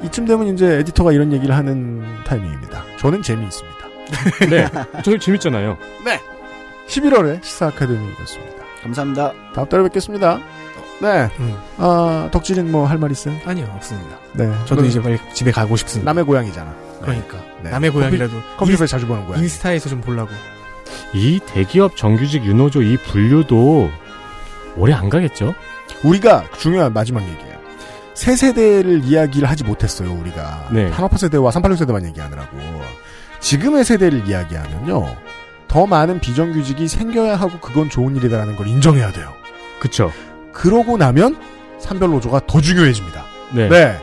[0.04, 2.84] 이쯤 되면 이제 에디터가 이런 얘기를 하는 타이밍입니다.
[3.00, 3.75] 저는 재미있습니다.
[4.50, 4.68] 네.
[5.04, 5.78] 저 재밌잖아요.
[6.04, 6.20] 네.
[6.88, 8.64] 11월에 시사 아카데미였습니다.
[8.84, 9.34] 감사합니다.
[9.54, 10.40] 다음 달에 뵙겠습니다.
[11.02, 11.30] 네.
[11.40, 11.58] 음.
[11.78, 13.36] 아, 덕질은 뭐할 말 있어요?
[13.46, 14.18] 아니요, 없습니다.
[14.34, 14.46] 네.
[14.66, 16.10] 저도 그럼 이제 빨리 집에 가고 싶습니다.
[16.12, 16.74] 남의 고향이잖아.
[17.02, 17.38] 그러니까.
[17.62, 17.70] 네.
[17.70, 19.42] 남의 고향이라도 컴퓨터에 자주 보는 고향.
[19.42, 20.32] 인스타에서 좀 보려고.
[21.14, 23.90] 이 대기업 정규직 윤호조 이 분류도
[24.78, 25.54] 오래 안 가겠죠?
[26.04, 27.56] 우리가 중요한 마지막 얘기예요.
[28.14, 30.70] 새 세대를 이야기를 하지 못했어요, 우리가.
[30.72, 30.90] 네.
[30.90, 32.58] 한화파 세대와 386 세대만 얘기하느라고.
[33.50, 35.06] 지금의 세대를 이야기하면요.
[35.68, 39.30] 더 많은 비정규직이 생겨야 하고 그건 좋은 일이다라는 걸 인정해야 돼요.
[39.80, 40.12] 그쵸.
[40.52, 41.38] 그러고 나면
[41.78, 43.24] 산별 노조가 더 중요해집니다.
[43.54, 43.70] 네.
[43.70, 43.96] 네.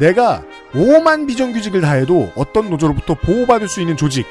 [0.00, 0.42] 내가
[0.72, 4.26] 5만 비정규직을 다 해도 어떤 노조로부터 보호받을 수 있는 조직.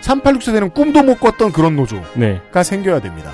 [0.00, 2.40] 386세대는 꿈도 못 꿨던 그런 노조가 네.
[2.64, 3.30] 생겨야 됩니다.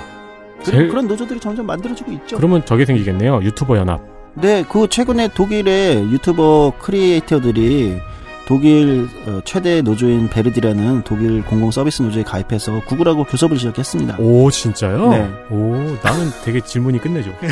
[0.59, 2.37] 그, 제일- 그런 노조들이 점점 만들어지고 있죠.
[2.37, 3.41] 그러면 저게 생기겠네요.
[3.41, 4.01] 유튜버 연합.
[4.35, 7.99] 네, 그 최근에 독일의 유튜버 크리에이터들이
[8.49, 14.15] 독일 어, 최대 노조인 베르디라는 독일 공공 서비스 노조에 가입해서 구글하고 교섭을 시작했습니다.
[14.17, 15.09] 오, 진짜요?
[15.11, 15.29] 네.
[15.51, 17.31] 오, 나는 되게 질문이 끝내죠.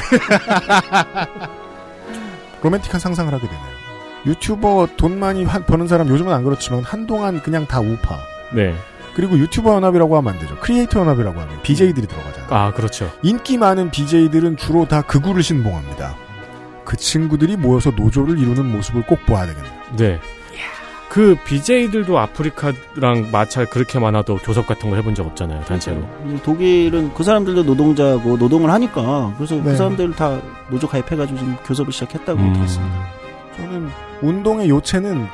[2.63, 3.65] 로맨틱한 상상을 하게 되네요.
[4.25, 8.17] 유튜버 돈 많이 한- 버는 사람 요즘은 안 그렇지만 한동안 그냥 다 우파.
[8.51, 8.73] 네.
[9.13, 10.57] 그리고 유튜버 연합이라고 하면 안 되죠.
[10.59, 12.47] 크리에이터 연합이라고 하면 BJ들이 들어가잖아요.
[12.49, 13.11] 아, 그렇죠.
[13.21, 16.15] 인기 많은 BJ들은 주로 다 극우를 신봉합니다.
[16.85, 19.73] 그 친구들이 모여서 노조를 이루는 모습을 꼭 보아야 되겠네요.
[19.97, 20.19] 네.
[21.17, 26.07] 그 BJ들도 아프리카랑 마찰 그렇게 많아도 교섭 같은 거 해본 적 없잖아요, 단체로.
[26.27, 29.63] 이 독일은 그 사람들도 노동자고 노동을 하니까 그래서 네.
[29.63, 30.39] 그 사람들 다
[30.69, 32.53] 노조 가입해가지고 지금 교섭을 시작했다고 음.
[32.53, 33.07] 들었습니다.
[33.55, 33.89] 저는
[34.21, 35.25] 운동의 요체는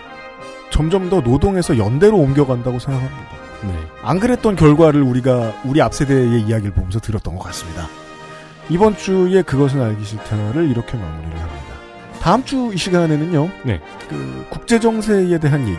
[0.69, 3.27] 점점 더 노동에서 연대로 옮겨간다고 생각합니다.
[3.63, 3.73] 네.
[4.03, 7.89] 안 그랬던 결과를 우리가 우리 앞 세대의 이야기를 보면서 들었던 것 같습니다.
[8.69, 11.62] 이번 주에 그것은 알기 싫다를 이렇게 마무리를 합니다.
[12.23, 13.49] 다음 주 이 시간에는요.
[13.63, 13.81] 네.
[14.09, 15.77] 그 국제 정세에 대한 얘기.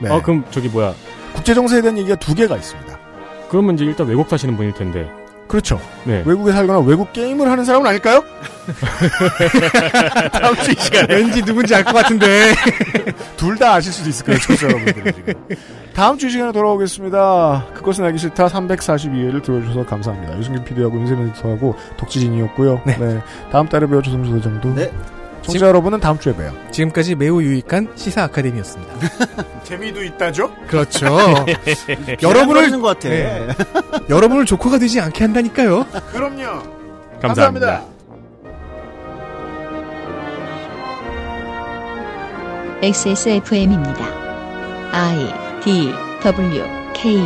[0.00, 0.10] 네.
[0.10, 0.94] 아, 그럼 저기 뭐야.
[1.34, 2.98] 국제 정세에 대한 얘기가 두 개가 있습니다.
[3.50, 5.10] 그러면 이제 일단 외국 사시는 분일 텐데.
[5.46, 5.78] 그렇죠.
[6.04, 6.22] 네.
[6.26, 8.24] 외국에 살거나 외국 게임을 하는 사람은 아닐까요?
[10.32, 12.52] 다음 주 이 시간에 왠지 누군지 알 것 같은데.
[13.36, 15.34] 둘 다 아실 수도 있을 거예요, 청취자 여러분들 지금.
[15.94, 17.66] 다음 주 이 시간에 돌아오겠습니다.
[17.74, 20.36] 그것은 알기 싫다 342회를 들어주셔서 감사합니다.
[20.38, 22.82] 유승균 PD하고 윤세민 에디터하고 덕지진이었고요.
[22.86, 23.22] 네.
[23.52, 24.74] 다음 달에 뵈어 조성수 대장도.
[24.74, 24.90] 네.
[25.46, 26.52] 청취자 여러분은 다음 주에 봬요.
[26.70, 28.94] 지금까지 매우 유익한 시사 아카데미였습니다.
[29.62, 30.52] 재미도 있다죠?
[30.66, 31.06] 그렇죠.
[32.22, 33.08] 여러분을 여러분을 것 같아.
[33.08, 33.48] 네.
[34.08, 35.86] 여러분을 조커가 되지 않게 한다니까요.
[36.12, 36.62] 그럼요.
[37.22, 37.84] 감사합니다.
[42.82, 44.04] XSFM입니다.
[44.92, 45.32] I
[45.64, 45.92] D
[46.22, 46.64] W
[46.94, 47.16] K